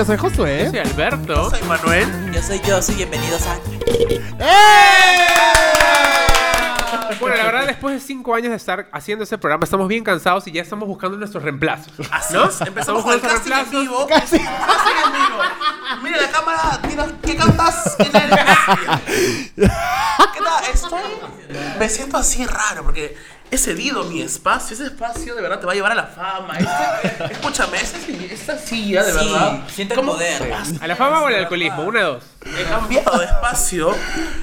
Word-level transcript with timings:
yo 0.00 0.06
soy 0.06 0.16
Josué. 0.16 0.64
Yo 0.64 0.70
soy 0.70 0.78
Alberto. 0.78 1.50
Soy 1.50 1.62
Manuel. 1.64 2.32
Yo 2.32 2.42
soy 2.42 2.58
yo, 2.66 2.80
soy 2.80 2.94
bienvenidos 2.94 3.42
a... 3.46 3.58
Bueno, 7.20 7.36
la 7.36 7.44
verdad, 7.44 7.66
después 7.66 7.96
de 7.96 8.00
cinco 8.00 8.34
años 8.34 8.48
de 8.48 8.56
estar 8.56 8.88
haciendo 8.92 9.24
ese 9.24 9.36
programa, 9.36 9.64
estamos 9.64 9.88
bien 9.88 10.02
cansados 10.02 10.46
y 10.46 10.52
ya 10.52 10.62
estamos 10.62 10.88
buscando 10.88 11.18
nuestros 11.18 11.42
reemplazos. 11.42 11.92
Así 12.10 12.32
¿no? 12.32 12.48
es, 12.48 12.58
empezamos 12.62 13.04
con 13.04 13.12
el 13.12 13.20
casting 13.20 13.52
en 13.52 13.70
vivo. 13.70 14.06
Casi. 14.06 14.38
Casting 14.38 14.96
en 15.04 15.12
vivo. 15.12 15.42
Mira 16.02 16.22
la 16.22 16.30
cámara, 16.30 16.80
tira, 16.88 17.06
¿qué 17.22 17.36
cantas? 17.36 17.96
¿Qué 17.98 18.08
tal? 18.08 18.30
Estoy... 20.72 21.02
Me 21.78 21.88
siento 21.90 22.16
así 22.16 22.46
raro 22.46 22.84
porque 22.84 23.16
he 23.50 23.58
cedido 23.58 24.04
mi 24.04 24.22
espacio. 24.22 24.74
Ese 24.74 24.84
espacio 24.86 25.34
de 25.34 25.42
verdad 25.42 25.58
te 25.60 25.66
va 25.66 25.72
a 25.72 25.74
llevar 25.74 25.92
a 25.92 25.94
la 25.96 26.04
fama. 26.06 26.54
Este- 26.58 27.24
escúchame, 27.32 27.80
esa, 27.80 27.96
esta 28.32 28.58
silla 28.58 29.02
de 29.02 29.12
Sí, 29.12 29.18
verdad. 29.18 29.60
siente 29.74 29.94
el 29.94 30.00
¿cómo- 30.00 30.12
poder. 30.12 30.52
¿A 30.80 30.86
la 30.86 30.96
fama 30.96 31.20
o 31.22 31.26
al 31.26 31.34
alcoholismo? 31.34 31.82
Una 31.84 31.98
de 32.00 32.04
dos. 32.06 32.24
He 32.58 32.64
cambiado 32.64 33.18
de 33.18 33.26
espacio. 33.26 33.94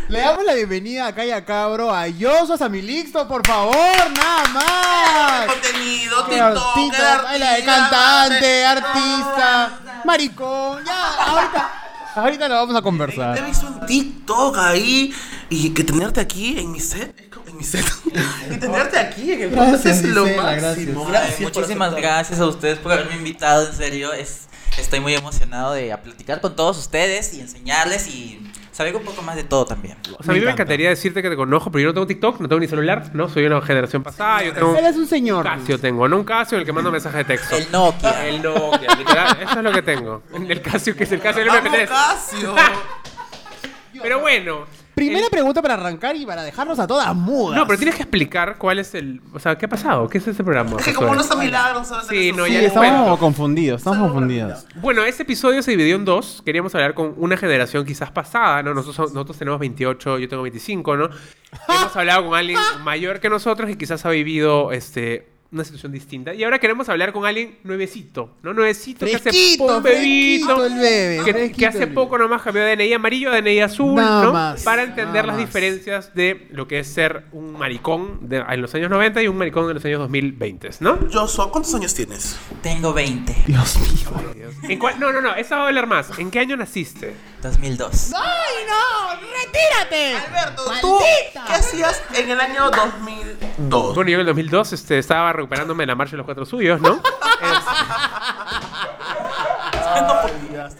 Le 0.10 0.20
damos 0.20 0.44
la 0.44 0.54
bienvenida 0.54 1.08
acá 1.08 1.26
y 1.26 1.32
acá, 1.32 1.68
bro, 1.68 1.94
a 1.94 2.08
Yoso 2.08 2.58
Samilixto, 2.58 3.28
por 3.28 3.46
favor, 3.46 3.76
nada 3.76 4.44
más. 4.54 5.48
Contenido, 5.48 6.26
Qué 6.26 6.32
TikTok, 6.36 7.32
de 7.32 7.64
cantante, 7.66 8.66
artista, 8.66 9.80
maricón, 10.06 10.84
ya, 10.86 11.14
ahorita, 11.26 11.72
ahorita 12.16 12.48
lo 12.50 12.56
vamos 12.56 12.70
a 12.72 12.74
Te 12.76 12.80
he 12.80 12.84
conversar. 12.84 13.46
visto 13.46 13.68
en 13.68 13.86
TikTok 13.86 14.58
ahí 14.58 15.14
y 15.50 15.70
que 15.74 15.84
tenerte 15.84 16.20
aquí 16.22 16.60
en 16.60 16.72
mi 16.72 16.80
set. 16.80 17.27
Mi 17.58 17.64
set. 17.64 17.86
y 18.52 18.58
tenerte 18.58 18.98
aquí 19.00 19.32
en 19.34 19.42
el 19.42 19.50
podcast 19.50 19.84
Gracias, 19.86 19.98
es 19.98 20.06
lo 20.16 20.26
Gisela, 20.26 20.44
máximo. 20.44 21.06
gracias. 21.06 21.08
Ay, 21.08 21.12
Gracias. 21.12 21.52
por 21.52 21.62
muchísimas 21.62 21.96
gracias 21.96 22.40
a 22.40 22.46
ustedes 22.46 22.78
por 22.80 22.92
haberme 22.92 23.16
invitado, 23.16 23.68
en 23.68 23.74
serio. 23.76 24.14
Es, 24.14 24.48
estoy 24.78 25.00
muy 25.00 25.14
emocionado 25.16 25.74
de 25.74 25.92
a 25.92 26.02
platicar 26.02 26.40
con 26.42 26.56
todos 26.56 26.78
ustedes 26.78 27.34
y 27.34 27.42
enseñarles 27.42 28.08
y 28.08 28.42
saber 28.72 28.96
un 28.96 29.04
poco 29.04 29.24
más 29.24 29.36
de 29.36 29.44
todo 29.44 29.66
también. 29.66 29.98
O 30.20 30.24
sea, 30.24 30.32
a 30.32 30.34
mí 30.34 30.34
me 30.34 30.38
encanta. 30.38 30.52
encantaría 30.52 30.90
decirte 30.90 31.24
que 31.24 31.30
te 31.32 31.36
conozco, 31.36 31.72
pero 31.72 31.82
yo 31.82 31.88
no 31.88 31.94
tengo 31.96 32.06
TikTok, 32.06 32.40
no 32.42 32.48
tengo 32.48 32.60
ni 32.60 32.68
celular, 32.68 33.10
¿no? 33.14 33.28
Soy 33.28 33.44
una 33.46 33.60
generación 33.62 34.04
pasada, 34.04 34.44
yo 34.44 34.54
tengo 34.54 34.78
Él 34.78 34.86
es 34.86 34.96
un 34.96 35.02
un 35.02 35.08
señor. 35.08 35.44
Casio 35.44 35.80
tengo, 35.80 36.08
no 36.08 36.18
un 36.18 36.24
Casio 36.24 36.58
en 36.58 36.60
el 36.62 36.66
que 36.66 36.74
mando 36.74 36.92
mensaje 36.92 37.18
de 37.18 37.24
texto. 37.24 37.56
El 37.56 37.72
Nokia. 37.72 38.28
El 38.28 38.44
Nokia, 38.44 38.96
literal, 38.96 39.38
eso 39.42 39.58
es 39.58 39.64
lo 39.64 39.72
que 39.72 39.82
tengo. 39.82 40.22
El 40.48 40.62
Casio, 40.62 40.96
que 40.96 41.06
es 41.06 41.12
el 41.12 41.22
Casio 41.22 41.40
del 41.44 41.50
¡Vamos, 41.50 41.72
MP3. 41.74 41.88
Casio! 41.88 42.56
Pero 44.02 44.20
bueno. 44.20 44.77
Primera 44.98 45.26
el- 45.26 45.30
pregunta 45.32 45.62
para 45.62 45.76
arrancar 45.76 46.16
y 46.16 46.26
para 46.26 46.44
dejarnos 46.44 46.78
a 46.80 46.88
todas 46.88 47.16
mudas. 47.16 47.56
No, 47.58 47.66
pero 47.66 47.78
tienes 47.78 47.96
que 47.96 48.02
explicar 48.04 48.58
cuál 48.58 48.80
es 48.80 48.94
el. 48.96 49.22
O 49.34 49.40
sea, 49.40 49.58
¿qué 49.58 49.66
ha 49.66 49.70
pasado? 49.70 50.10
¿Qué 50.10 50.18
es 50.18 50.28
ese 50.28 50.44
programa? 50.44 50.76
Es 50.80 50.86
que 50.86 50.94
como 50.94 51.14
no 51.16 51.22
está 51.22 51.36
milagro, 51.36 51.84
¿sabes? 51.86 52.08
Sí, 52.08 52.32
no, 52.36 52.46
Sí, 52.46 52.54
ya 52.54 52.60
les 52.60 52.68
estamos 52.70 52.90
cuento. 52.90 53.18
confundidos, 53.18 53.82
estamos 53.82 54.00
confundidos. 54.00 54.66
Bueno, 54.76 55.04
este 55.06 55.24
episodio 55.24 55.62
se 55.62 55.72
dividió 55.72 55.96
en 55.96 56.04
dos. 56.04 56.42
Queríamos 56.46 56.74
hablar 56.76 56.94
con 56.96 57.14
una 57.18 57.38
generación 57.38 57.86
quizás 57.86 58.12
pasada, 58.12 58.64
¿no? 58.64 58.74
Nosotros, 58.74 59.14
nosotros 59.14 59.38
tenemos 59.38 59.60
28, 59.60 60.18
yo 60.20 60.28
tengo 60.28 60.44
25, 60.44 60.98
¿no? 60.98 61.06
Hemos 61.70 61.96
hablado 61.96 62.26
con 62.26 62.36
alguien 62.38 62.60
mayor 62.84 63.20
que 63.20 63.30
nosotros 63.30 63.70
y 63.70 63.76
quizás 63.76 64.06
ha 64.06 64.10
vivido 64.10 64.72
este, 64.72 65.28
una 65.52 65.64
situación 65.64 65.92
distinta. 65.94 66.34
Y 66.34 66.44
ahora 66.44 66.60
queremos 66.60 66.90
hablar 66.90 67.14
con 67.14 67.26
alguien 67.26 67.58
nuevecito, 67.64 68.36
¿no? 68.44 68.54
Nuevecito, 68.54 69.06
que 69.06 69.16
hace 69.16 69.24
Fresquito, 69.32 69.78
un 69.78 69.84
bebito. 69.84 70.58
fresquito 70.58 70.66
el 70.66 70.74
bebé, 70.74 71.22
Que, 71.24 71.32
fresquito 71.34 71.58
que 71.60 71.68
hace 71.68 71.84
el 71.84 71.94
poco 71.94 72.18
nomás 72.18 72.42
cambió 72.42 72.64
de 72.64 72.76
DNI 72.76 72.94
amarillo 72.94 73.32
a 73.32 73.36
DNI 73.42 73.60
azul, 73.62 73.96
Nada 73.96 74.24
¿no? 74.26 74.34
más, 74.34 74.64
Para 74.64 74.84
entender 74.84 75.26
las 75.26 75.38
más. 75.38 75.46
diferencias 75.46 76.14
de 76.14 76.48
lo 76.52 76.68
que 76.68 76.80
es 76.80 76.88
ser 76.88 77.24
un 77.32 77.54
maricón 77.54 78.28
de- 78.28 78.38
en 78.48 78.62
los 78.62 78.76
años 78.76 78.90
90 78.90 79.22
y 79.24 79.28
un 79.30 79.38
maricón 79.38 79.68
en 79.70 79.76
los 79.76 79.86
años 79.86 80.00
2020, 80.00 80.70
¿no? 80.82 81.00
Joshua, 81.12 81.50
¿cuántos 81.52 81.74
años 81.76 81.94
tienes? 81.94 82.38
Tengo 82.62 82.94
20, 82.94 83.34
Dios 83.48 83.78
mío. 83.80 84.44
¿En 84.64 84.80
cuál- 84.80 85.00
no, 85.00 85.14
no, 85.14 85.22
no, 85.22 85.34
esa 85.36 85.56
va 85.58 85.64
a 85.64 85.66
doler 85.68 85.88
más. 85.88 86.18
¿En 86.20 86.30
qué 86.30 86.40
año 86.40 86.58
naciste? 86.58 87.14
2002. 87.42 88.12
¡Ay, 88.16 88.66
no! 88.68 89.18
¡Retírate! 89.22 90.16
Alberto, 90.16 90.64
¿tú 90.82 90.98
qué 91.00 91.40
hacías 91.54 92.02
en 92.16 92.32
el 92.32 92.40
año 92.42 92.70
2002? 92.72 93.96
Bueno, 93.96 94.10
yo 94.10 94.16
en 94.16 94.20
el 94.22 94.26
2002 94.26 94.74
este, 94.74 94.98
estaba 94.98 95.32
recuperándome 95.38 95.84
de 95.84 95.88
la 95.88 95.96
marcha 95.96 96.12
de 96.12 96.18
los 96.18 96.26
cuatro 96.26 96.46
suyos, 96.46 96.82
¿no? 96.82 97.00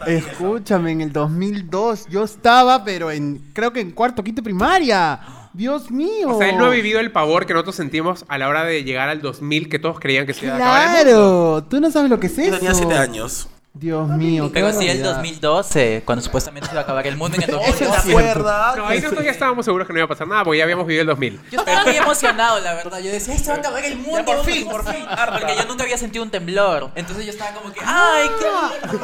Escúchame, 0.06 0.92
en 0.92 1.00
el 1.00 1.12
2002 1.12 2.06
yo 2.08 2.24
estaba, 2.24 2.84
pero 2.84 3.10
en 3.10 3.38
creo 3.52 3.72
que 3.72 3.80
en 3.80 3.90
cuarto, 3.92 4.22
quinto 4.22 4.42
primaria. 4.42 5.20
Dios 5.52 5.90
mío. 5.90 6.36
O 6.36 6.38
sea, 6.38 6.50
él 6.50 6.58
no 6.58 6.66
ha 6.66 6.70
vivido 6.70 7.00
el 7.00 7.10
pavor 7.10 7.46
que 7.46 7.52
nosotros 7.52 7.74
sentimos 7.74 8.24
a 8.28 8.38
la 8.38 8.48
hora 8.48 8.64
de 8.64 8.84
llegar 8.84 9.08
al 9.08 9.20
2000, 9.20 9.68
que 9.68 9.78
todos 9.78 9.98
creían 9.98 10.26
que 10.26 10.34
se 10.34 10.46
iba 10.46 10.54
a 10.54 10.56
acabar 10.56 10.82
el 10.82 10.88
mundo. 10.88 11.02
Claro, 11.02 11.64
tú 11.68 11.80
no 11.80 11.90
sabes 11.90 12.10
lo 12.10 12.20
que 12.20 12.28
es 12.28 12.36
Yo 12.36 12.42
eso. 12.44 12.58
tenía 12.58 12.74
7 12.74 12.94
años. 12.94 13.48
Dios 13.74 14.08
mío, 14.08 14.48
qué 14.48 14.54
Pero 14.54 14.72
sí, 14.72 14.88
el 14.88 14.98
barbaridad. 15.02 15.14
2012, 15.16 16.02
cuando 16.04 16.24
supuestamente 16.24 16.66
se 16.66 16.74
iba 16.74 16.80
a 16.80 16.84
acabar 16.84 17.06
el 17.06 17.16
mundo 17.16 17.36
en 17.36 17.42
el 17.44 17.46
¿Te 17.48 17.52
2012. 17.52 18.10
acuerdas? 18.10 18.76
No, 18.76 18.86
ahí 18.88 19.00
nosotros 19.00 19.24
ya 19.24 19.30
estábamos 19.30 19.64
seguros 19.64 19.86
que 19.86 19.92
no 19.92 20.00
iba 20.00 20.06
a 20.06 20.08
pasar 20.08 20.26
nada 20.26 20.42
porque 20.42 20.58
ya 20.58 20.64
habíamos 20.64 20.84
vivido 20.86 21.02
el 21.02 21.06
2000. 21.06 21.40
Yo 21.52 21.60
estaba 21.60 21.84
muy 21.84 21.96
emocionado, 21.96 22.58
la 22.60 22.74
verdad. 22.74 22.98
Yo 22.98 23.12
decía, 23.12 23.34
"Ay, 23.34 23.40
se 23.40 23.50
va 23.50 23.56
a 23.56 23.60
acabar 23.60 23.84
el 23.84 23.96
mundo. 23.96 24.18
Ya, 24.18 24.24
por 24.24 24.44
fin, 24.44 24.66
por 24.68 24.84
pasar". 24.84 24.96
fin. 24.96 25.06
Porque 25.38 25.56
yo 25.56 25.64
nunca 25.66 25.84
había 25.84 25.96
sentido 25.98 26.24
un 26.24 26.30
temblor. 26.30 26.90
Entonces 26.96 27.24
yo 27.24 27.30
estaba 27.30 27.52
como 27.52 27.72
que, 27.72 27.80
¡ay, 27.84 28.28
qué 28.40 28.98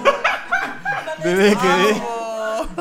Bebé, 1.23 1.57
quedé, 1.57 2.03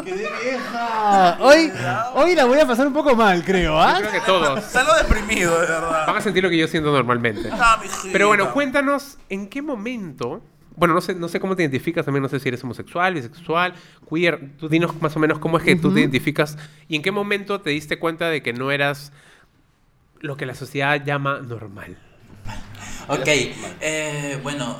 quedé 0.04 0.30
vieja. 0.44 1.38
Hoy, 1.40 1.72
hoy 2.16 2.36
la 2.36 2.46
voy 2.46 2.60
a 2.60 2.66
pasar 2.68 2.88
un 2.88 2.94
poco 2.94 3.16
mal, 3.16 3.44
creo, 3.44 3.74
Yo 3.74 3.80
¿ah? 3.82 3.96
creo 4.00 4.12
que 4.12 4.22
todos 4.22 4.64
Salgo 4.72 4.94
deprimido, 4.96 5.54
de 5.62 5.68
verdad. 5.68 6.08
van 6.08 6.18
a 6.18 6.22
sentir 6.22 6.44
lo 6.44 6.50
que 6.50 6.58
yo 6.58 6.68
siento 6.68 6.92
normalmente. 6.92 7.50
Ah. 7.52 7.80
Pero 8.12 8.28
bueno, 8.30 8.52
cuéntanos 8.52 9.18
en 9.30 9.48
qué 9.48 9.62
momento. 9.62 10.42
Bueno, 10.76 10.94
no 10.94 11.02
sé, 11.02 11.14
no 11.16 11.28
sé 11.28 11.40
cómo 11.40 11.56
te 11.56 11.64
identificas 11.64 12.06
también, 12.06 12.24
no 12.24 12.30
sé 12.30 12.40
si 12.40 12.48
eres 12.48 12.64
homosexual, 12.64 13.14
bisexual, 13.14 13.76
queer. 14.10 14.52
Tú 14.58 14.70
dinos 14.70 15.00
más 15.02 15.16
o 15.16 15.20
menos 15.20 15.40
cómo 15.40 15.58
es 15.58 15.64
que 15.64 15.76
tú 15.76 15.94
te 15.94 16.00
identificas 16.00 16.58
y 16.88 16.96
en 16.96 17.02
qué 17.02 17.12
momento 17.12 17.62
te 17.62 17.70
diste 17.70 18.00
cuenta 18.00 18.30
de 18.30 18.42
que 18.42 18.54
no 18.54 18.72
eras 18.72 19.12
lo 20.20 20.38
que 20.38 20.46
la 20.46 20.56
sociedad 20.56 21.04
llama 21.04 21.40
normal. 21.42 21.98
Ok, 23.08 23.28
eh, 23.82 24.40
bueno, 24.42 24.78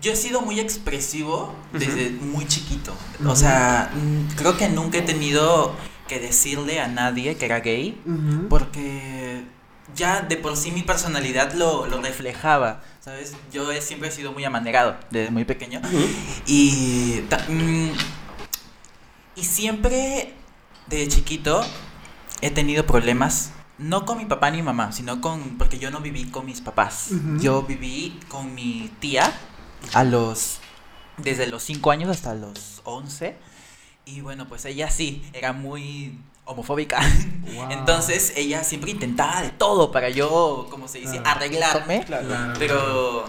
yo 0.00 0.12
he 0.12 0.16
sido 0.16 0.40
muy 0.42 0.58
expresivo 0.60 1.54
desde 1.72 2.10
muy 2.10 2.46
chiquito. 2.46 2.92
O 3.26 3.36
sea, 3.36 3.90
creo 4.36 4.56
que 4.56 4.68
nunca 4.68 4.98
he 4.98 5.02
tenido 5.02 5.74
que 6.08 6.18
decirle 6.18 6.80
a 6.80 6.88
nadie 6.88 7.36
que 7.36 7.44
era 7.44 7.60
gay, 7.60 8.00
porque 8.48 9.44
ya 9.94 10.22
de 10.22 10.36
por 10.36 10.56
sí 10.56 10.70
mi 10.72 10.82
personalidad 10.82 11.52
lo, 11.54 11.86
lo 11.86 12.00
reflejaba, 12.00 12.82
¿sabes? 13.00 13.34
Yo 13.52 13.70
he, 13.72 13.80
siempre 13.80 14.08
he 14.08 14.12
sido 14.12 14.32
muy 14.32 14.44
amanerado 14.44 14.96
desde 15.10 15.30
muy 15.30 15.44
pequeño. 15.44 15.80
Y, 16.46 17.22
mm, 17.48 17.90
y 19.36 19.44
siempre 19.44 20.34
de 20.88 21.08
chiquito 21.08 21.64
he 22.40 22.50
tenido 22.50 22.86
problemas. 22.86 23.52
No 23.78 24.04
con 24.04 24.18
mi 24.18 24.26
papá 24.26 24.50
ni 24.50 24.62
mamá, 24.62 24.92
sino 24.92 25.22
con. 25.22 25.56
Porque 25.56 25.78
yo 25.78 25.90
no 25.90 26.00
viví 26.00 26.26
con 26.26 26.44
mis 26.44 26.60
papás. 26.60 27.08
Yo 27.38 27.62
viví 27.62 28.20
con 28.28 28.54
mi 28.54 28.90
tía 29.00 29.32
a 29.94 30.04
los. 30.04 30.58
Desde 31.16 31.46
los 31.46 31.62
5 31.62 31.90
años 31.90 32.10
hasta 32.10 32.34
los 32.34 32.82
11. 32.84 33.36
Y 34.04 34.20
bueno, 34.20 34.48
pues 34.48 34.66
ella 34.66 34.90
sí, 34.90 35.22
era 35.32 35.52
muy 35.52 36.18
homofóbica. 36.44 37.00
Wow. 37.54 37.70
Entonces 37.70 38.32
ella 38.36 38.62
siempre 38.64 38.90
intentaba 38.92 39.42
de 39.42 39.50
todo 39.50 39.90
para 39.92 40.08
yo, 40.08 40.66
como 40.70 40.86
se 40.88 40.98
dice, 40.98 41.20
Claro. 41.20 41.30
arreglarme. 41.30 42.04
Claro. 42.04 42.26
Pero. 42.58 43.24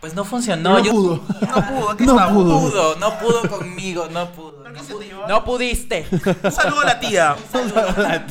Pues 0.00 0.14
no 0.14 0.24
funcionó. 0.24 0.70
No 0.70 0.78
yo- 0.80 0.90
pudo. 0.90 1.14
No 1.14 1.68
pudo, 1.68 1.94
No 1.94 2.12
está. 2.12 2.28
pudo. 2.32 2.44
no 2.54 2.60
pudo, 2.60 2.96
no 2.96 3.18
pudo 3.20 3.42
conmigo, 3.48 4.08
no 4.10 4.32
pudo. 4.32 4.56
¿Pero 4.64 4.70
No, 4.74 4.80
qué 4.80 4.84
se 4.86 4.94
pu- 4.94 4.98
te 4.98 5.04
llevó? 5.06 5.26
no 5.28 5.44
pudiste. 5.44 6.08
Un 6.42 6.50
saludo 6.52 6.80
a 6.80 6.84
la 6.86 6.98
tía. 7.00 7.36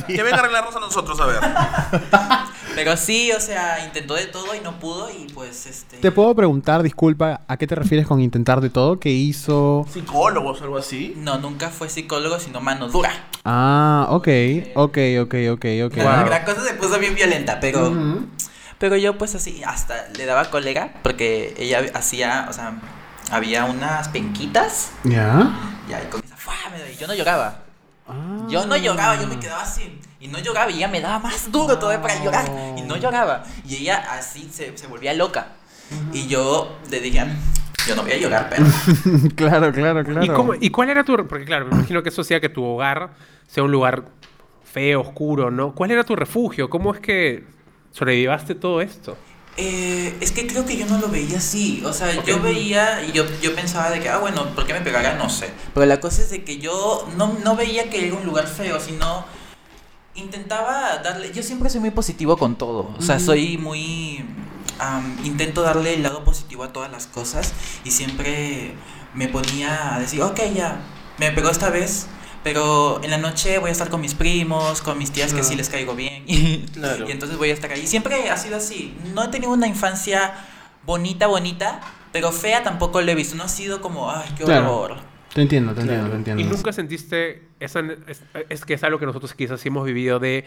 Que 0.06 0.22
venga 0.22 0.36
a 0.36 0.40
arreglarnos 0.40 0.76
a 0.76 0.80
nosotros, 0.80 1.18
a 1.18 1.24
ver. 1.26 1.40
Pero 2.74 2.96
sí, 2.96 3.32
o 3.32 3.40
sea, 3.40 3.84
intentó 3.84 4.14
de 4.14 4.26
todo 4.26 4.54
y 4.54 4.60
no 4.60 4.78
pudo 4.78 5.10
y 5.10 5.30
pues 5.32 5.66
este... 5.66 5.98
Te 5.98 6.10
puedo 6.10 6.34
preguntar, 6.34 6.82
disculpa, 6.82 7.42
¿a 7.46 7.56
qué 7.56 7.66
te 7.66 7.74
refieres 7.74 8.06
con 8.06 8.20
intentar 8.20 8.60
de 8.60 8.70
todo? 8.70 8.98
¿Qué 8.98 9.10
hizo? 9.10 9.86
Psicólogos 9.92 10.60
o 10.60 10.64
algo 10.64 10.78
así. 10.78 11.14
No, 11.16 11.38
nunca 11.38 11.70
fue 11.70 11.88
psicólogo, 11.88 12.38
sino 12.38 12.60
mano 12.60 12.88
dura. 12.88 13.10
Ah, 13.44 14.06
ok, 14.10 14.28
ok, 14.74 14.98
ok, 15.22 15.34
ok, 15.52 15.66
ok. 15.84 15.96
La, 15.96 16.26
la 16.28 16.44
cosa 16.44 16.64
se 16.64 16.74
puso 16.74 16.98
bien 16.98 17.14
violenta, 17.14 17.60
pero... 17.60 17.92
Pero 18.78 18.96
yo 18.96 19.16
pues 19.16 19.36
así, 19.36 19.62
hasta 19.64 20.08
le 20.18 20.26
daba 20.26 20.50
colega, 20.50 20.94
porque 21.04 21.54
ella 21.56 21.84
hacía, 21.94 22.46
o 22.50 22.52
sea, 22.52 22.80
había 23.30 23.64
unas 23.64 24.08
penquitas, 24.08 24.90
¿Ya? 25.04 25.52
y 25.88 25.92
ahí 25.92 26.04
con 26.10 26.20
esa, 26.24 26.36
¡fua! 26.36 26.54
me 26.72 26.80
doy. 26.80 26.96
yo 26.96 27.06
no 27.06 27.14
lloraba. 27.14 27.60
Ah. 28.08 28.44
Yo 28.48 28.66
no 28.66 28.76
lloraba, 28.76 29.20
yo 29.20 29.28
me 29.28 29.38
quedaba 29.38 29.62
así. 29.62 30.00
Y 30.22 30.28
no 30.28 30.38
lloraba, 30.38 30.70
y 30.70 30.76
ella 30.76 30.86
me 30.88 31.00
daba 31.00 31.18
más 31.18 31.50
duro 31.50 31.78
todavía 31.78 32.00
para 32.00 32.22
llorar. 32.22 32.48
Y 32.78 32.82
no 32.82 32.96
lloraba. 32.96 33.42
Y 33.68 33.74
ella 33.76 33.96
así 34.12 34.48
se, 34.52 34.78
se 34.78 34.86
volvía 34.86 35.12
loca. 35.14 35.48
Y 36.12 36.28
yo 36.28 36.78
le 36.90 37.00
dije, 37.00 37.24
"Mm, 37.24 37.36
yo 37.88 37.96
no 37.96 38.02
voy 38.02 38.12
a 38.12 38.16
llorar, 38.18 38.48
pero. 38.48 38.64
claro, 39.34 39.72
claro, 39.74 40.04
claro. 40.04 40.24
¿Y, 40.24 40.28
cómo- 40.28 40.54
¿Y 40.54 40.70
cuál 40.70 40.90
era 40.90 41.02
tu...? 41.02 41.16
Porque 41.26 41.44
claro, 41.44 41.66
me 41.66 41.72
imagino 41.76 42.02
que 42.04 42.10
eso 42.10 42.22
hacía 42.22 42.40
que 42.40 42.48
tu 42.48 42.62
hogar 42.64 43.10
sea 43.48 43.64
un 43.64 43.72
lugar 43.72 44.04
feo, 44.64 45.00
oscuro, 45.00 45.50
¿no? 45.50 45.74
¿Cuál 45.74 45.90
era 45.90 46.04
tu 46.04 46.14
refugio? 46.16 46.70
¿Cómo 46.70 46.94
es 46.94 47.00
que 47.00 47.44
sobrevivaste 47.90 48.54
todo 48.54 48.80
esto? 48.80 49.16
Eh, 49.58 50.16
es 50.20 50.32
que 50.32 50.46
creo 50.46 50.64
que 50.64 50.76
yo 50.78 50.86
no 50.86 50.98
lo 50.98 51.08
veía 51.08 51.38
así. 51.38 51.82
O 51.84 51.92
sea, 51.92 52.10
yo 52.24 52.40
veía 52.40 53.04
y 53.04 53.12
yo, 53.12 53.24
yo 53.42 53.54
pensaba 53.54 53.90
de 53.90 54.00
que, 54.00 54.08
ah, 54.08 54.18
bueno, 54.18 54.46
¿por 54.54 54.64
qué 54.66 54.72
me 54.72 54.80
pegará? 54.80 55.14
No 55.16 55.28
sé. 55.28 55.50
Pero 55.74 55.84
la 55.84 56.00
cosa 56.00 56.22
es 56.22 56.30
de 56.30 56.44
que 56.44 56.58
yo 56.58 57.06
no, 57.16 57.36
no 57.44 57.56
veía 57.56 57.90
que 57.90 58.06
era 58.06 58.16
un 58.16 58.24
lugar 58.24 58.46
feo, 58.46 58.78
sino 58.80 59.26
intentaba 60.14 60.98
darle. 60.98 61.32
Yo 61.32 61.42
siempre 61.42 61.70
soy 61.70 61.80
muy 61.80 61.90
positivo 61.90 62.36
con 62.36 62.56
todo. 62.56 62.94
O 62.98 63.02
sea, 63.02 63.18
soy 63.18 63.58
muy. 63.58 64.24
am, 64.78 65.16
intento 65.24 65.62
darle 65.62 65.94
el 65.94 66.02
lado 66.02 66.24
positivo 66.24 66.64
a 66.64 66.72
todas 66.72 66.90
las 66.90 67.06
cosas 67.06 67.52
y 67.84 67.90
siempre 67.90 68.74
me 69.14 69.28
ponía 69.28 69.94
a 69.94 70.00
decir, 70.00 70.22
ok, 70.22 70.40
ya, 70.54 70.80
me 71.18 71.30
pegó 71.32 71.50
esta 71.50 71.70
vez. 71.70 72.06
Pero 72.44 73.00
en 73.04 73.10
la 73.12 73.18
noche 73.18 73.58
voy 73.58 73.68
a 73.68 73.72
estar 73.72 73.88
con 73.88 74.00
mis 74.00 74.14
primos, 74.14 74.82
con 74.82 74.98
mis 74.98 75.12
tías 75.12 75.32
que 75.32 75.44
sí 75.44 75.54
les 75.54 75.68
caigo 75.68 75.94
bien. 75.94 76.24
Y, 76.26 76.58
Claro. 76.72 77.08
y 77.08 77.12
entonces 77.12 77.38
voy 77.38 77.50
a 77.50 77.54
estar 77.54 77.70
ahí. 77.70 77.86
Siempre 77.86 78.30
ha 78.30 78.36
sido 78.36 78.56
así. 78.56 78.96
No 79.14 79.22
he 79.22 79.28
tenido 79.28 79.52
una 79.52 79.68
infancia 79.68 80.34
bonita, 80.84 81.28
bonita, 81.28 81.80
pero 82.10 82.32
fea 82.32 82.64
tampoco 82.64 83.00
lo 83.00 83.12
he 83.12 83.14
visto. 83.14 83.36
No 83.36 83.44
ha 83.44 83.48
sido 83.48 83.80
como, 83.80 84.10
ay, 84.10 84.28
qué 84.36 84.42
Claro. 84.42 84.96
Te 85.34 85.42
entiendo, 85.42 85.72
te 85.72 85.82
Claro. 85.82 85.92
entiendo, 85.92 86.10
te 86.10 86.16
entiendo. 86.16 86.42
Y 86.42 86.46
nunca 86.46 86.72
sentiste, 86.72 87.42
esa, 87.60 87.80
es, 88.06 88.22
es 88.48 88.64
que 88.64 88.74
es 88.74 88.84
algo 88.84 88.98
que 88.98 89.06
nosotros 89.06 89.32
quizás 89.34 89.60
sí 89.60 89.68
hemos 89.68 89.84
vivido 89.86 90.18
de 90.18 90.44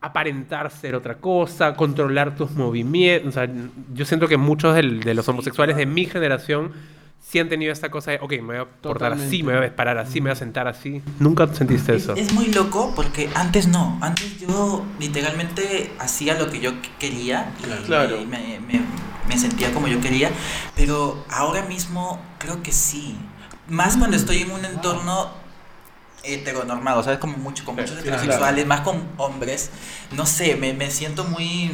aparentar 0.00 0.70
ser 0.70 0.94
otra 0.94 1.16
cosa, 1.16 1.74
controlar 1.74 2.36
tus 2.36 2.50
movimientos. 2.52 3.28
O 3.28 3.32
sea, 3.32 3.48
yo 3.94 4.04
siento 4.04 4.28
que 4.28 4.36
muchos 4.36 4.74
del- 4.74 5.00
de 5.00 5.14
los 5.14 5.28
homosexuales 5.28 5.76
de 5.76 5.86
mi 5.86 6.06
generación 6.06 6.72
sí 7.20 7.38
han 7.38 7.48
tenido 7.48 7.72
esta 7.72 7.90
cosa 7.90 8.12
de, 8.12 8.18
ok, 8.20 8.32
me 8.34 8.40
voy 8.40 8.56
a 8.58 8.64
portar 8.66 9.12
así, 9.14 9.42
me 9.42 9.56
voy 9.56 9.66
a 9.66 9.74
parar 9.74 9.98
así, 9.98 10.20
me 10.20 10.30
voy 10.30 10.32
a 10.32 10.36
sentar 10.36 10.68
así. 10.68 11.02
Nunca 11.18 11.46
sentiste 11.48 11.94
Es, 11.96 12.02
eso. 12.04 12.14
es 12.14 12.32
muy 12.32 12.46
loco 12.52 12.92
porque 12.94 13.28
antes 13.34 13.66
no. 13.68 13.98
Antes 14.02 14.38
yo 14.38 14.84
literalmente 15.00 15.90
hacía 15.98 16.38
lo 16.38 16.50
que 16.50 16.60
yo 16.60 16.72
qu- 16.72 16.88
quería 16.98 17.52
y 17.60 17.86
Claro. 17.86 18.18
me, 18.28 18.60
me- 18.60 18.80
me 19.28 19.38
sentía 19.38 19.72
como 19.72 19.88
yo 19.88 20.00
quería. 20.00 20.30
Pero 20.76 21.24
ahora 21.30 21.62
mismo 21.62 22.20
creo 22.38 22.62
que 22.62 22.70
sí. 22.70 23.16
Más 23.68 23.96
cuando 23.96 24.16
estoy 24.16 24.42
en 24.42 24.50
un 24.52 24.64
entorno 24.64 25.30
heteronormado, 26.22 27.02
¿sabes? 27.02 27.18
Como 27.18 27.36
mucho, 27.38 27.64
con 27.64 27.76
muchos 27.76 27.90
claro. 27.92 28.06
heterosexuales, 28.16 28.66
más 28.66 28.80
con 28.80 29.02
hombres. 29.16 29.70
No 30.12 30.26
sé, 30.26 30.56
me, 30.56 30.72
me 30.72 30.90
siento 30.90 31.24
muy... 31.24 31.70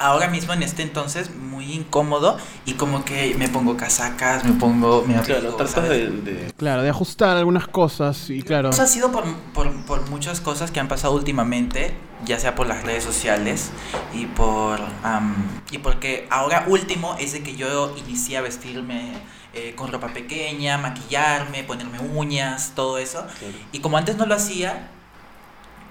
Ahora 0.00 0.28
mismo 0.28 0.52
en 0.52 0.62
este 0.62 0.82
entonces 0.82 1.34
muy 1.34 1.72
incómodo 1.72 2.38
y 2.64 2.74
como 2.74 3.04
que 3.04 3.34
me 3.36 3.48
pongo 3.48 3.76
casacas, 3.76 4.44
me 4.44 4.52
pongo... 4.52 5.02
Me 5.04 5.14
Claro, 5.20 5.38
abrigo, 5.38 5.56
tratas 5.56 5.88
de, 5.88 6.08
de- 6.10 6.52
Claro, 6.56 6.82
de 6.82 6.90
ajustar 6.90 7.36
algunas 7.36 7.66
cosas 7.66 8.30
y 8.30 8.42
claro. 8.42 8.70
Eso 8.70 8.82
ha 8.82 8.86
sido 8.86 9.10
por, 9.10 9.24
por, 9.52 9.72
por 9.86 10.08
muchas 10.08 10.40
cosas 10.40 10.70
que 10.70 10.78
han 10.78 10.86
pasado 10.86 11.14
últimamente, 11.14 11.94
ya 12.24 12.38
sea 12.38 12.54
por 12.54 12.68
las 12.68 12.84
redes 12.84 13.02
sociales 13.02 13.70
y 14.14 14.26
por 14.26 14.78
am, 15.02 15.34
y 15.72 15.78
porque 15.78 16.28
ahora 16.30 16.64
último 16.68 17.16
es 17.18 17.32
de 17.32 17.42
que 17.42 17.56
yo 17.56 17.92
inicié 17.98 18.36
a 18.38 18.40
vestirme 18.42 19.14
eh, 19.58 19.74
con 19.74 19.90
ropa 19.92 20.08
pequeña, 20.08 20.78
maquillarme, 20.78 21.64
ponerme 21.64 21.98
uñas, 22.00 22.72
todo 22.74 22.98
eso. 22.98 23.26
Y 23.72 23.80
como 23.80 23.96
antes 23.96 24.16
no 24.16 24.26
lo 24.26 24.34
hacía, 24.34 24.88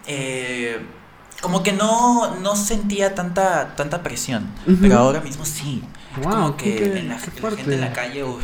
eh, 0.07 0.79
como 1.41 1.61
que 1.63 1.73
no, 1.73 2.35
no 2.37 2.55
sentía 2.55 3.13
tanta, 3.13 3.75
tanta 3.75 4.01
presión. 4.03 4.47
Pero 4.81 4.97
ahora 4.99 5.21
mismo 5.21 5.45
sí. 5.45 5.83
Es 6.19 6.25
como 6.25 6.57
que 6.57 6.75
qué- 6.75 6.99
en 6.99 7.09
la, 7.09 7.15
la 7.15 7.19
gente 7.55 7.73
en 7.75 7.81
la 7.81 7.93
calle, 7.93 8.23
uy, 8.23 8.41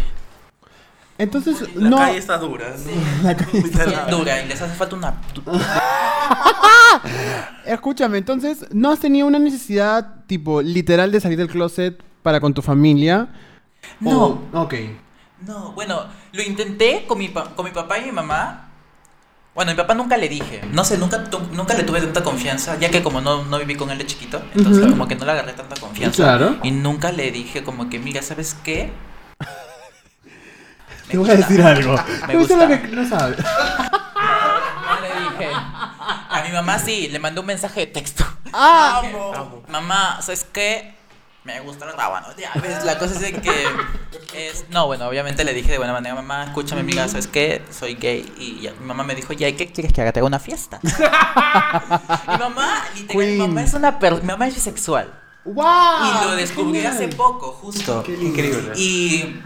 Entonces, 1.17 1.73
La 1.75 1.89
no. 1.89 1.97
calle 1.97 2.17
está 2.17 2.37
dura. 2.37 2.67
¿no? 2.69 3.23
La 3.23 3.35
calle 3.35 3.59
está- 3.59 3.67
Literal. 3.85 4.09
dura 4.11 4.41
y 4.43 4.47
les 4.47 4.61
hace 4.61 4.75
falta 4.75 4.95
una... 4.95 5.15
Escúchame, 7.65 8.17
entonces, 8.17 8.65
¿no 8.71 8.91
has 8.91 8.99
tenido 8.99 9.27
una 9.27 9.39
necesidad, 9.39 10.25
tipo, 10.27 10.61
literal 10.61 11.11
de 11.11 11.19
salir 11.19 11.37
del 11.37 11.47
closet 11.47 12.01
para 12.21 12.39
con 12.39 12.53
tu 12.53 12.61
familia? 12.61 13.29
No. 13.99 14.41
O- 14.53 14.61
ok. 14.63 14.73
No, 15.45 15.71
bueno, 15.73 16.05
lo 16.31 16.41
intenté 16.43 17.05
con 17.07 17.17
mi, 17.17 17.27
pa- 17.29 17.49
con 17.55 17.65
mi 17.65 17.71
papá 17.71 17.97
y 17.99 18.05
mi 18.05 18.11
mamá. 18.11 18.69
Bueno, 19.55 19.71
a 19.71 19.73
mi 19.73 19.77
papá 19.79 19.93
nunca 19.93 20.17
le 20.17 20.29
dije. 20.29 20.61
No 20.71 20.83
sé, 20.83 20.97
nunca, 20.97 21.23
tu- 21.29 21.39
nunca 21.51 21.73
le 21.75 21.83
tuve 21.83 22.01
tanta 22.01 22.23
confianza, 22.23 22.77
ya 22.79 22.89
que 22.89 23.03
como 23.03 23.21
no, 23.21 23.43
no 23.45 23.59
viví 23.59 23.75
con 23.75 23.89
él 23.91 23.97
de 23.97 24.05
chiquito, 24.07 24.41
entonces 24.55 24.87
como 24.87 25.07
que 25.07 25.15
no 25.15 25.25
le 25.25 25.31
agarré 25.31 25.53
tanta 25.53 25.75
confianza. 25.79 26.15
Claro. 26.23 26.57
Y 26.63 26.71
nunca 26.71 27.11
le 27.11 27.31
dije 27.31 27.63
como 27.63 27.89
que, 27.89 27.99
mira, 27.99 28.21
¿sabes 28.21 28.55
qué? 28.63 28.91
Me 31.07 31.11
Te 31.11 31.17
voy 31.17 31.29
a 31.29 31.35
decir 31.35 31.61
algo. 31.61 31.95
Me 32.27 32.35
gusta. 32.37 32.55
lo 32.65 32.67
que 32.81 32.87
no 32.87 33.07
sabes. 33.07 33.37
No 33.37 35.01
le 35.01 35.09
dije. 35.29 35.51
A 35.53 36.43
mi 36.47 36.51
mamá 36.53 36.79
sí, 36.79 37.07
le 37.09 37.19
mandé 37.19 37.39
un 37.41 37.45
mensaje 37.45 37.81
de 37.81 37.87
texto. 37.87 38.25
Ah, 38.53 39.01
Mamá, 39.67 40.19
¿sabes 40.21 40.45
qué? 40.51 40.95
Me 41.45 41.59
gusta. 41.59 41.85
Ya, 42.37 42.51
ves, 42.61 42.85
La 42.85 42.97
cosa 42.97 43.13
es 43.15 43.19
de 43.19 43.33
que 43.33 43.65
es... 44.49 44.65
No, 44.69 44.87
bueno, 44.87 45.07
obviamente 45.07 45.43
le 45.43 45.53
dije 45.53 45.71
de 45.71 45.77
buena 45.77 45.91
manera, 45.93 46.15
mamá, 46.15 46.45
escúchame, 46.45 46.81
amiga, 46.81 47.07
¿sabes 47.09 47.27
qué? 47.27 47.61
Soy 47.69 47.95
gay. 47.95 48.31
Y 48.37 48.61
ya, 48.61 48.71
mi 48.79 48.85
mamá 48.85 49.03
me 49.03 49.13
dijo, 49.13 49.33
¿y 49.33 49.37
qué 49.37 49.71
quieres 49.71 49.91
que 49.91 50.01
haga? 50.01 50.13
Te 50.13 50.19
haga 50.19 50.27
una 50.27 50.39
fiesta. 50.39 50.79
mi 50.83 52.37
mamá, 52.37 52.85
literal, 52.95 53.27
mi 53.27 53.37
mamá 53.37 53.63
es 53.63 53.73
una... 53.73 53.99
per- 53.99 54.21
Mi 54.21 54.27
mamá 54.27 54.47
es 54.47 54.55
bisexual. 54.55 55.13
wow. 55.43 55.65
Y 56.23 56.25
lo 56.25 56.35
descubrí 56.37 56.85
hace 56.85 57.09
poco, 57.09 57.51
justo. 57.51 58.03
Qué 58.03 58.13
lindo. 58.13 58.29
Increíble. 58.29 58.73
Y 58.77 59.41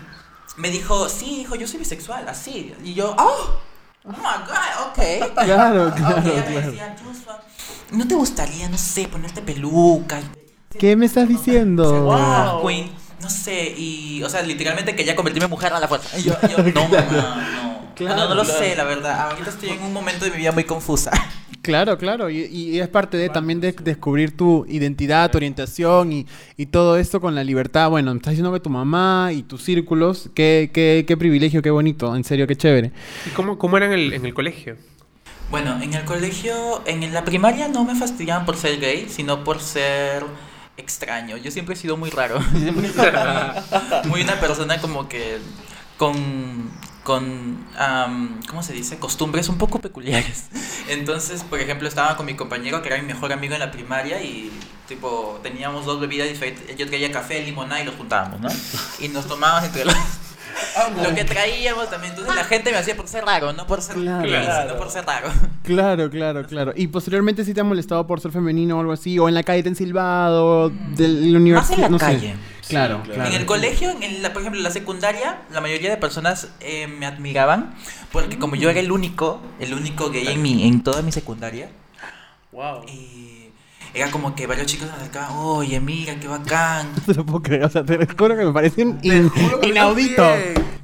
me 0.57 0.69
dijo, 0.69 1.09
sí, 1.09 1.41
hijo, 1.41 1.55
yo 1.55 1.67
soy 1.67 1.79
bisexual, 1.79 2.27
así. 2.29 2.75
Y 2.83 2.93
yo, 2.93 3.15
oh, 3.17 3.59
oh 4.05 4.09
my 4.09 4.45
god, 4.45 4.87
ok. 4.89 5.33
Claro, 5.45 5.91
claro, 5.95 6.21
me 6.21 6.31
claro. 6.31 6.61
decía, 6.67 6.95
"Joshua, 7.03 7.41
¿no 7.91 8.07
te 8.07 8.13
gustaría, 8.15 8.69
no 8.69 8.77
sé, 8.77 9.07
ponerte 9.07 9.41
peluca? 9.41 10.19
¿Qué 10.77 10.95
me 10.95 11.05
estás 11.05 11.27
diciendo? 11.27 12.03
Wow. 12.03 12.67
Queen, 12.67 12.89
no 13.21 13.29
sé, 13.29 13.73
y, 13.77 14.21
o 14.23 14.29
sea, 14.29 14.41
literalmente 14.43 14.95
quería 14.95 15.15
convertirme 15.15 15.45
en 15.45 15.51
mujer 15.51 15.73
a 15.73 15.79
la 15.79 15.87
fuerza. 15.87 16.17
Y 16.17 16.23
yo, 16.23 16.33
yo 16.49 16.63
no, 16.71 16.83
mamá, 16.87 17.07
no. 17.11 17.77
Claro, 17.95 18.15
no, 18.15 18.29
no 18.29 18.35
lo 18.35 18.43
claro. 18.43 18.59
sé, 18.59 18.75
la 18.75 18.83
verdad. 18.83 19.31
Ahorita 19.31 19.49
estoy 19.49 19.69
en 19.69 19.81
un 19.81 19.91
momento 19.91 20.25
de 20.25 20.31
mi 20.31 20.37
vida 20.37 20.51
muy 20.51 20.63
confusa. 20.63 21.11
Claro, 21.63 21.97
claro. 21.97 22.29
Y, 22.29 22.45
y 22.45 22.79
es 22.79 22.87
parte 22.87 23.17
de 23.17 23.27
también 23.27 23.59
de 23.59 23.73
descubrir 23.73 24.37
tu 24.37 24.65
identidad, 24.69 25.29
tu 25.29 25.37
orientación 25.37 26.13
y, 26.13 26.25
y 26.55 26.67
todo 26.67 26.95
esto 26.95 27.19
con 27.19 27.35
la 27.35 27.43
libertad. 27.43 27.89
Bueno, 27.89 28.13
me 28.13 28.19
estás 28.19 28.31
diciendo 28.31 28.53
que 28.53 28.61
tu 28.61 28.69
mamá 28.69 29.31
y 29.33 29.43
tus 29.43 29.63
círculos, 29.63 30.29
qué, 30.33 30.71
qué, 30.73 31.03
qué 31.05 31.17
privilegio, 31.17 31.61
qué 31.61 31.69
bonito. 31.69 32.15
En 32.15 32.23
serio, 32.23 32.47
qué 32.47 32.55
chévere. 32.55 32.93
¿Y 33.25 33.31
cómo, 33.31 33.57
cómo 33.57 33.75
era 33.75 33.87
en 33.87 33.91
el, 33.91 34.13
en 34.13 34.25
el 34.25 34.33
colegio? 34.33 34.77
Bueno, 35.51 35.81
en 35.81 35.93
el 35.93 36.05
colegio, 36.05 36.83
en 36.85 37.13
la 37.13 37.25
primaria 37.25 37.67
no 37.67 37.83
me 37.83 37.95
fastidiaban 37.95 38.45
por 38.45 38.55
ser 38.55 38.79
gay, 38.79 39.07
sino 39.09 39.43
por 39.43 39.59
ser 39.59 40.23
extraño. 40.77 41.37
Yo 41.37 41.51
siempre 41.57 41.75
he 41.75 41.77
sido 41.77 41.97
muy 41.97 42.09
raro. 42.09 42.39
Muy, 44.05 44.21
una 44.21 44.39
persona 44.39 44.79
como 44.79 45.09
que 45.09 45.39
con, 45.97 46.71
con 47.03 47.65
am, 47.77 48.39
¿cómo 48.47 48.63
se 48.63 48.73
dice? 48.73 48.97
Costumbres 48.99 49.49
un 49.49 49.57
poco 49.57 49.79
peculiares. 49.79 50.45
Entonces, 50.87 51.43
por 51.43 51.59
ejemplo, 51.59 51.87
estaba 51.87 52.15
con 52.15 52.25
mi 52.25 52.35
compañero 52.35 52.81
que 52.81 52.89
era 52.89 52.97
mi 52.97 53.07
mejor 53.07 53.33
amigo 53.33 53.53
en 53.53 53.59
la 53.59 53.71
primaria 53.71 54.21
y 54.21 54.51
tipo 54.87 55.39
teníamos 55.43 55.85
dos 55.85 55.99
bebidas 55.99 56.29
diferentes. 56.29 56.77
Yo 56.77 56.87
traía 56.87 57.11
café, 57.11 57.43
limonada 57.43 57.81
y 57.81 57.85
los 57.85 57.95
juntábamos, 57.95 58.39
¿no? 58.39 58.49
Y 58.99 59.09
nos 59.09 59.27
tomábamos 59.27 59.65
entre 59.65 59.85
los... 59.85 59.95
Lo 61.03 61.13
que 61.15 61.23
traíamos 61.23 61.89
también, 61.89 62.11
entonces 62.13 62.35
la 62.35 62.43
gente 62.43 62.71
me 62.71 62.77
hacía 62.77 62.95
por 62.95 63.07
ser 63.07 63.25
raro, 63.25 63.51
no 63.53 63.65
por 63.67 63.81
ser 63.81 63.95
Claro. 63.95 64.21
gay, 64.29 64.41
Claro. 64.43 64.67
sino 64.69 64.79
por 64.79 64.89
ser 64.91 65.05
raro. 65.05 65.29
Claro, 65.63 66.09
claro, 66.09 66.45
claro. 66.45 66.73
Y 66.75 66.87
posteriormente 66.87 67.43
sí 67.43 67.53
te 67.53 67.61
han 67.61 67.67
molestado 67.67 68.05
por 68.07 68.21
ser 68.21 68.31
femenino 68.31 68.77
o 68.77 68.79
algo 68.79 68.91
así, 68.93 69.17
o 69.19 69.27
en 69.27 69.33
la 69.33 69.43
calle 69.43 69.63
te 69.63 69.69
han 69.69 69.75
silbado, 69.75 70.69
del 70.69 71.31
Más 71.31 71.41
universidad. 71.41 71.75
en 71.77 71.81
la 71.81 71.89
no 71.89 71.99
sé. 71.99 72.05
calle. 72.05 72.35
Claro, 72.67 73.01
Sí, 73.05 73.11
claro. 73.11 73.29
En 73.29 73.33
el 73.35 73.45
colegio, 73.45 73.89
en 74.01 74.21
la, 74.21 74.33
por 74.33 74.41
ejemplo, 74.41 74.59
en 74.59 74.63
la 74.63 74.71
secundaria, 74.71 75.37
la 75.51 75.61
mayoría 75.61 75.89
de 75.89 75.97
personas 75.97 76.49
eh, 76.59 76.87
me 76.87 77.05
admiraban 77.05 77.73
porque 78.11 78.37
como 78.37 78.55
yo 78.55 78.69
era 78.69 78.79
el 78.81 78.91
único, 78.91 79.41
el 79.59 79.73
único 79.73 80.09
gay 80.09 80.27
en, 80.27 80.41
mi, 80.41 80.67
en 80.67 80.83
toda 80.83 81.01
mi 81.01 81.11
secundaria, 81.11 81.69
Wow. 82.51 82.83
y 82.87 83.36
era 83.93 84.11
como 84.11 84.35
que 84.35 84.47
varios 84.47 84.67
chicos 84.67 84.87
se 84.89 84.95
acercaban, 84.95 85.31
oye, 85.37 85.79
mira, 85.79 86.19
qué 86.19 86.27
bacán. 86.27 86.89
No 86.95 87.01
te 87.05 87.13
lo 87.13 87.25
puedo 87.25 87.41
creer, 87.43 87.63
o 87.65 87.69
sea, 87.69 87.83
te 87.83 87.97
juro 88.05 88.35
que 88.37 88.45
me 88.45 88.51
parece 88.53 88.81
in- 88.81 88.99
que 88.99 89.29
inaudito. 89.67 90.23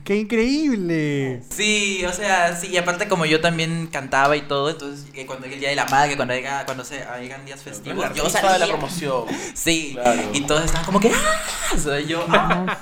¡Qué 0.03 0.17
increíble! 0.17 1.41
Sí, 1.49 2.03
o 2.05 2.11
sea, 2.11 2.55
sí, 2.57 2.67
y 2.67 2.75
aparte 2.77 3.07
como 3.07 3.25
yo 3.25 3.39
también 3.39 3.87
cantaba 3.87 4.35
y 4.35 4.41
todo, 4.41 4.69
entonces 4.69 5.07
eh, 5.13 5.25
cuando 5.25 5.45
era 5.45 5.53
el 5.53 5.59
día 5.61 5.69
de 5.69 5.75
la 5.77 5.85
madre, 5.85 6.17
cuando 6.17 6.33
era, 6.33 6.65
cuando 6.65 6.83
se 6.83 6.97
eran 7.21 7.45
días 7.45 7.61
festivos, 7.63 7.99
La 7.99 8.13
yo 8.13 8.23
artista 8.25 8.39
de 8.39 8.47
la 8.47 8.51
salía. 8.59 8.73
promoción. 8.73 9.23
Sí, 9.53 9.91
Claro. 9.93 10.21
y 10.33 10.41
todos 10.41 10.65
estaban 10.65 10.85
como 10.85 10.99
que, 10.99 11.09
¡ah! 11.09 11.77
Sea, 11.77 11.99
yo, 12.01 12.25
¡ah! 12.27 12.77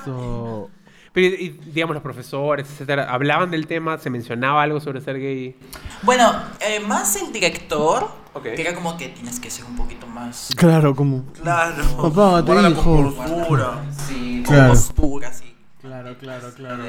Pero, 1.13 1.27
y, 1.35 1.49
digamos, 1.73 1.93
los 1.93 2.01
profesores, 2.03 2.67
etcétera, 2.71 3.11
¿hablaban 3.13 3.51
del 3.51 3.67
tema? 3.67 3.97
¿Se 3.97 4.09
mencionaba 4.09 4.63
algo 4.63 4.79
sobre 4.79 5.01
ser 5.01 5.19
gay? 5.19 5.55
Bueno, 6.03 6.33
eh, 6.61 6.79
más 6.79 7.17
el 7.17 7.31
director, 7.33 8.09
Ok. 8.33 8.43
que 8.43 8.61
era 8.61 8.73
como 8.73 8.95
que 8.97 9.09
tienes 9.09 9.39
que 9.39 9.49
ser 9.51 9.65
un 9.65 9.75
poquito 9.75 10.07
más... 10.07 10.49
Claro, 10.55 10.95
como. 10.95 11.23
Claro. 11.41 11.83
Papá, 12.01 12.45
te 12.45 12.67
dijo. 12.69 12.81
compostura. 12.83 13.83
Sí, 14.07 14.43
Claro. 14.45 14.67
con 14.69 14.69
postura, 14.77 15.33
sí. 15.33 15.55
Claro, 15.81 16.15
claro, 16.17 16.53
claro. 16.55 16.83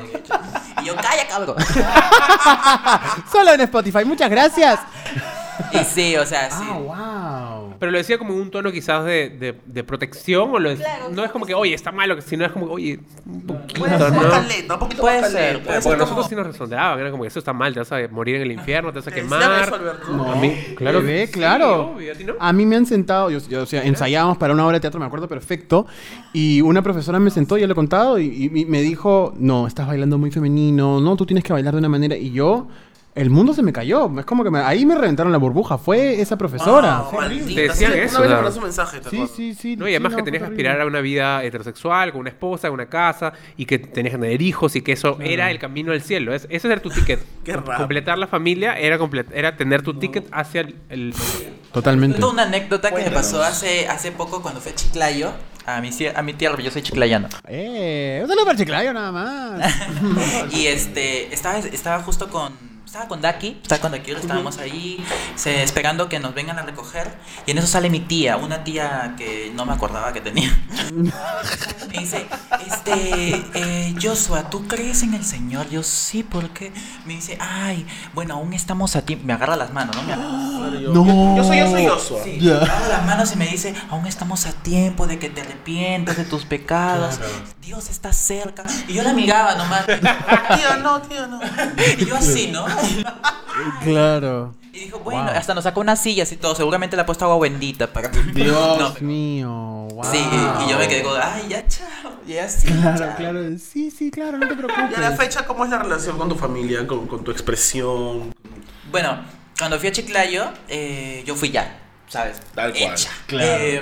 Y 0.82 0.84
yo, 0.84 0.94
calla, 0.96 1.26
cabrón. 1.28 1.56
Solo 3.32 3.52
en 3.54 3.61
Spotify, 3.62 4.04
muchas 4.04 4.30
gracias. 4.30 4.80
Y 5.72 5.78
sí, 5.84 6.16
o 6.16 6.26
sea, 6.26 6.50
sí. 6.50 6.62
Ah, 6.68 7.58
wow. 7.58 7.62
Pero 7.83 7.91
lo 7.91 7.99
decía 7.99 8.17
como 8.17 8.33
en 8.33 8.41
un 8.43 8.49
tono 8.53 8.71
quizás 8.71 9.05
de, 9.05 9.29
de, 9.31 9.57
de 9.67 9.83
protección 9.83 10.51
o 10.53 10.61
lo 10.61 10.69
de- 10.71 10.77
Claro, 10.77 11.09
no 11.11 11.25
es 11.25 11.33
como 11.33 11.45
que 11.47 11.51
que, 11.51 11.57
sí. 11.57 11.61
oye, 11.61 11.75
está 11.75 11.91
malo, 11.91 12.17
sino 12.21 12.45
es 12.47 12.53
como, 12.53 12.67
oye, 12.67 13.01
un 13.27 13.41
poquito, 13.45 13.81
Puede 13.81 13.99
ser 13.99 14.12
más 14.12 14.23
¿no? 14.23 14.31
caleta, 14.31 14.75
un 14.75 14.79
poquito 14.81 15.01
Puede 15.03 15.21
más 15.21 15.33
ser, 15.33 15.41
caleta. 15.41 15.65
puede 15.65 15.79
Porque 15.79 15.83
ser 15.83 15.99
nosotros 15.99 16.17
como- 16.17 16.29
sí 16.29 16.35
nos 16.37 16.47
resondeaban, 16.47 17.01
era 17.01 17.11
como 17.11 17.25
que 17.25 17.29
eso 17.29 17.41
está 17.41 17.53
mal, 17.53 17.75
te 17.75 17.81
vas 17.81 17.91
a 17.91 17.97
morir 18.09 18.37
en 18.37 18.43
el 18.43 18.53
infierno, 18.53 18.93
te 18.93 19.01
vas 19.01 19.09
a 19.09 19.11
¿Te 19.11 19.17
quemar. 19.17 19.43
Alberto? 19.43 20.12
No. 20.12 20.31
A 20.33 20.37
mí, 20.37 20.55
claro. 20.77 21.01
Bebé, 21.03 21.27
que 21.27 21.33
claro. 21.33 21.67
Sí, 21.91 21.97
obvio, 21.97 22.12
¿a 22.12 22.15
ti 22.15 22.23
no? 22.25 22.35
A 22.39 22.53
mí 22.53 22.67
me 22.67 22.77
han 22.77 22.87
sentado, 22.87 23.31
yo, 23.31 23.41
yo, 23.49 23.62
o 23.62 23.67
sea, 23.67 23.83
ensayábamos 23.83 24.39
para 24.39 24.55
una 24.55 24.65
obra 24.65 24.75
de 24.77 24.81
teatro, 24.81 25.01
me 25.01 25.07
acuerdo 25.07 25.27
perfecto, 25.27 25.85
y 26.33 26.61
una 26.61 26.83
profesora 26.83 27.19
me 27.19 27.31
sentó, 27.31 27.59
ya 27.59 27.67
lo 27.67 27.73
he 27.73 27.75
contado, 27.75 28.21
y, 28.21 28.49
y 28.55 28.65
me 28.67 28.81
dijo, 28.81 29.35
no, 29.37 29.67
estás 29.67 29.89
bailando 29.89 30.19
muy 30.19 30.31
femenino, 30.31 31.01
no, 31.01 31.17
tú 31.17 31.27
tienes 31.27 31.43
que 31.43 31.53
bailar 31.53 31.73
de 31.75 31.79
una 31.81 31.89
manera, 31.89 32.17
y 32.17 32.31
yo, 32.31 32.69
el 33.14 33.28
mundo 33.28 33.52
se 33.52 33.62
me 33.62 33.73
cayó, 33.73 34.11
es 34.19 34.25
como 34.25 34.42
que 34.42 34.50
me- 34.50 34.61
ahí 34.61 34.87
me 34.87 34.95
reventaron 34.95 35.33
la 35.33 35.38
burbuja, 35.38 35.76
fue 35.76 36.21
esa 36.21 36.37
profesora. 36.38 37.04
Te 37.28 37.62
decían 37.69 37.92
Sí, 37.92 37.99
eso, 37.99 38.23
Una 38.23 38.40
vez 38.40 38.57
un 38.57 38.62
mensaje, 38.62 39.00
¿te 39.00 39.11
Sí, 39.11 39.26
sí, 39.35 39.54
sí. 39.54 39.76
No, 39.76 39.87
y 39.87 39.90
además 39.90 40.12
sí, 40.12 40.16
que 40.16 40.23
fue 40.23 40.25
tenías 40.33 40.42
que 40.45 40.49
aspirar 40.54 40.81
a 40.81 40.87
una 40.87 41.00
vida 41.00 41.45
heterosexual, 41.45 42.12
con 42.12 42.23
una 42.23 42.31
esposa, 42.31 42.69
con 42.69 42.75
una 42.75 42.87
casa, 42.88 43.33
y 43.57 43.66
que 43.66 43.78
tenías 43.78 44.14
que 44.14 44.21
tener 44.21 44.40
hijos, 44.40 44.75
y 44.76 44.83
que 44.83 44.92
eso 44.92 45.19
era 45.21 45.50
el 45.50 45.59
camino 45.59 45.92
al 45.92 46.00
cielo. 46.00 46.33
Es- 46.35 46.47
ese 46.50 46.69
era 46.73 46.81
tu 46.81 46.88
ticket. 46.90 47.21
Qué 47.45 47.52
raro. 47.54 47.76
Completar 47.78 48.16
la 48.19 48.26
familia 48.28 48.78
era, 48.78 48.99
comple- 48.99 49.26
era 49.35 49.57
tener 49.57 49.83
tu 49.83 49.95
ticket 49.95 50.26
hacia 50.33 50.62
el... 50.62 50.76
el- 50.88 51.14
Totalmente. 51.73 52.19
Cuento 52.19 52.31
una 52.33 52.42
anécdota 52.45 52.90
que 52.95 53.02
me 53.04 53.11
pasó 53.11 53.42
hace, 53.42 53.88
hace 53.88 54.12
poco 54.12 54.42
cuando 54.42 54.61
fui 54.61 54.73
a 54.73 54.75
Chiclayo, 54.75 55.33
a 55.64 55.81
mi, 55.81 55.90
a 56.14 56.23
mi 56.23 56.33
tierra, 56.35 56.59
yo 56.62 56.71
soy 56.71 56.83
chiclayano. 56.83 57.28
Eh, 57.49 58.21
un 58.23 58.28
saludo 58.28 58.45
para 58.45 58.59
Chiclayo 58.59 58.92
nada 58.92 59.11
más. 59.12 59.75
Y 60.54 60.66
este, 60.66 61.33
estaba, 61.33 61.59
estaba 61.59 62.02
justo 62.02 62.28
con. 62.28 62.72
Estaba 62.92 63.08
con 63.08 63.22
Daki, 63.22 63.56
estaba 63.62 63.80
con 63.80 63.92
Daki, 63.92 64.11
estábamos 64.11 64.58
ahí 64.58 65.02
se- 65.34 65.62
esperando 65.62 66.11
que 66.11 66.20
nos 66.20 66.34
vengan 66.34 66.58
a 66.58 66.62
recoger. 66.62 67.11
Y 67.46 67.52
en 67.52 67.56
eso 67.56 67.66
sale 67.66 67.88
mi 67.88 68.00
tía, 68.00 68.37
una 68.37 68.64
tía 68.64 69.14
que 69.16 69.50
no 69.54 69.64
me 69.64 69.72
acordaba 69.72 70.12
que 70.12 70.20
tenía. 70.20 70.50
Me 70.92 71.99
dice, 71.99 72.26
este, 72.66 73.44
eh, 73.54 73.94
Joshua, 74.00 74.49
¿tú 74.50 74.66
crees 74.66 75.02
en 75.02 75.12
el 75.14 75.25
Señor? 75.25 75.68
Yo 75.70 75.82
sí, 75.82 76.22
¿por 76.22 76.50
qué? 76.50 76.72
Me 77.06 77.14
dice, 77.14 77.37
ay, 77.40 77.87
bueno, 78.14 78.34
aún 78.34 78.52
estamos 78.54 78.94
a 78.96 79.02
tiempo. 79.02 79.26
Me 79.26 79.32
agarra 79.34 79.56
las 79.56 79.72
manos, 79.72 79.94
¿no? 79.96 80.02
Me 80.02 80.12
agarra- 80.12 80.80
Yo- 80.80 80.92
No. 80.92 81.37
Yo 81.37 81.44
soy 81.44 81.58
yo 81.58 81.70
soy 81.70 81.87
Joshua. 81.87 82.20
Sí, 82.25 82.38
me 82.42 82.52
agarra 82.52 82.88
las 82.88 83.06
manos 83.06 83.32
y 83.32 83.37
me 83.37 83.46
dice, 83.46 83.75
aún 83.90 84.06
estamos 84.06 84.44
a 84.46 84.52
tiempo 84.52 85.06
de 85.06 85.18
que 85.18 85.28
te 85.30 85.40
arrepientas 85.42 86.16
de 86.18 86.25
tus 86.25 86.44
pecados. 86.44 87.18
Dios 87.61 87.88
está 87.90 88.12
cerca. 88.12 88.62
Y 88.88 88.94
yo 88.94 89.02
la 89.02 89.12
miraba 89.14 89.54
nomás. 89.54 89.87
Tía, 89.87 90.76
no, 90.82 91.00
tía, 91.02 91.26
no. 91.26 91.40
Y 91.99 92.04
yo 92.06 92.16
así, 92.16 92.49
¿no? 92.49 92.66
claro. 93.85 94.55
Y 94.73 94.81
dijo, 94.85 94.99
bueno, 95.01 95.25
Wow. 95.25 95.33
hasta 95.35 95.55
nos 95.55 95.65
sacó 95.65 95.81
unas 95.81 96.01
sillas 96.03 96.33
y 96.33 96.37
todo. 96.37 96.55
Seguramente 96.55 96.97
le 96.97 97.03
ha 97.03 97.07
puesto 97.07 97.25
agua 97.27 97.39
bendita 97.41 97.93
para 97.93 98.11
que. 98.11 98.23
Dios 98.23 98.79
No, 99.01 99.07
mío, 99.07 99.51
wow. 99.51 100.05
Sí, 100.11 100.19
y 100.67 100.71
yo 100.71 100.79
me 100.79 100.89
quedé 100.89 101.03
como, 101.03 101.17
ay, 101.17 101.47
ya 101.49 101.67
chao. 101.69 102.12
Ya 102.27 102.49
sí. 102.49 102.69
Claro, 102.69 102.99
chao". 102.99 103.17
claro. 103.17 103.41
Sí, 103.59 103.91
sí, 103.91 104.11
claro, 104.11 104.39
no 104.39 104.49
te 104.49 104.55
Y 104.57 104.59
a 104.59 104.62
la 104.62 104.67
preocupes. 104.67 105.17
fecha, 105.19 105.45
¿cómo 105.47 105.65
es 105.65 105.71
la 105.71 105.79
relación 105.79 106.17
con 106.17 106.29
tu 106.31 106.37
familia, 106.37 106.87
con, 106.87 107.07
con 107.07 107.23
tu 107.23 107.31
expresión? 107.31 108.35
Bueno, 108.91 109.19
cuando 109.59 109.79
fui 109.79 109.89
a 109.89 109.93
Chiclayo, 109.93 110.47
eh, 110.69 111.23
yo 111.27 111.35
fui 111.35 111.51
ya, 111.51 111.79
¿sabes? 112.09 112.41
Tal 112.55 112.73
cual. 112.73 112.93
Hecha. 112.95 113.11
Claro. 113.27 113.47
Eh, 113.51 113.81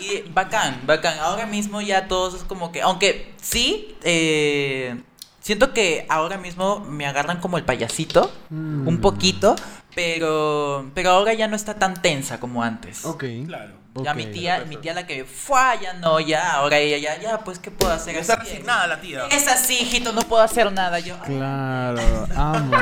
y 0.00 0.22
bacán, 0.30 0.80
bacán. 0.86 1.18
Ahora 1.18 1.46
mismo 1.46 1.80
ya 1.82 2.08
todos 2.08 2.34
es 2.34 2.42
como 2.44 2.72
que, 2.72 2.80
aunque 2.82 3.34
sí, 3.42 3.94
eh, 4.02 5.00
siento 5.48 5.72
que 5.72 6.04
ahora 6.10 6.36
mismo 6.36 6.80
me 6.80 7.06
agarran 7.06 7.40
como 7.40 7.56
el 7.56 7.64
payasito, 7.64 8.30
Mm. 8.50 8.86
un 8.86 9.00
poquito, 9.00 9.56
pero, 9.94 10.90
pero 10.94 11.10
ahora 11.12 11.32
ya 11.32 11.48
no 11.48 11.56
está 11.56 11.74
tan 11.74 11.94
tensa 12.02 12.38
como 12.38 12.62
antes. 12.62 13.06
Ok. 13.06 13.24
Claro. 13.46 13.72
Ya 14.04 14.12
mi 14.12 14.26
tía, 14.26 14.62
mi 14.68 14.76
tía 14.76 14.92
la 14.92 15.06
que 15.06 15.24
fue, 15.24 15.58
ya 15.82 15.94
no, 15.94 16.20
ya, 16.20 16.52
ahora 16.52 16.76
ella 16.78 16.98
ya, 16.98 17.18
ya, 17.20 17.38
pues 17.40 17.58
qué 17.58 17.70
puedo 17.70 17.90
hacer. 17.92 18.14
Está 18.16 18.36
resignada 18.36 18.86
la 18.86 19.00
tía. 19.00 19.26
Es 19.30 19.48
así, 19.48 19.78
hijito, 19.80 20.12
no 20.12 20.20
puedo 20.20 20.42
hacer 20.42 20.70
nada. 20.70 20.98
Yo, 21.00 21.18
Claro, 21.20 22.00
amo. 22.36 22.76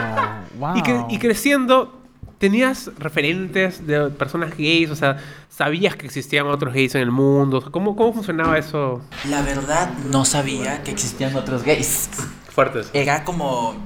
Wow. 0.58 0.76
Y, 0.76 0.80
cre- 0.82 1.06
y 1.08 1.18
creciendo, 1.18 2.00
¿tenías 2.38 2.90
referentes 2.98 3.86
de 3.86 4.10
personas 4.10 4.50
gays? 4.58 4.90
O 4.90 4.96
sea, 4.96 5.18
¿sabías 5.48 5.94
que 5.96 6.04
existían 6.06 6.48
otros 6.48 6.74
gays 6.74 6.94
en 6.96 7.02
el 7.02 7.12
mundo? 7.12 7.58
O 7.58 7.60
sea, 7.62 7.70
¿Cómo, 7.70 7.94
cómo 7.96 8.12
funcionaba 8.12 8.58
eso? 8.58 9.00
la 9.30 9.40
verdad 9.40 9.88
no 10.10 10.24
sabía 10.26 10.82
que 10.82 10.90
existían 10.90 11.34
otros 11.36 11.62
gays. 11.62 12.10
Fuertes. 12.56 12.88
Era 12.94 13.22
como, 13.22 13.76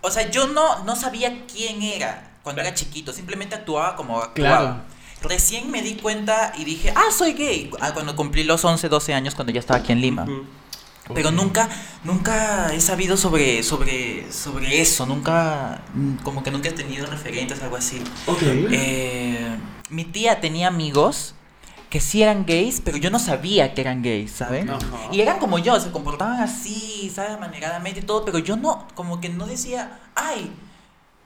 o 0.00 0.10
sea, 0.10 0.30
yo 0.30 0.46
no, 0.46 0.82
no 0.84 0.96
sabía 0.96 1.44
quién 1.46 1.82
era 1.82 2.38
cuando 2.42 2.62
era 2.62 2.72
chiquito. 2.72 3.12
Simplemente 3.12 3.54
actuaba 3.54 3.96
como 3.96 4.18
actuaba. 4.18 4.58
Claro. 4.58 4.76
Recién 5.20 5.70
me 5.70 5.82
di 5.82 5.96
cuenta 5.96 6.54
y 6.56 6.64
dije, 6.64 6.90
ah, 6.96 7.10
soy 7.14 7.34
gay. 7.34 7.70
Ah, 7.82 7.92
cuando 7.92 8.16
cumplí 8.16 8.44
los 8.44 8.64
11, 8.64 8.88
12 8.88 9.12
años, 9.12 9.34
cuando 9.34 9.52
ya 9.52 9.60
estaba 9.60 9.80
aquí 9.80 9.92
en 9.92 10.00
Lima. 10.00 10.26
Pero 11.12 11.32
nunca, 11.32 11.68
nunca 12.02 12.72
he 12.72 12.80
sabido 12.80 13.18
sobre, 13.18 13.62
sobre, 13.62 14.32
sobre 14.32 14.80
eso. 14.80 15.04
Nunca, 15.04 15.82
mm, 15.92 16.14
como 16.22 16.42
que 16.42 16.50
nunca 16.50 16.70
he 16.70 16.72
tenido 16.72 17.04
referentes, 17.04 17.62
algo 17.62 17.76
así. 17.76 18.02
Ok. 18.24 18.40
Eh, 18.42 19.54
mi 19.90 20.06
tía 20.06 20.40
tenía 20.40 20.68
amigos 20.68 21.34
que 21.92 22.00
sí 22.00 22.22
eran 22.22 22.46
gays, 22.46 22.80
pero 22.80 22.96
yo 22.96 23.10
no 23.10 23.18
sabía 23.18 23.74
que 23.74 23.82
eran 23.82 24.00
gays, 24.00 24.32
¿saben? 24.32 24.70
Ajá. 24.70 24.80
Y 25.10 25.20
eran 25.20 25.38
como 25.38 25.58
yo, 25.58 25.78
se 25.78 25.90
comportaban 25.90 26.40
así, 26.40 27.12
¿sabes? 27.14 27.38
Maneradamente 27.38 28.00
y 28.00 28.02
todo, 28.02 28.24
pero 28.24 28.38
yo 28.38 28.56
no, 28.56 28.88
como 28.94 29.20
que 29.20 29.28
no 29.28 29.44
decía, 29.44 30.00
ay, 30.14 30.50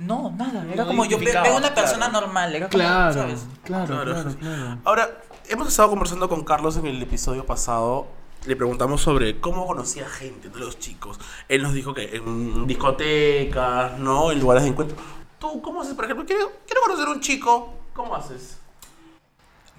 no, 0.01 0.33
nada. 0.37 0.65
Era 0.65 0.83
No 0.83 0.89
como 0.89 1.05
yo 1.05 1.21
veo 1.21 1.57
una 1.57 1.73
persona 1.73 2.11
claro. 2.11 2.27
normal, 2.27 2.53
era 2.57 2.69
como, 2.69 2.79
Claro, 2.83 3.15
¿sabes? 3.15 3.47
claro, 3.63 3.87
Claro. 3.95 4.13
claro, 4.13 4.35
claro. 4.41 4.79
Ahora, 4.83 5.09
hemos 5.49 5.69
estado 5.69 5.89
conversando 5.91 6.29
con 6.29 6.43
Carlos 6.43 6.77
en 6.79 6.87
el 6.87 7.01
episodio 7.01 7.47
pasado. 7.47 8.09
Le 8.45 8.57
preguntamos 8.57 9.01
sobre 9.01 9.39
cómo 9.39 9.69
conocía 9.69 10.09
gente 10.09 10.49
de 10.49 10.59
los 10.59 10.81
chicos. 10.81 11.21
Él 11.49 11.63
nos 11.63 11.75
dijo 11.75 11.95
que 11.95 12.17
en 12.17 12.67
discotecas, 12.67 14.01
¿no? 14.01 14.33
En 14.33 14.41
lugares 14.41 14.65
de 14.65 14.71
encuentro. 14.71 14.97
¿Tú 15.39 15.63
cómo 15.63 15.83
haces, 15.83 15.95
por 15.95 16.07
ejemplo? 16.07 16.27
Quiero, 16.27 16.51
quiero 16.67 16.81
conocer 16.83 17.07
a 17.07 17.11
un 17.13 17.21
chico. 17.21 17.73
¿Cómo 17.95 18.17
haces? 18.17 18.59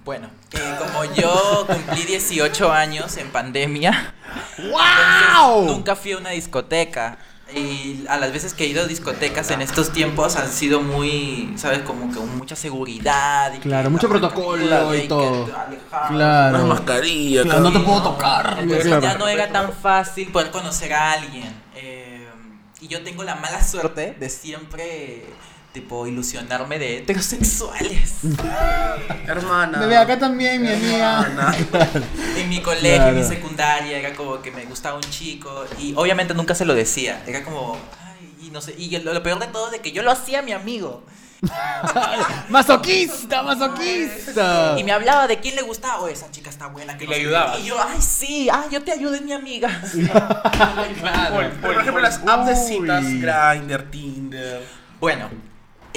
Bueno, 0.07 0.29
eh, 0.53 0.75
como 0.79 1.03
yo 1.15 1.67
cumplí 1.67 2.03
18 2.05 2.71
años 2.71 3.17
en 3.17 3.29
pandemia, 3.29 4.13
¡Wow! 4.57 5.65
nunca 5.65 5.97
fui 5.97 6.13
a 6.13 6.17
una 6.17 6.29
discoteca. 6.29 7.17
Y 7.53 8.05
a 8.07 8.15
las 8.15 8.31
veces 8.31 8.53
que 8.53 8.63
he 8.63 8.67
ido 8.67 8.83
a 8.83 8.87
discotecas 8.87 9.51
en 9.51 9.61
estos 9.61 9.91
tiempos 9.91 10.37
han 10.37 10.49
sido 10.49 10.79
muy, 10.79 11.53
¿sabes? 11.57 11.79
Como 11.79 12.09
que 12.09 12.15
con 12.19 12.37
mucha 12.37 12.55
seguridad. 12.55 13.53
Y 13.53 13.57
Claro, 13.59 13.83
que 13.83 13.89
mucho 13.89 14.07
protocolo 14.07 14.95
y 14.95 15.09
todo. 15.09 15.49
Claro. 16.07 16.55
Una 16.57 16.65
mascarilla. 16.67 17.43
Claro, 17.43 17.59
no 17.59 17.73
te 17.73 17.79
puedo 17.79 18.03
tocar. 18.03 18.55
Entonces 18.59 18.87
Claro. 18.87 19.01
ya 19.01 19.17
no 19.17 19.27
era 19.27 19.49
tan 19.51 19.73
fácil 19.73 20.31
poder 20.31 20.51
conocer 20.51 20.93
a 20.93 21.11
alguien. 21.11 21.53
Eh, 21.75 22.25
y 22.79 22.87
yo 22.87 23.03
tengo 23.03 23.25
la 23.25 23.35
mala 23.35 23.61
suerte 23.61 24.15
de 24.17 24.29
siempre, 24.29 25.25
tipo, 25.73 26.07
ilusionarme 26.07 26.79
de 26.79 26.97
heterosexuales. 26.99 28.15
Hermana. 29.27 29.79
Bebé, 29.79 29.97
acá 29.97 30.17
también, 30.17 30.61
mi 30.61 30.69
amiga. 30.71 31.21
Hermana. 31.21 31.55
En 32.37 32.49
mi 32.49 32.61
colegio, 32.61 33.07
en 33.07 33.15
mi 33.15 33.23
secundaria, 33.23 33.97
era 33.97 34.13
como 34.15 34.41
que 34.41 34.51
me 34.51 34.65
gustaba 34.65 34.95
un 34.95 35.01
chico. 35.03 35.65
Y 35.79 35.93
obviamente 35.95 36.33
nunca 36.33 36.53
se 36.55 36.65
lo 36.65 36.73
decía. 36.75 37.21
Era 37.27 37.43
como, 37.43 37.77
ay, 38.01 38.47
y 38.47 38.49
no 38.51 38.61
sé. 38.61 38.75
Y 38.77 38.97
lo, 38.99 39.13
lo 39.13 39.23
peor 39.23 39.39
de 39.39 39.47
todo 39.47 39.65
es 39.67 39.71
de 39.71 39.79
que 39.81 39.91
yo 39.91 40.03
lo 40.03 40.11
hacía 40.11 40.39
a 40.39 40.41
mi 40.43 40.51
amigo. 40.53 41.03
¡Masoquista, 42.49 43.43
masoquista! 43.43 44.75
Y 44.77 44.83
me 44.83 44.91
hablaba 44.91 45.27
de 45.27 45.39
quién 45.39 45.55
le 45.55 45.61
gustaba. 45.61 45.99
Oh, 46.01 46.07
esa 46.07 46.31
chica 46.31 46.49
está 46.49 46.67
buena. 46.67 46.97
Que 46.97 47.05
Y 47.05 47.07
le 47.07 47.13
sé 47.15 47.19
qué". 47.21 47.27
ayudabas. 47.27 47.59
Y 47.59 47.63
yo, 47.65 47.75
ay, 47.79 48.01
sí, 48.01 48.49
ay, 48.51 48.67
yo 48.71 48.83
te 48.83 48.91
ayudo, 48.91 49.15
es 49.15 49.21
mi 49.21 49.33
amiga. 49.33 49.69
Claro. 50.99 51.51
Por 51.61 51.71
ejemplo, 51.75 52.01
las 52.01 52.19
apps 52.25 52.47
de 52.47 52.55
citas, 52.55 53.03
Grindr, 53.05 53.83
Tinder. 53.91 54.63
Bueno, 54.99 55.29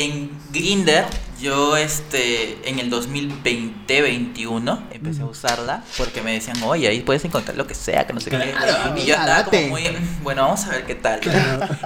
en 0.04 0.30
Grinder 0.52 1.04
yo 1.40 1.76
este 1.76 2.58
en 2.68 2.78
el 2.78 2.90
2020-21 2.90 4.78
empecé 4.92 5.22
a 5.22 5.24
usarla 5.24 5.82
porque 5.96 6.20
me 6.20 6.32
decían, 6.32 6.62
"Oye, 6.62 6.86
ahí 6.88 7.00
puedes 7.00 7.24
encontrar 7.24 7.56
lo 7.56 7.66
que 7.66 7.74
sea, 7.74 8.06
que 8.06 8.12
no 8.12 8.20
sé 8.20 8.28
qué." 8.30 8.54
Y 8.96 9.06
yo 9.06 9.14
estaba 9.14 9.44
como 9.46 9.68
muy, 9.68 9.82
bueno, 10.22 10.42
vamos 10.42 10.64
a 10.66 10.70
ver 10.70 10.84
qué 10.84 10.94
tal. 10.96 11.20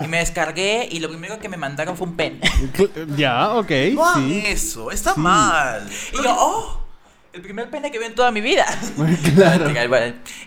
Y 0.02 0.08
me 0.08 0.18
descargué 0.18 0.88
y 0.90 0.98
lo 0.98 1.08
primero 1.08 1.38
que 1.38 1.48
me 1.48 1.56
mandaron 1.56 1.96
fue 1.96 2.08
un 2.08 2.16
pen. 2.16 2.40
Ya, 3.16 3.50
ok, 3.54 3.70
No 3.94 4.04
hagan 4.08 4.28
sí. 4.28 4.42
eso, 4.46 4.90
está 4.90 5.14
mal. 5.14 5.88
Y 6.12 6.16
yo, 6.22 6.34
"Oh, 6.36 6.80
el 7.32 7.40
primer 7.42 7.70
pene 7.70 7.92
que 7.92 7.98
vi 8.00 8.06
en 8.06 8.14
toda 8.16 8.32
mi 8.32 8.40
vida." 8.40 8.66
Claro. 9.36 9.72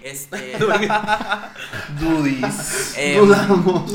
Este, 0.04 0.58
Dudis. 2.00 2.94
em, 2.98 3.20
Dudamos. 3.20 3.92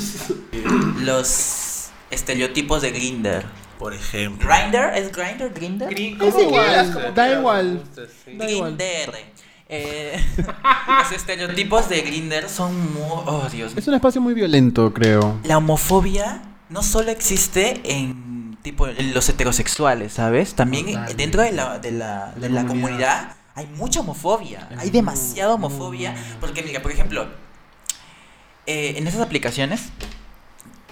los 1.01 1.89
estereotipos 2.11 2.81
de 2.81 2.91
Grinder. 2.93 3.45
Por 3.83 3.95
ejemplo. 3.95 4.49
Grinder 4.49 4.95
es 4.95 5.11
Grinder, 5.11 5.53
Grinder. 5.53 5.93
Es 5.93 6.35
igual, 6.39 7.15
da 7.15 7.33
igual. 7.33 7.83
Da 8.39 8.51
igual. 8.51 8.77
Grinder. 8.77 9.15
Eh, 9.69 10.25
los 10.99 11.13
estereotipos 11.13 11.89
de 11.89 12.01
Grinder 12.03 12.49
son 12.49 12.93
muy. 12.95 13.03
Oh, 13.03 13.49
Dios. 13.51 13.73
Es 13.75 13.89
un 13.89 13.95
espacio 13.95 14.21
muy 14.21 14.35
violento, 14.35 14.93
creo. 14.95 15.41
La 15.43 15.59
homofobia 15.59 16.43
no 16.69 16.85
solo 16.85 17.11
existe 17.11 17.81
en 17.85 18.57
tipo 18.63 18.87
los 18.87 19.29
heterosexuales, 19.29 20.13
¿sabes? 20.13 20.55
También 20.55 20.87
Totalmente. 20.87 21.15
dentro 21.17 21.43
de 21.43 21.51
la, 21.51 21.79
de 21.81 21.91
la, 21.91 22.33
de 22.37 22.49
La 22.49 22.63
la 22.63 22.69
comunidad. 22.69 22.89
comunidad 22.89 23.37
hay 23.55 23.67
mucha 23.77 24.01
homofobia, 24.01 24.69
Es 24.71 24.79
hay 24.79 24.91
demasiada 24.91 25.55
homofobia, 25.55 26.15
porque 26.41 26.63
mira, 26.63 26.81
por 26.81 26.93
ejemplo, 26.93 27.27
eh, 28.67 28.95
en 28.97 29.07
esas 29.07 29.21
aplicaciones, 29.21 29.91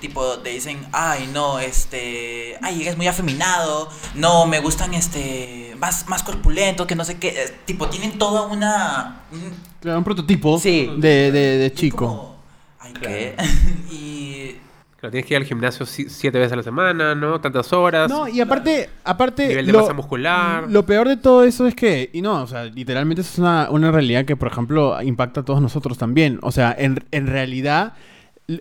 tipo, 0.01 0.39
te 0.39 0.51
dicen, 0.51 0.79
ay, 0.93 1.29
no, 1.33 1.59
este, 1.59 2.57
ay, 2.63 2.83
eres 2.83 2.97
muy 2.97 3.07
afeminado, 3.07 3.89
no, 4.15 4.47
me 4.47 4.61
gustan, 4.61 4.95
este, 4.95 5.75
más, 5.79 6.09
más 6.09 6.23
corpulentos, 6.23 6.87
que 6.87 6.95
no 6.97 7.05
sé 7.05 7.19
qué, 7.19 7.29
eh, 7.29 7.55
tipo, 7.67 7.89
tienen 7.89 8.19
toda 8.19 8.43
una... 8.43 9.21
un- 9.33 9.71
Claro, 9.81 9.99
un 9.99 10.05
prototipo 10.05 10.59
Sí. 10.59 10.91
de, 10.99 11.31
de, 11.33 11.73
chico. 11.73 11.97
como, 11.97 12.37
ay, 12.81 12.93
¿qué? 13.01 13.35
y... 13.91 14.57
Claro, 14.99 15.13
tienes 15.13 15.27
que 15.27 15.33
ir 15.35 15.39
al 15.41 15.47
gimnasio 15.47 15.87
si- 15.87 16.11
siete 16.11 16.39
veces 16.39 16.53
a 16.53 16.57
la 16.57 16.63
semana, 16.63 17.15
¿no? 17.15 17.41
Tantas 17.41 17.73
horas. 17.73 18.11
No, 18.11 18.29
y 18.29 18.39
aparte, 18.43 18.91
aparte 19.05 19.49
Nivel 19.49 19.65
de 19.65 19.73
lo, 19.73 19.81
masa 19.81 19.95
muscular. 19.95 20.65
lo 20.69 20.85
peor 20.85 21.09
de 21.09 21.17
todo 21.17 21.43
eso 21.45 21.67
es 21.67 21.75
que, 21.75 22.11
y 22.13 22.21
no, 22.21 22.43
o 22.43 22.47
sea, 22.47 22.65
literalmente 22.65 23.23
eso 23.23 23.31
es 23.33 23.39
una, 23.39 23.71
una 23.71 23.91
realidad 23.91 24.27
que, 24.27 24.37
por 24.37 24.49
ejemplo, 24.53 25.01
impacta 25.03 25.41
a 25.41 25.45
todos 25.47 25.63
nosotros 25.63 25.97
también. 25.97 26.39
O 26.43 26.53
sea, 26.53 26.77
en, 26.79 27.03
en 27.13 27.27
realidad, 27.29 27.95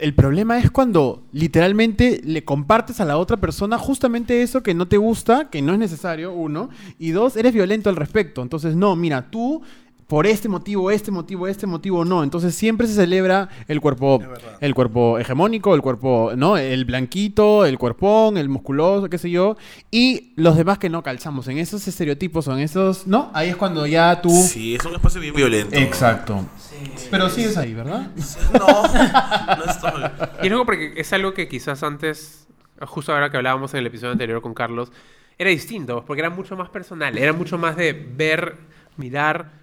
el 0.01 0.13
problema 0.13 0.59
es 0.59 0.69
cuando 0.69 1.23
literalmente 1.31 2.21
le 2.23 2.43
compartes 2.43 2.99
a 2.99 3.05
la 3.05 3.17
otra 3.17 3.37
persona 3.37 3.77
justamente 3.77 4.41
eso 4.41 4.61
que 4.61 4.73
no 4.73 4.87
te 4.87 4.97
gusta, 4.97 5.49
que 5.49 5.61
no 5.61 5.73
es 5.73 5.79
necesario, 5.79 6.33
uno, 6.33 6.69
y 6.99 7.11
dos, 7.11 7.35
eres 7.37 7.53
violento 7.53 7.89
al 7.89 7.95
respecto. 7.95 8.41
Entonces, 8.41 8.75
no, 8.75 8.95
mira, 8.95 9.29
tú... 9.29 9.61
Por 10.09 10.25
este 10.25 10.49
motivo, 10.49 10.89
este 10.89 11.11
motivo, 11.11 11.47
este 11.47 11.67
motivo, 11.67 12.03
no. 12.03 12.23
Entonces 12.23 12.55
siempre 12.55 12.87
se 12.87 12.95
celebra 12.95 13.47
el 13.67 13.79
cuerpo, 13.79 14.19
Es 14.19 14.57
el 14.59 14.73
cuerpo 14.73 15.19
hegemónico, 15.19 15.75
el 15.75 15.83
cuerpo, 15.83 16.31
¿no? 16.35 16.57
El 16.57 16.85
blanquito, 16.85 17.63
el 17.63 17.77
cuerpón, 17.77 18.35
el 18.35 18.49
musculoso, 18.49 19.07
qué 19.07 19.19
sé 19.19 19.29
yo. 19.29 19.55
Y 19.91 20.33
los 20.35 20.57
demás 20.57 20.79
que 20.79 20.89
no 20.89 21.03
calzamos 21.03 21.47
en 21.47 21.59
esos 21.59 21.87
estereotipos 21.87 22.47
o 22.47 22.53
en 22.53 22.61
esos, 22.61 23.05
¿no? 23.05 23.29
Ahí 23.35 23.49
es 23.49 23.55
cuando 23.55 23.85
ya 23.85 24.19
tú... 24.19 24.31
Sí, 24.31 24.73
es 24.73 24.83
un 24.83 24.95
espacio 24.95 25.21
bien 25.21 25.35
violento. 25.35 25.75
Exacto. 25.75 26.43
Sí. 26.57 27.07
Pero 27.11 27.29
sigues 27.29 27.55
ahí, 27.55 27.75
¿verdad? 27.75 28.09
No, 28.53 28.67
no 29.57 29.71
estoy. 29.71 30.03
Y 30.41 30.47
es 30.47 30.51
algo 30.51 30.65
porque 30.65 30.93
es 30.97 31.13
algo 31.13 31.35
que 31.35 31.47
quizás 31.47 31.83
antes, 31.83 32.47
justo 32.81 33.13
ahora 33.13 33.29
que 33.29 33.37
hablábamos 33.37 33.75
en 33.75 33.81
el 33.81 33.85
episodio 33.85 34.13
anterior 34.13 34.41
con 34.41 34.55
Carlos, 34.55 34.91
era 35.37 35.51
distinto, 35.51 36.03
porque 36.03 36.21
era 36.21 36.31
mucho 36.31 36.57
más 36.57 36.69
personal, 36.69 37.15
era 37.15 37.31
mucho 37.31 37.59
más 37.59 37.75
de 37.77 37.93
ver, 37.93 38.57
mirar. 38.97 39.59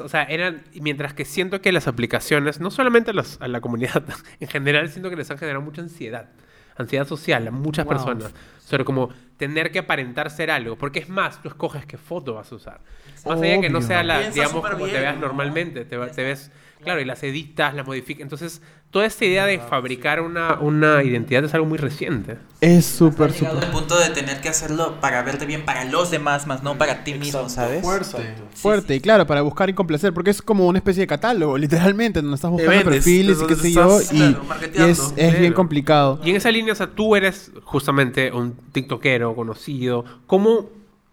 O 0.00 0.08
sea, 0.08 0.24
eran, 0.24 0.62
mientras 0.80 1.14
que 1.14 1.24
siento 1.24 1.60
que 1.60 1.72
las 1.72 1.86
aplicaciones, 1.88 2.60
no 2.60 2.70
solamente 2.70 3.10
a, 3.10 3.14
las- 3.14 3.40
a 3.40 3.48
la 3.48 3.60
comunidad, 3.60 4.02
en 4.40 4.48
general 4.48 4.88
siento 4.90 5.10
que 5.10 5.16
les 5.16 5.30
han 5.30 5.38
generado 5.38 5.62
mucha 5.64 5.82
ansiedad, 5.82 6.30
ansiedad 6.76 7.06
social 7.06 7.46
a 7.46 7.50
muchas 7.50 7.84
Wow. 7.84 7.94
personas, 7.94 8.34
sobre 8.58 8.84
como 8.84 9.10
tener 9.36 9.70
que 9.72 9.78
aparentar 9.80 10.30
ser 10.30 10.50
algo, 10.50 10.76
porque 10.76 10.98
es 11.00 11.08
más, 11.08 11.40
tú 11.42 11.48
escoges 11.48 11.86
qué 11.86 11.96
foto 11.98 12.34
vas 12.34 12.50
a 12.52 12.54
usar. 12.54 12.80
Más 13.26 13.40
allá 13.40 13.52
de 13.52 13.60
que 13.60 13.70
no 13.70 13.78
Obvio. 13.78 13.86
sea 13.88 14.02
la, 14.02 14.18
Piensa 14.20 14.34
digamos, 14.34 14.70
como 14.70 14.86
te 14.86 14.92
veas 15.00 15.14
¿no? 15.14 15.20
normalmente, 15.22 15.84
te, 15.84 15.96
te 15.98 16.22
ves, 16.24 16.50
claro, 16.82 17.00
y 17.00 17.04
las 17.04 17.22
editas, 17.22 17.74
las 17.74 17.86
modificas. 17.86 18.22
Entonces, 18.22 18.60
toda 18.90 19.06
esta 19.06 19.24
idea 19.24 19.46
de 19.46 19.58
fabricar 19.58 20.20
una, 20.20 20.58
una 20.60 21.02
identidad 21.02 21.44
es 21.44 21.54
algo 21.54 21.66
muy 21.66 21.78
reciente. 21.78 22.38
Es 22.60 22.86
súper, 22.86 23.32
súper... 23.32 23.64
al 23.64 23.70
punto 23.70 23.98
de 23.98 24.10
tener 24.10 24.40
que 24.40 24.48
hacerlo 24.48 25.00
para 25.00 25.22
verte 25.22 25.46
bien 25.46 25.64
para 25.64 25.84
los 25.84 26.10
demás, 26.10 26.46
más 26.46 26.62
no 26.62 26.76
para 26.76 27.04
ti 27.04 27.14
mismo. 27.14 27.48
¿sabes? 27.48 27.82
Fuerte, 27.82 28.34
Sí, 28.52 28.62
fuerte, 28.62 28.88
sí. 28.88 28.94
y 28.94 29.00
claro, 29.00 29.26
para 29.26 29.42
buscar 29.42 29.70
y 29.70 29.74
complacer, 29.74 30.12
porque 30.12 30.30
es 30.30 30.42
como 30.42 30.66
una 30.66 30.78
especie 30.78 31.02
de 31.02 31.06
catálogo, 31.06 31.56
literalmente, 31.56 32.20
donde 32.20 32.34
estás 32.34 32.50
buscando 32.50 32.72
vendes, 32.72 32.94
perfiles 32.94 33.38
y 33.42 33.46
qué 33.46 33.56
sé 33.56 33.72
yo, 33.72 34.00
y, 34.00 34.04
claro, 34.06 34.42
y 34.42 34.46
marketeando. 34.46 35.12
es, 35.16 35.38
bien 35.38 35.52
complicado. 35.52 36.20
Y 36.24 36.30
en 36.30 36.36
esa 36.36 36.50
línea, 36.50 36.72
o 36.72 36.76
sea, 36.76 36.88
tú 36.88 37.14
eres 37.14 37.52
justamente 37.64 38.32
un 38.32 38.56
tiktokero 38.72 39.34
conocido. 39.34 40.04
¿Cómo 40.26 40.68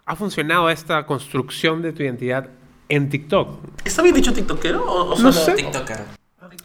ha 0.06 0.16
funcionado 0.16 0.70
esta 0.70 1.06
construcción 1.06 1.82
de 1.82 1.94
tu 1.94 2.02
identidad 2.02 2.50
en 2.90 3.10
TikTok? 3.10 3.60
¿Está 3.86 4.02
bien 4.02 4.16
dicho 4.16 4.34
tiktokero 4.34 4.84
o, 4.84 5.14
o 5.14 5.20
No 5.20 5.32
solo- 5.32 5.46
sé. 5.46 5.54
TikToker. 5.54 6.18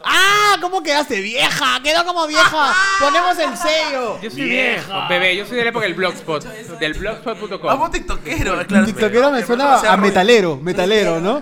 ¡Ah! 0.05 0.57
¿Cómo 0.61 0.81
quedaste 0.83 1.21
vieja? 1.21 1.79
¡Quedó 1.83 2.03
como 2.05 2.27
vieja! 2.27 2.73
¡Ponemos 2.99 3.37
el 3.39 3.55
sello! 3.57 4.19
Yo 4.21 4.29
soy 4.29 4.43
viejo, 4.43 4.91
bebé. 5.09 5.35
Yo 5.37 5.45
soy 5.45 5.57
de 5.57 5.63
la 5.63 5.69
época 5.69 5.85
del 5.85 5.93
blogspot, 5.93 6.43
del 6.43 6.93
blogspot.com. 6.93 7.59
Vamos 7.63 7.91
tiktokero, 7.91 8.65
claro. 8.67 8.85
TikTokero 8.85 9.31
me 9.31 9.45
suena 9.45 9.79
a 9.79 9.97
metalero, 9.97 10.57
metalero, 10.57 11.19
¿no? 11.21 11.41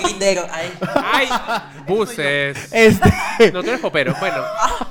Lindero, 0.00 0.46
ahí. 0.52 0.72
¡Ay! 1.02 1.28
Buses. 1.86 2.68
Este. 2.72 3.52
No, 3.52 3.62
tú 3.62 3.68
eres 3.68 3.80
popero. 3.80 4.14
Bueno, 4.18 4.42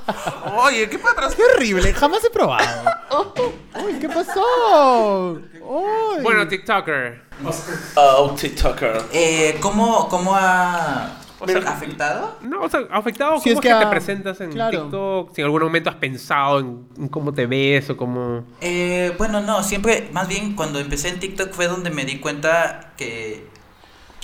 Oye, 0.56 0.88
¿qué 0.88 0.98
pasa? 0.98 1.34
¡Qué 1.36 1.42
horrible! 1.44 1.92
Jamás 1.94 2.24
he 2.24 2.30
probado. 2.30 2.90
¡Uy, 3.84 3.98
qué 4.00 4.08
pasó! 4.08 5.38
¡Uy! 5.62 6.22
bueno, 6.22 6.46
TikToker. 6.48 7.22
Oh, 7.96 8.30
tiktoker. 8.38 9.02
Eh, 9.12 9.56
¿cómo, 9.60 10.08
¿Cómo 10.08 10.34
ha 10.34 11.18
O 11.38 11.46
sea, 11.46 11.58
afectado? 11.58 12.36
No, 12.40 12.62
o 12.62 12.68
sea, 12.68 12.80
¿ha 12.90 12.98
afectado 12.98 13.38
Si 13.38 13.50
cómo 13.50 13.54
es 13.54 13.60
que 13.60 13.68
es 13.68 13.74
que 13.74 13.84
te 13.84 13.90
presentas 13.90 14.40
en 14.40 14.52
claro. 14.52 14.82
TikTok? 14.82 15.34
Si 15.34 15.40
en 15.40 15.44
algún 15.44 15.62
momento 15.62 15.90
has 15.90 15.96
pensado 15.96 16.60
en, 16.60 16.88
en 16.96 17.08
cómo 17.08 17.32
te 17.34 17.46
ves 17.46 17.90
o 17.90 17.96
cómo... 17.96 18.44
Eh, 18.60 19.14
bueno, 19.18 19.40
no, 19.40 19.62
siempre, 19.62 20.08
más 20.12 20.28
bien 20.28 20.54
cuando 20.54 20.78
empecé 20.78 21.08
en 21.08 21.20
TikTok 21.20 21.52
fue 21.52 21.68
donde 21.68 21.90
me 21.90 22.04
di 22.04 22.18
cuenta 22.20 22.92
que 22.96 23.46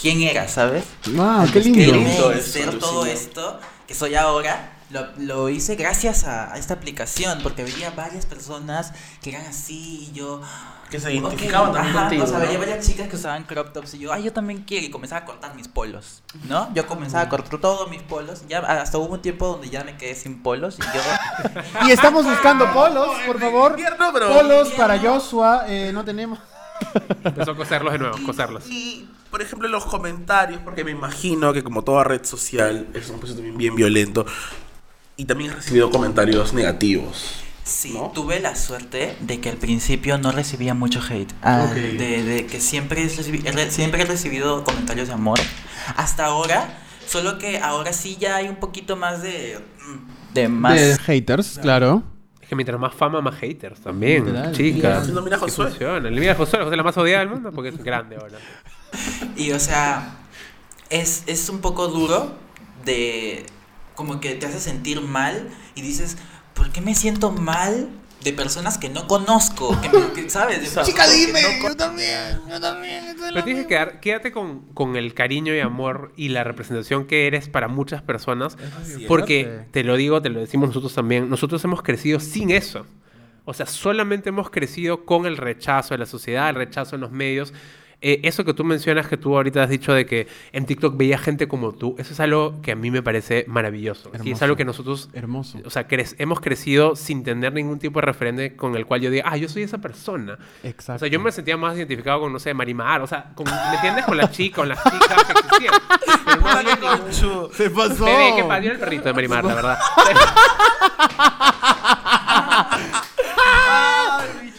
quién 0.01 0.23
era, 0.23 0.49
¿sabes? 0.49 0.85
¡Wow! 1.15 1.45
¡Qué 1.53 1.61
Que 1.63 1.69
lindo! 1.69 1.93
lindo. 1.93 2.31
el 2.33 2.39
eso, 2.39 2.53
ser 2.53 2.79
todo 2.79 3.05
esto 3.07 3.61
que 3.87 3.95
soy 3.95 4.15
ahora, 4.15 4.73
lo, 4.93 5.09
lo 5.19 5.49
hice 5.49 5.75
gracias 5.77 6.25
a, 6.25 6.53
a 6.53 6.59
esta 6.59 6.75
aplicación, 6.75 7.41
porque 7.43 7.65
veía 7.65 7.91
varias 7.91 8.27
personas 8.27 8.93
que 9.23 9.31
eran 9.31 9.47
así 9.47 10.09
y 10.11 10.13
yo... 10.13 10.41
Que 10.91 11.01
se 11.01 11.11
identificaban 11.11 11.73
también 11.73 11.97
ajá, 11.97 12.03
contigo. 12.03 12.25
O 12.25 12.27
sea, 12.27 12.39
¿no? 12.39 12.45
veía 12.45 12.59
varias 12.59 12.87
chicas 12.87 13.09
que 13.09 13.17
usaban 13.17 13.45
crop 13.45 13.73
tops 13.73 13.95
y 13.95 14.01
yo, 14.01 14.13
ay, 14.13 14.25
yo 14.25 14.33
también 14.35 14.63
quiero, 14.67 14.85
y 14.85 14.91
comenzaba 14.91 15.23
a 15.23 15.25
cortar 15.25 15.55
mis 15.55 15.67
polos, 15.67 16.23
¿no? 16.47 16.69
Yo 16.75 16.87
comenzaba 16.87 17.23
a 17.23 17.29
cortar 17.31 17.59
todos 17.61 17.89
mis 17.89 18.03
polos, 18.03 18.45
ya 18.47 18.59
hasta 18.59 18.99
hubo 18.99 19.15
un 19.15 19.23
tiempo 19.23 19.47
donde 19.47 19.71
ya 19.71 19.85
me 19.85 19.97
quedé 19.97 20.15
sin 20.15 20.43
polos 20.43 20.77
y 20.79 20.83
yo... 20.83 21.01
Y 21.87 21.93
estamos 21.93 22.25
buscando 22.27 22.71
polos, 22.75 23.09
por 23.27 23.41
favor. 23.41 23.77
Polos 24.13 24.69
para 24.73 24.99
Joshua. 24.99 25.65
eh, 25.67 25.93
no 25.95 26.05
tenemos. 26.05 26.39
Empezó 27.25 27.53
a 27.53 27.57
coserlos 27.57 27.93
de 27.93 27.99
nuevo, 27.99 28.19
coserlos. 28.27 28.69
Y, 28.69 29.09
por 29.31 29.41
ejemplo, 29.41 29.67
en 29.67 29.73
los 29.73 29.85
comentarios, 29.87 30.61
porque 30.63 30.85
me 30.85 30.91
imagino 30.91 31.53
que 31.55 31.63
como 31.63 31.83
toda 31.83 32.05
red 32.05 32.25
social 32.25 32.89
es 32.93 33.09
un 33.09 33.19
proceso 33.19 33.39
también 33.39 33.57
bien 33.57 33.75
violento, 33.75 34.27
y 35.23 35.25
también 35.25 35.53
he 35.53 35.55
recibido 35.55 35.91
comentarios 35.91 36.53
negativos. 36.53 37.39
Sí, 37.65 37.93
¿No? 37.95 38.11
tuve 38.13 38.41
la 38.41 38.57
suerte 38.57 39.17
de 39.21 39.41
que 39.41 39.49
al 39.51 39.57
principio 39.57 40.19
no 40.19 40.33
recibía 40.33 40.75
mucho 40.75 41.01
hate. 41.09 41.33
Ah, 41.43 41.67
Ok. 41.69 41.75
de, 41.77 42.23
de 42.25 42.47
que 42.47 42.61
siempre, 42.61 43.05
es 43.05 43.17
recibi- 43.17 43.47
he 43.47 43.53
re- 43.53 43.71
siempre 43.71 44.03
he 44.03 44.05
recibido 44.05 44.65
comentarios 44.65 45.07
de 45.07 45.15
amor. 45.15 45.39
Hasta 45.97 46.25
ahora, 46.27 46.77
solo 47.07 47.39
que 47.39 47.59
ahora 47.59 47.93
sí 47.93 48.17
ya 48.19 48.35
hay 48.37 48.49
un 48.49 48.57
poquito 48.57 48.97
más 48.97 49.23
de... 49.23 49.61
mm, 49.87 50.35
De 50.35 50.49
más... 50.49 50.75
De 50.81 50.99
haters, 50.99 51.61
claro. 51.63 52.03
Es 52.41 52.49
que 52.49 52.57
mientras 52.57 52.81
más 52.81 52.95
fama, 52.95 53.21
más 53.21 53.37
haters 53.37 53.81
también, 53.81 54.25
Literal. 54.27 54.53
chicas. 54.53 55.09
No, 55.11 55.23
mira 55.23 55.37
a 55.37 55.39
Josué. 55.39 55.69
funciona. 55.69 56.11
Mira 56.11 56.33
a 56.33 56.35
Josué, 56.35 56.59
Josué 56.59 56.73
es 56.73 56.77
la 56.77 56.83
más 56.83 56.97
odiada 56.97 57.21
del 57.21 57.29
mundo 57.29 57.53
porque 57.53 57.69
es 57.69 57.79
grande 57.79 58.17
ahora. 58.17 58.39
Y 59.37 59.53
o 59.53 59.61
sea, 59.61 60.17
es, 60.91 61.23
es 61.27 61.49
un 61.49 61.61
poco 61.61 61.87
duro 61.87 62.37
de... 62.85 63.47
Como 64.03 64.19
que 64.21 64.35
te 64.35 64.47
hace 64.47 64.59
sentir 64.59 65.01
mal 65.01 65.49
y 65.77 65.83
dices, 65.83 66.17
¿por 66.55 66.71
qué 66.71 66.81
me 66.81 66.93
siento 66.97 67.31
mal 67.31 67.89
de 68.25 68.33
personas 68.33 68.79
que 68.79 68.89
no 68.89 69.07
conozco? 69.07 69.81
Que, 69.81 69.89
me- 69.91 70.13
que, 70.13 70.29
¿Sabes? 70.29 70.59
Personas 70.75 71.09
que 71.09 71.33
no 71.33 71.69
yo 71.69 71.77
también, 71.77 72.41
yo 72.51 72.61
también. 72.61 73.15
Pero 73.17 73.45
tienes 73.45 73.63
que 73.63 73.69
quedar, 73.69 74.01
quédate 74.01 74.33
con, 74.33 74.63
con 74.75 74.97
el 74.97 75.15
cariño 75.15 75.55
y 75.55 75.61
amor 75.61 76.13
y 76.17 76.31
la 76.31 76.43
representación 76.43 77.07
que 77.07 77.29
eres 77.29 77.49
para 77.49 77.69
muchas 77.69 78.03
personas. 78.03 78.57
Porque, 79.07 79.45
fuerte. 79.45 79.69
te 79.71 79.85
lo 79.85 79.97
digo, 79.97 80.21
te 80.21 80.31
lo 80.31 80.41
decimos 80.41 80.71
nosotros 80.71 80.93
también, 80.95 81.31
nosotros 81.31 81.63
hemos 81.63 81.83
crecido 81.83 82.19
sin 82.19 82.51
eso. 82.51 82.85
O 83.45 83.55
sea, 83.55 83.67
solamente 83.67 84.31
hemos 84.31 84.51
crecido 84.51 85.05
con 85.05 85.27
el 85.27 85.37
rechazo 85.37 85.95
de 85.95 85.99
la 85.99 86.07
sociedad, 86.07 86.49
el 86.51 86.57
rechazo 86.57 86.97
en 86.97 87.03
los 87.03 87.13
medios. 87.13 87.53
Eh, 88.05 88.21
eso 88.25 88.45
que 88.45 88.53
tú 88.53 88.65
mencionas, 88.65 89.07
que 89.07 89.17
tú 89.17 89.37
ahorita 89.37 89.63
has 89.63 89.71
dicho 89.71 89.93
de 89.93 90.05
que 90.07 90.27
en 90.53 90.67
TikTok 90.67 90.97
veía 90.97 91.19
gente 91.19 91.47
como 91.47 91.73
tú, 91.73 91.95
eso 91.99 92.13
es 92.13 92.19
algo 92.21 92.61
que 92.61 92.73
a 92.73 92.75
mí 92.75 92.91
me 92.91 93.01
parece 93.03 93.45
maravilloso. 93.47 94.11
Y 94.13 94.17
es 94.17 94.21
Hermoso. 94.23 94.45
algo 94.45 94.57
que 94.57 94.65
nosotros 94.65 95.09
Hermoso. 95.13 95.59
o 95.65 95.71
sea, 95.71 95.87
cre- 95.87 96.15
hemos 96.19 96.41
crecido 96.41 96.97
sin 96.97 97.23
tener 97.23 97.53
ningún 97.53 97.79
tipo 97.79 98.01
de 98.01 98.07
referente 98.07 98.57
con 98.57 98.75
el 98.77 98.87
cual 98.87 99.01
yo 99.03 99.11
diga, 99.11 99.25
ah, 99.29 99.37
yo 99.37 99.49
soy 99.49 99.63
esa 99.63 99.79
persona. 99.79 100.37
Exacto. 100.65 100.97
O 100.97 100.99
sea, 100.99 101.09
yo 101.09 101.21
me 101.21 101.31
sentía 101.33 101.57
más 101.57 101.77
identificado 101.77 102.21
con, 102.21 102.33
no 102.33 102.39
sé, 102.41 102.53
Marimar, 102.55 103.01
o 103.03 103.07
sea, 103.07 103.31
con, 103.37 103.47
¿me 103.47 103.75
entiendes? 103.77 104.05
Con 104.05 104.17
la 104.17 104.31
chica, 104.31 104.57
con 104.57 104.69
las 104.69 104.83
chicas 104.83 105.25
que 105.25 105.33
existían. 105.33 105.75
Pero 106.43 107.41
no. 107.43 107.49
Se 107.53 107.71
pasó. 107.71 108.05
Bebé, 108.05 108.35
que 108.37 108.45
parió 108.45 108.73
el 108.73 108.79
perrito 108.79 109.05
de 109.05 109.13
Marimar, 109.13 109.45
la 109.45 109.55
verdad. 109.55 109.79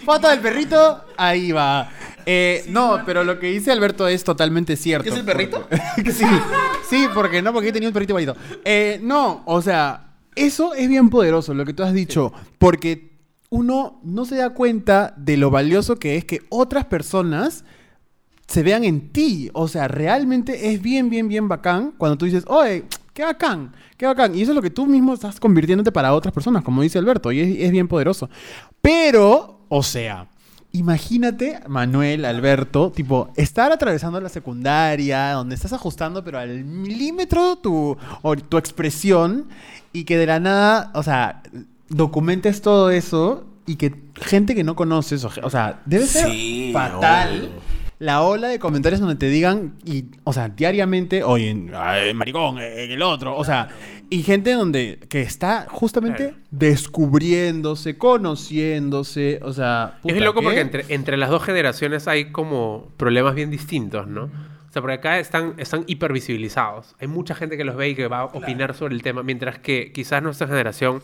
Foto 0.06 0.28
del 0.30 0.40
perrito, 0.40 1.04
ahí 1.18 1.52
va. 1.52 1.90
Eh, 2.26 2.66
no, 2.70 3.02
pero 3.06 3.24
lo 3.24 3.40
que 3.40 3.48
dice 3.48 3.72
Alberto 3.72 4.08
es 4.08 4.24
totalmente 4.24 4.76
cierto. 4.76 5.10
¿Es 5.10 5.16
el 5.18 5.26
perrito? 5.26 5.68
Porque- 5.96 6.12
sí, 6.12 6.26
sí, 6.90 7.06
porque 7.14 7.42
no, 7.42 7.54
porque 7.54 7.70
he 7.70 7.72
tenido 7.74 7.90
un 7.90 7.94
perrito 7.94 8.14
bonito. 8.14 8.36
Eh, 8.66 9.00
no, 9.04 9.44
o 9.46 9.62
sea, 9.62 10.14
eso 10.36 10.74
es 10.74 10.88
bien 10.88 11.10
poderoso, 11.10 11.54
lo 11.54 11.66
que 11.66 11.74
tú 11.74 11.84
has 11.84 11.94
dicho, 11.94 12.34
porque 12.58 13.12
uno 13.50 14.00
no 14.04 14.26
se 14.26 14.36
da 14.36 14.50
cuenta 14.52 15.14
de 15.18 15.38
lo 15.38 15.52
valioso 15.52 15.98
que 15.98 16.16
es 16.18 16.26
que 16.26 16.42
otras 16.50 16.86
personas 16.86 17.64
se 18.48 18.64
vean 18.64 18.84
en 18.84 19.10
ti. 19.12 19.50
O 19.54 19.68
sea, 19.68 19.88
realmente 19.88 20.72
es 20.74 20.82
bien, 20.82 21.10
bien, 21.10 21.28
bien 21.28 21.48
bacán 21.48 21.94
cuando 21.98 22.18
tú 22.18 22.26
dices, 22.26 22.44
oye, 22.48 22.86
qué 23.14 23.24
bacán, 23.24 23.74
qué 23.96 24.06
bacán. 24.08 24.36
Y 24.36 24.42
eso 24.42 24.52
es 24.52 24.56
lo 24.56 24.62
que 24.62 24.70
tú 24.72 24.86
mismo 24.88 25.14
estás 25.14 25.40
convirtiéndote 25.40 25.92
para 25.92 26.14
otras 26.14 26.34
personas, 26.34 26.64
como 26.64 26.82
dice 26.82 26.98
Alberto, 26.98 27.32
y 27.32 27.40
es, 27.42 27.60
es 27.60 27.72
bien 27.72 27.88
poderoso. 27.88 28.28
Pero, 28.82 29.66
o 29.70 29.84
sea, 29.84 30.28
imagínate, 30.74 31.62
Manuel, 31.68 32.26
Alberto, 32.26 32.92
tipo, 32.92 33.32
estar 33.38 33.72
atravesando 33.72 34.20
la 34.20 34.30
secundaria, 34.30 35.32
donde 35.32 35.56
estás 35.56 35.72
ajustando, 35.72 36.24
pero 36.24 36.40
al 36.40 36.66
milímetro 36.66 37.56
tu, 37.58 37.96
o 38.22 38.36
tu 38.36 38.58
expresión, 38.58 39.48
y 39.94 40.04
que 40.04 40.18
de 40.18 40.26
la 40.26 40.40
nada, 40.40 40.92
o 40.96 41.04
sea, 41.04 41.44
documentes 41.90 42.62
todo 42.62 42.90
eso 42.90 43.46
y 43.66 43.76
que 43.76 43.94
gente 44.16 44.56
que 44.56 44.64
no 44.64 44.76
conoces, 44.76 45.24
o, 45.24 45.32
o 45.44 45.50
sea, 45.50 45.82
debe 45.86 46.06
ser 46.06 46.30
Sí, 46.30 46.72
fatal 46.74 47.30
obvio. 47.30 47.83
La 48.00 48.22
ola 48.22 48.48
de 48.48 48.60
comentarios 48.60 49.00
donde 49.00 49.16
te 49.16 49.30
digan, 49.30 49.76
y, 49.86 50.06
o 50.24 50.34
sea, 50.34 50.50
diariamente, 50.50 51.24
oye, 51.24 51.70
ay, 51.76 52.14
maricón, 52.14 52.60
en 52.60 52.92
el 52.92 53.02
otro, 53.02 53.36
o 53.38 53.44
sea, 53.46 53.70
y 54.10 54.24
gente 54.24 54.52
donde 54.54 55.00
que 55.10 55.22
está 55.22 55.68
justamente 55.70 56.36
descubriéndose, 56.52 57.98
conociéndose, 57.98 59.40
o 59.42 59.54
sea, 59.54 59.94
es 59.96 60.02
puta, 60.02 60.14
bien 60.14 60.26
loco 60.26 60.40
¿qué? 60.42 60.46
porque 60.46 60.62
entre, 60.62 60.86
entre 60.90 61.18
las 61.18 61.30
dos 61.30 61.44
generaciones 61.44 62.08
hay 62.08 62.32
como 62.32 62.90
problemas 62.98 63.36
bien 63.36 63.50
distintos, 63.50 64.08
¿no? 64.08 64.24
O 64.26 64.72
sea, 64.74 64.82
porque 64.82 64.96
acá 64.96 65.20
están, 65.20 65.54
están 65.58 65.84
hipervisibilizados. 65.86 66.96
Hay 67.00 67.08
mucha 67.08 67.36
gente 67.36 67.58
que 67.58 67.64
los 67.64 67.76
ve 67.76 67.90
y 67.90 67.96
que 67.96 68.08
va 68.08 68.22
a 68.22 68.26
opinar 68.26 68.74
sobre 68.74 68.96
el 68.96 69.04
tema, 69.04 69.22
mientras 69.22 69.60
que 69.60 69.92
quizás 69.92 70.24
nuestra 70.24 70.48
generación 70.48 71.04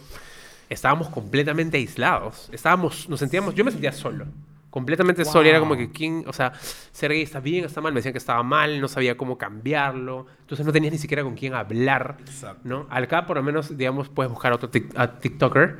estábamos 0.69 1.09
completamente 1.09 1.77
aislados. 1.77 2.49
Estábamos, 2.51 3.07
nos 3.09 3.19
sentíamos, 3.19 3.53
yo 3.53 3.63
me 3.63 3.69
sentía 3.69 3.91
solo. 3.91 4.25
Completamente 4.69 5.25
solo. 5.25 5.45
Y 5.47 5.49
era 5.49 5.59
como 5.59 5.75
que, 5.75 5.89
¿quién? 5.91 6.23
O 6.27 6.33
sea, 6.33 6.53
ser 6.91 7.11
gay 7.11 7.21
está 7.23 7.39
bien, 7.39 7.65
está 7.65 7.81
mal. 7.81 7.91
Me 7.91 7.99
decían 7.99 8.13
que 8.13 8.19
estaba 8.19 8.43
mal, 8.43 8.79
no 8.79 8.87
sabía 8.87 9.17
cómo 9.17 9.37
cambiarlo. 9.37 10.27
Entonces 10.41 10.65
no 10.65 10.71
tenías 10.71 10.93
ni 10.93 10.99
siquiera 10.99 11.23
con 11.23 11.35
quién 11.35 11.53
hablar. 11.55 12.17
Exacto. 12.19 12.61
¿no? 12.63 12.85
Acá, 12.89 13.25
por 13.25 13.37
lo 13.37 13.43
menos, 13.43 13.75
digamos, 13.75 14.09
puedes 14.09 14.31
buscar 14.31 14.53
otro 14.53 14.69
tic- 14.69 14.93
a 14.95 15.19
TikToker. 15.19 15.77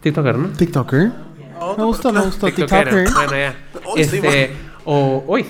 TikToker, 0.00 0.36
¿no? 0.38 0.48
TikToker. 0.48 1.12
Oh, 1.60 1.76
Me 1.76 1.84
gustó, 1.84 2.12
me 2.12 2.20
TikTokera. 2.22 2.90
TikToker. 2.90 3.12
Bueno, 3.12 3.32
ya. 3.32 3.54
Este, 3.96 4.50
o, 4.84 5.22
uy. 5.28 5.46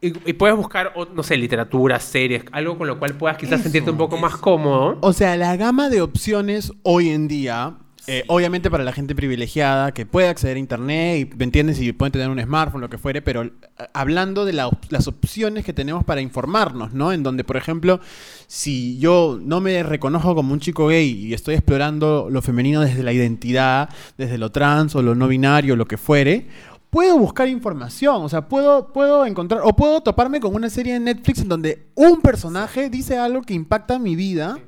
Y, 0.00 0.08
y 0.30 0.32
puedes 0.34 0.56
buscar, 0.56 0.92
no 1.12 1.22
sé, 1.24 1.36
literatura, 1.36 1.98
series, 1.98 2.44
algo 2.52 2.78
con 2.78 2.86
lo 2.86 2.98
cual 3.00 3.14
puedas 3.14 3.36
quizás 3.36 3.60
sentirte 3.62 3.90
un 3.90 3.96
poco 3.96 4.16
más 4.16 4.36
cómodo. 4.36 4.98
O 5.00 5.12
sea, 5.12 5.36
la 5.36 5.56
gama 5.56 5.88
de 5.88 6.02
opciones 6.02 6.72
hoy 6.84 7.08
en 7.08 7.26
día, 7.26 7.74
eh, 8.10 8.24
obviamente 8.28 8.70
para 8.70 8.84
la 8.84 8.92
gente 8.92 9.14
privilegiada 9.14 9.92
que 9.92 10.06
puede 10.06 10.28
acceder 10.28 10.56
a 10.56 10.60
internet 10.60 11.18
y, 11.20 11.36
¿me 11.36 11.44
entiendes? 11.44 11.78
Y 11.78 11.92
pueden 11.92 12.10
tener 12.10 12.30
un 12.30 12.40
smartphone, 12.40 12.80
lo 12.80 12.88
que 12.88 12.96
fuere, 12.96 13.20
pero 13.20 13.42
eh, 13.42 13.52
hablando 13.92 14.46
de 14.46 14.54
las 14.54 15.06
opciones 15.06 15.62
que 15.62 15.74
tenemos 15.74 16.04
para 16.04 16.22
informarnos, 16.22 16.94
¿no? 16.94 17.12
En 17.12 17.22
donde, 17.22 17.44
por 17.44 17.58
ejemplo, 17.58 18.00
si 18.46 18.98
yo 18.98 19.38
no 19.42 19.60
me 19.60 19.82
reconozco 19.82 20.34
como 20.34 20.54
un 20.54 20.60
chico 20.60 20.86
gay 20.86 21.26
y 21.26 21.34
estoy 21.34 21.56
explorando 21.56 22.28
lo 22.30 22.40
femenino 22.40 22.80
desde 22.80 23.02
la 23.02 23.12
identidad, 23.12 23.90
desde 24.16 24.38
lo 24.38 24.50
trans 24.50 24.96
o 24.96 25.02
lo 25.02 25.14
no 25.14 25.28
binario, 25.28 25.76
lo 25.76 25.84
que 25.84 25.98
fuere, 25.98 26.46
puedo 26.88 27.18
buscar 27.18 27.46
información, 27.46 28.22
o 28.22 28.28
sea, 28.30 28.48
puedo, 28.48 28.90
puedo 28.90 29.26
encontrar, 29.26 29.60
o 29.64 29.76
puedo 29.76 30.00
toparme 30.00 30.40
con 30.40 30.54
una 30.54 30.70
serie 30.70 30.94
de 30.94 31.00
Netflix 31.00 31.40
en 31.40 31.48
donde 31.48 31.88
un 31.94 32.22
personaje 32.22 32.88
dice 32.88 33.18
algo 33.18 33.42
que 33.42 33.52
impacta 33.52 33.98
mi 33.98 34.16
vida. 34.16 34.58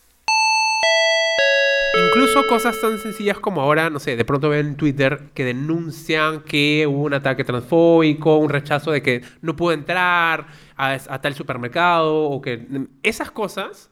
Incluso 2.16 2.46
cosas 2.46 2.80
tan 2.80 2.98
sencillas 2.98 3.38
como 3.38 3.60
ahora, 3.60 3.90
no 3.90 3.98
sé, 3.98 4.16
de 4.16 4.24
pronto 4.24 4.48
ven 4.48 4.68
en 4.68 4.76
Twitter 4.76 5.24
que 5.34 5.44
denuncian 5.44 6.40
que 6.40 6.86
hubo 6.88 7.02
un 7.02 7.12
ataque 7.12 7.44
transfóbico, 7.44 8.38
un 8.38 8.48
rechazo 8.48 8.90
de 8.90 9.02
que 9.02 9.22
no 9.42 9.54
pudo 9.54 9.72
entrar 9.72 10.46
a, 10.78 10.92
a 10.92 11.20
tal 11.20 11.34
supermercado, 11.34 12.24
o 12.24 12.40
que 12.40 12.66
esas 13.02 13.30
cosas, 13.30 13.90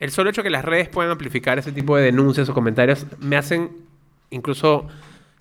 el 0.00 0.10
solo 0.10 0.28
hecho 0.28 0.42
que 0.42 0.50
las 0.50 0.66
redes 0.66 0.90
puedan 0.90 1.12
amplificar 1.12 1.58
ese 1.58 1.72
tipo 1.72 1.96
de 1.96 2.02
denuncias 2.02 2.46
o 2.50 2.52
comentarios, 2.52 3.06
me 3.20 3.38
hacen 3.38 3.70
incluso 4.28 4.86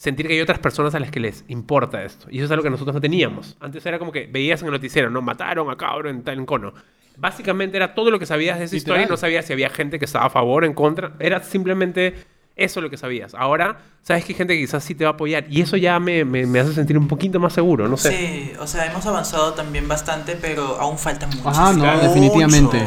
sentir 0.01 0.25
que 0.27 0.33
hay 0.33 0.41
otras 0.41 0.57
personas 0.57 0.95
a 0.95 0.99
las 0.99 1.11
que 1.11 1.19
les 1.19 1.43
importa 1.47 2.03
esto. 2.03 2.25
Y 2.31 2.37
eso 2.37 2.45
es 2.45 2.51
algo 2.51 2.63
que 2.63 2.71
nosotros 2.71 2.95
no 2.95 2.99
teníamos. 3.01 3.55
Antes 3.59 3.85
era 3.85 3.99
como 3.99 4.11
que 4.11 4.25
veías 4.25 4.59
en 4.61 4.65
el 4.67 4.71
noticiero, 4.73 5.11
¿no? 5.11 5.21
Mataron 5.21 5.69
a 5.69 5.77
cabro 5.77 6.09
en 6.09 6.23
tal 6.23 6.39
en 6.39 6.45
cono. 6.47 6.73
Básicamente 7.17 7.77
era 7.77 7.93
todo 7.93 8.09
lo 8.09 8.17
que 8.17 8.25
sabías 8.25 8.57
de 8.57 8.65
esa 8.65 8.73
Literal. 8.73 8.97
historia 9.01 9.05
y 9.07 9.09
no 9.11 9.17
sabías 9.17 9.45
si 9.45 9.53
había 9.53 9.69
gente 9.69 9.99
que 9.99 10.05
estaba 10.05 10.25
a 10.25 10.29
favor, 10.31 10.65
en 10.65 10.73
contra. 10.73 11.11
Era 11.19 11.43
simplemente 11.43 12.15
eso 12.55 12.81
lo 12.81 12.89
que 12.89 12.97
sabías. 12.97 13.35
Ahora, 13.35 13.77
sabes 14.01 14.25
que 14.25 14.33
hay 14.33 14.37
gente 14.37 14.55
que 14.55 14.61
quizás 14.61 14.83
sí 14.83 14.95
te 14.95 15.03
va 15.03 15.11
a 15.11 15.13
apoyar. 15.13 15.45
Y 15.51 15.61
eso 15.61 15.77
ya 15.77 15.99
me, 15.99 16.25
me- 16.25 16.47
me 16.47 16.59
hace 16.59 16.73
sentir 16.73 16.97
un 16.97 17.07
poquito 17.07 17.39
más 17.39 17.53
seguro, 17.53 17.87
no 17.87 17.95
sé. 17.95 18.11
Sí, 18.11 18.53
o 18.59 18.65
sea, 18.65 18.87
hemos 18.87 19.05
avanzado 19.05 19.53
también 19.53 19.87
bastante, 19.87 20.35
pero 20.35 20.79
aún 20.79 20.97
falta 20.97 21.27
mucho. 21.27 21.47
Ajá, 21.47 21.73
no, 21.73 21.81
Claro. 21.83 21.99
definitivamente. 22.07 22.79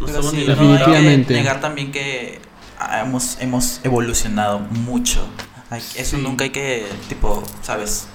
No 0.00 0.06
Pero 0.06 0.22
sí, 0.22 0.36
ni 0.36 0.44
no 0.46 0.52
hay 0.52 0.56
que 0.58 0.62
Definitivamente. 0.66 1.32
negar 1.34 1.60
también 1.62 1.90
que 1.90 2.38
ah, 2.78 3.00
hemos, 3.00 3.40
hemos 3.40 3.80
evolucionado 3.84 4.58
mucho. 4.58 5.26
Hay- 5.70 5.80
Eso 5.96 6.16
Sí. 6.16 6.22
nunca 6.22 6.44
hay 6.44 6.50
que, 6.50 6.84
tipo, 7.08 7.42
¿sabes? 7.62 8.06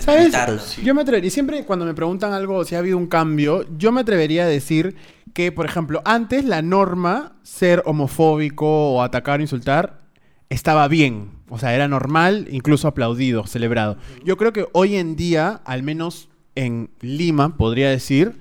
¿Sabes? 0.00 0.76
Yo 0.82 0.94
me 0.94 1.02
atrevería, 1.02 1.30
siempre 1.30 1.64
cuando 1.64 1.84
me 1.84 1.92
preguntan 1.92 2.32
algo, 2.32 2.64
si 2.64 2.74
ha 2.74 2.78
habido 2.78 2.96
un 2.96 3.06
cambio, 3.08 3.66
yo 3.76 3.92
me 3.92 4.00
atrevería 4.00 4.44
a 4.44 4.46
decir 4.46 4.96
que, 5.34 5.52
por 5.52 5.66
ejemplo, 5.66 6.00
antes 6.06 6.46
la 6.46 6.62
norma, 6.62 7.34
ser 7.42 7.82
homofóbico 7.84 8.94
o 8.94 9.02
atacar 9.02 9.40
o 9.40 9.42
insultar, 9.42 10.00
estaba 10.48 10.88
bien. 10.88 11.30
O 11.50 11.58
sea, 11.58 11.74
era 11.74 11.88
normal, 11.88 12.48
incluso 12.50 12.88
aplaudido, 12.88 13.46
celebrado. 13.46 13.98
Yo 14.24 14.38
creo 14.38 14.54
que 14.54 14.66
hoy 14.72 14.96
en 14.96 15.14
día, 15.14 15.60
al 15.66 15.82
menos 15.82 16.30
en 16.54 16.90
Lima, 17.00 17.58
podría 17.58 17.90
decir, 17.90 18.38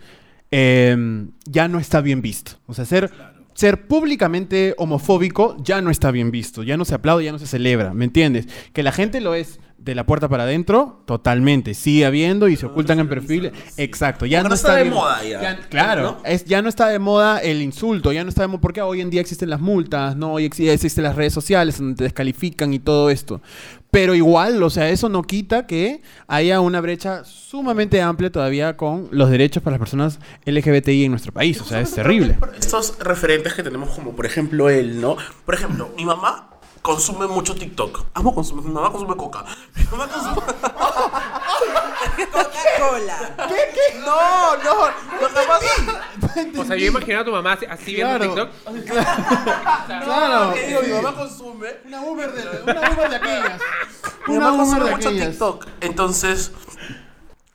eh, 0.52 1.26
ya 1.46 1.68
no 1.68 1.80
está 1.80 2.00
bien 2.00 2.22
visto. 2.22 2.54
O 2.68 2.74
sea, 2.74 2.86
ser, 2.86 3.12
ser 3.54 3.88
públicamente 3.88 4.74
homofóbico 4.78 5.58
ya 5.64 5.82
no 5.82 5.90
está 5.92 6.12
bien 6.12 6.32
visto. 6.32 6.64
Ya 6.64 6.78
no 6.78 6.86
se 6.86 6.96
aplaude, 6.96 7.26
ya 7.26 7.32
no 7.32 7.40
se 7.40 7.48
celebra. 7.48 7.94
¿Me 7.94 8.06
entiendes? 8.06 8.48
Que 8.74 8.84
la 8.84 8.92
gente 8.92 9.22
lo 9.22 9.34
es 9.36 9.60
de 9.78 9.96
la 9.96 10.06
puerta 10.06 10.30
para 10.30 10.44
adentro, 10.44 11.02
totalmente. 11.08 11.74
Sigue 11.74 12.06
habiendo 12.06 12.48
y 12.48 12.56
se 12.56 12.68
ocultan 12.68 13.00
en 13.00 13.10
perfiles. 13.10 13.52
Exacto. 13.78 14.28
Ya 14.28 14.40
Porque 14.40 14.50
no 14.50 14.56
está 14.56 14.68
está 14.68 14.78
de 14.78 14.84
bien- 14.84 14.94
moda 14.94 15.24
ya, 15.24 15.60
claro. 15.70 16.02
¿no? 16.04 16.18
Es, 16.24 16.46
ya 16.46 16.62
no 16.62 16.70
está 16.70 16.88
de 16.90 17.00
moda 17.00 17.40
el 17.40 17.64
insulto. 17.64 18.12
Ya 18.12 18.24
no 18.24 18.30
está 18.30 18.44
de 18.44 18.48
moda. 18.50 18.62
Porque 18.62 18.82
hoy 18.84 19.02
en 19.02 19.10
día 19.10 19.22
existen 19.22 19.50
las 19.50 19.60
multas, 19.60 20.16
¿no? 20.16 20.34
Hoy 20.34 20.46
ex- 20.46 20.60
existen 20.60 21.04
las 21.04 21.16
redes 21.16 21.34
sociales 21.34 21.80
donde 21.80 21.96
te 21.96 22.04
descalifican 22.04 22.74
y 22.76 22.80
todo 22.80 23.10
esto. 23.10 23.42
Pero 23.91 24.15
igual, 24.15 24.63
o 24.63 24.69
sea, 24.69 24.89
eso 24.89 25.10
no 25.10 25.21
quita 25.21 25.67
que 25.67 26.01
haya 26.27 26.62
una 26.62 26.80
brecha 26.80 27.25
sumamente 27.25 28.01
amplia 28.01 28.32
todavía 28.32 28.77
con 28.77 29.10
los 29.12 29.30
derechos 29.30 29.62
para 29.62 29.73
las 29.73 29.80
personas 29.80 30.19
LGBTI 30.45 31.06
en 31.06 31.12
nuestro 31.12 31.34
país. 31.34 31.60
O 31.60 31.65
sea, 31.65 31.82
es 31.82 31.93
terrible. 31.93 32.38
Estos 32.58 32.97
referentes 32.99 33.54
que 33.54 33.63
tenemos, 33.63 33.89
como 33.89 34.15
por 34.15 34.25
ejemplo 34.25 34.69
él, 34.69 35.01
¿no? 35.01 35.17
Por 35.45 35.56
ejemplo, 35.56 35.89
mi 35.97 36.06
mamá 36.06 36.51
consume 36.82 37.27
mucho 37.27 37.54
TikTok. 37.54 38.06
Amo 38.13 38.34
consumir. 38.34 38.65
Mi 38.65 38.71
mamá 38.71 38.91
consume 38.91 39.15
coca. 39.17 39.45
Mi 39.75 39.84
mamá 39.91 40.08
consume. 40.08 40.41
Coca-Cola. 42.32 43.36
No, 44.06 44.58
no. 44.58 44.88
Lo 45.22 45.28
que 45.28 45.34
pasa. 45.48 46.62
O 46.62 46.66
sea, 46.66 46.76
yo 46.76 46.86
imagino 46.88 47.20
a 47.20 47.24
tu 47.26 47.32
mamá 47.32 47.54
así, 47.54 47.66
así 47.66 47.94
viendo 47.96 48.18
Claro. 48.34 48.50
TikTok. 48.50 49.06
Claro. 50.04 50.54
que 50.54 50.68
digo, 50.68 50.82
mi 50.82 50.90
mamá 50.94 51.16
consume. 51.16 51.68
Una 51.86 52.02
Uber 52.02 52.32
de, 52.32 52.62
una 52.72 52.92
Uber 52.92 53.10
de 53.10 53.16
aquellas. 53.16 53.62
Mi 54.28 54.36
Una 54.38 54.52
mamá 54.52 54.64
Uber 54.64 54.68
consume 54.70 54.86
de 54.90 54.96
mucho 54.96 55.10
aquellas. 55.10 55.30
TikTok. 55.30 55.68
Entonces, 55.82 56.52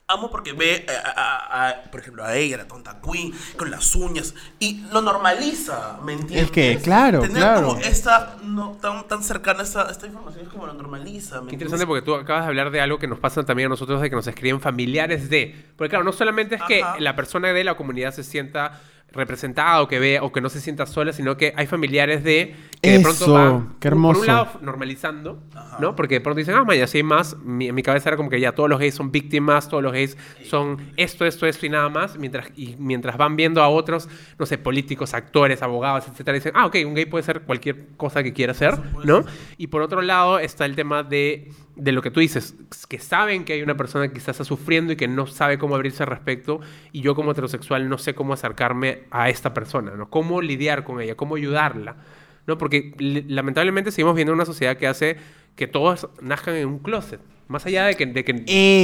amo 0.08 0.30
porque 0.30 0.52
ve, 0.52 0.86
a, 0.88 1.10
a- 1.10 1.68
a- 1.68 1.82
por 1.90 1.98
ejemplo, 2.00 2.24
a 2.24 2.36
ella, 2.36 2.58
la 2.58 2.68
tonta 2.68 3.00
Queen, 3.00 3.32
con 3.56 3.70
las 3.72 3.92
uñas, 3.96 4.34
y 4.60 4.82
lo 4.92 5.00
normaliza, 5.02 5.98
¿me 6.04 6.12
entiendes? 6.12 6.44
Es 6.44 6.50
que, 6.52 6.78
claro, 6.80 7.20
Tener 7.20 7.38
claro. 7.38 7.66
como 7.68 7.80
esta, 7.80 8.36
no, 8.44 8.78
tan, 8.80 9.08
tan 9.08 9.24
cercana 9.24 9.64
esta, 9.64 9.90
esta 9.90 10.06
información 10.06 10.44
es 10.46 10.48
como 10.52 10.66
lo 10.66 10.74
normaliza, 10.74 11.40
¿me 11.40 11.48
Qué 11.48 11.54
interesante 11.56 11.86
porque 11.86 12.02
tú 12.02 12.14
acabas 12.14 12.44
de 12.44 12.48
hablar 12.48 12.70
de 12.70 12.80
algo 12.80 12.98
que 12.98 13.08
nos 13.08 13.18
pasa 13.18 13.44
también 13.44 13.66
a 13.66 13.70
nosotros 13.70 14.00
de 14.00 14.08
que 14.08 14.14
nos 14.16 14.26
escriben 14.28 14.60
familiares 14.60 15.28
de. 15.28 15.54
Porque 15.76 15.90
claro, 15.90 16.04
no 16.04 16.12
solamente 16.12 16.54
es 16.54 16.62
que 16.62 16.84
la 17.00 17.16
persona 17.16 17.48
de 17.52 17.64
la 17.64 17.76
comunidad 17.76 18.12
se 18.12 18.22
sienta 18.22 18.80
representada 19.12 19.82
o 19.82 19.88
que 19.88 19.98
vea 19.98 20.22
o 20.22 20.30
que 20.30 20.40
no 20.40 20.48
se 20.48 20.60
sienta 20.60 20.86
sola, 20.86 21.12
sino 21.12 21.36
que 21.36 21.52
hay 21.56 21.66
familiares 21.66 22.22
de 22.22 22.54
que 22.80 22.98
de 22.98 23.00
pronto 23.00 23.32
van 23.32 23.76
qué 23.80 23.90
por 23.90 24.16
un 24.16 24.26
lado 24.26 24.48
normalizando, 24.60 25.42
¿no? 25.80 25.96
Porque 25.96 26.16
de 26.16 26.20
pronto 26.20 26.38
dicen, 26.38 26.54
ah, 26.54 26.64
vaya, 26.64 26.86
si 26.86 26.98
hay 26.98 27.02
más, 27.02 27.36
mi, 27.38 27.68
en 27.68 27.74
mi 27.74 27.82
cabeza 27.82 28.10
era 28.10 28.16
como 28.16 28.28
que 28.28 28.38
ya 28.38 28.52
todos 28.52 28.68
los 28.68 28.78
gays 28.78 28.94
son 28.94 29.10
víctimas, 29.10 29.68
todos 29.68 29.82
los 29.82 29.92
gays 29.92 30.16
son 30.44 30.92
esto, 30.96 31.24
esto, 31.24 31.46
esto 31.46 31.66
y 31.66 31.70
nada 31.70 31.88
más, 31.88 32.18
mientras 32.18 32.50
y 32.56 32.76
mientras 32.78 33.16
van 33.16 33.36
viendo 33.36 33.62
a 33.62 33.68
otros, 33.68 34.08
no 34.38 34.46
sé, 34.46 34.58
políticos, 34.58 35.14
actores, 35.14 35.62
abogados, 35.62 36.06
etcétera, 36.08 36.34
dicen, 36.34 36.52
ah, 36.54 36.66
ok, 36.66 36.76
un 36.84 36.94
gay 36.94 37.06
puede 37.06 37.24
ser 37.24 37.40
cualquier 37.42 37.88
cosa 37.96 38.22
que 38.22 38.32
quiera 38.32 38.52
ser, 38.54 38.74
¿no? 39.04 39.24
Y 39.56 39.68
por 39.68 39.82
otro 39.82 40.02
lado 40.02 40.38
está 40.38 40.66
el 40.66 40.76
tema 40.76 41.02
de, 41.02 41.50
de 41.76 41.92
lo 41.92 42.00
que 42.02 42.10
tú 42.10 42.20
dices, 42.20 42.54
que 42.88 42.98
saben 42.98 43.44
que 43.44 43.52
hay 43.52 43.62
una 43.62 43.76
persona 43.76 44.08
que 44.08 44.14
quizás 44.14 44.30
está 44.30 44.44
sufriendo 44.44 44.92
y 44.92 44.96
que 44.96 45.08
no 45.08 45.26
sabe 45.26 45.58
cómo 45.58 45.74
abrirse 45.74 46.02
al 46.02 46.08
respecto, 46.08 46.60
y 46.90 47.02
yo 47.02 47.14
como 47.14 47.32
heterosexual 47.32 47.88
no 47.88 47.98
sé 47.98 48.14
cómo 48.14 48.32
acercarme 48.32 49.02
a 49.10 49.28
esta 49.28 49.52
persona, 49.54 49.92
¿no? 49.94 50.08
Cómo 50.10 50.40
lidiar 50.42 50.84
con 50.84 51.00
ella, 51.00 51.14
cómo 51.16 51.36
ayudarla, 51.36 51.96
¿no? 52.46 52.56
Porque 52.58 52.94
lamentablemente 53.28 53.90
seguimos 53.92 54.14
viendo 54.16 54.32
una 54.32 54.46
sociedad 54.46 54.76
que 54.78 54.86
hace 54.86 55.16
que 55.54 55.66
todos 55.66 56.08
nazcan 56.22 56.54
en 56.56 56.66
un 56.68 56.78
closet. 56.78 57.20
Más 57.48 57.64
allá 57.64 57.86
de 57.86 57.94
que, 57.94 58.06
de 58.06 58.24
que 58.24 58.42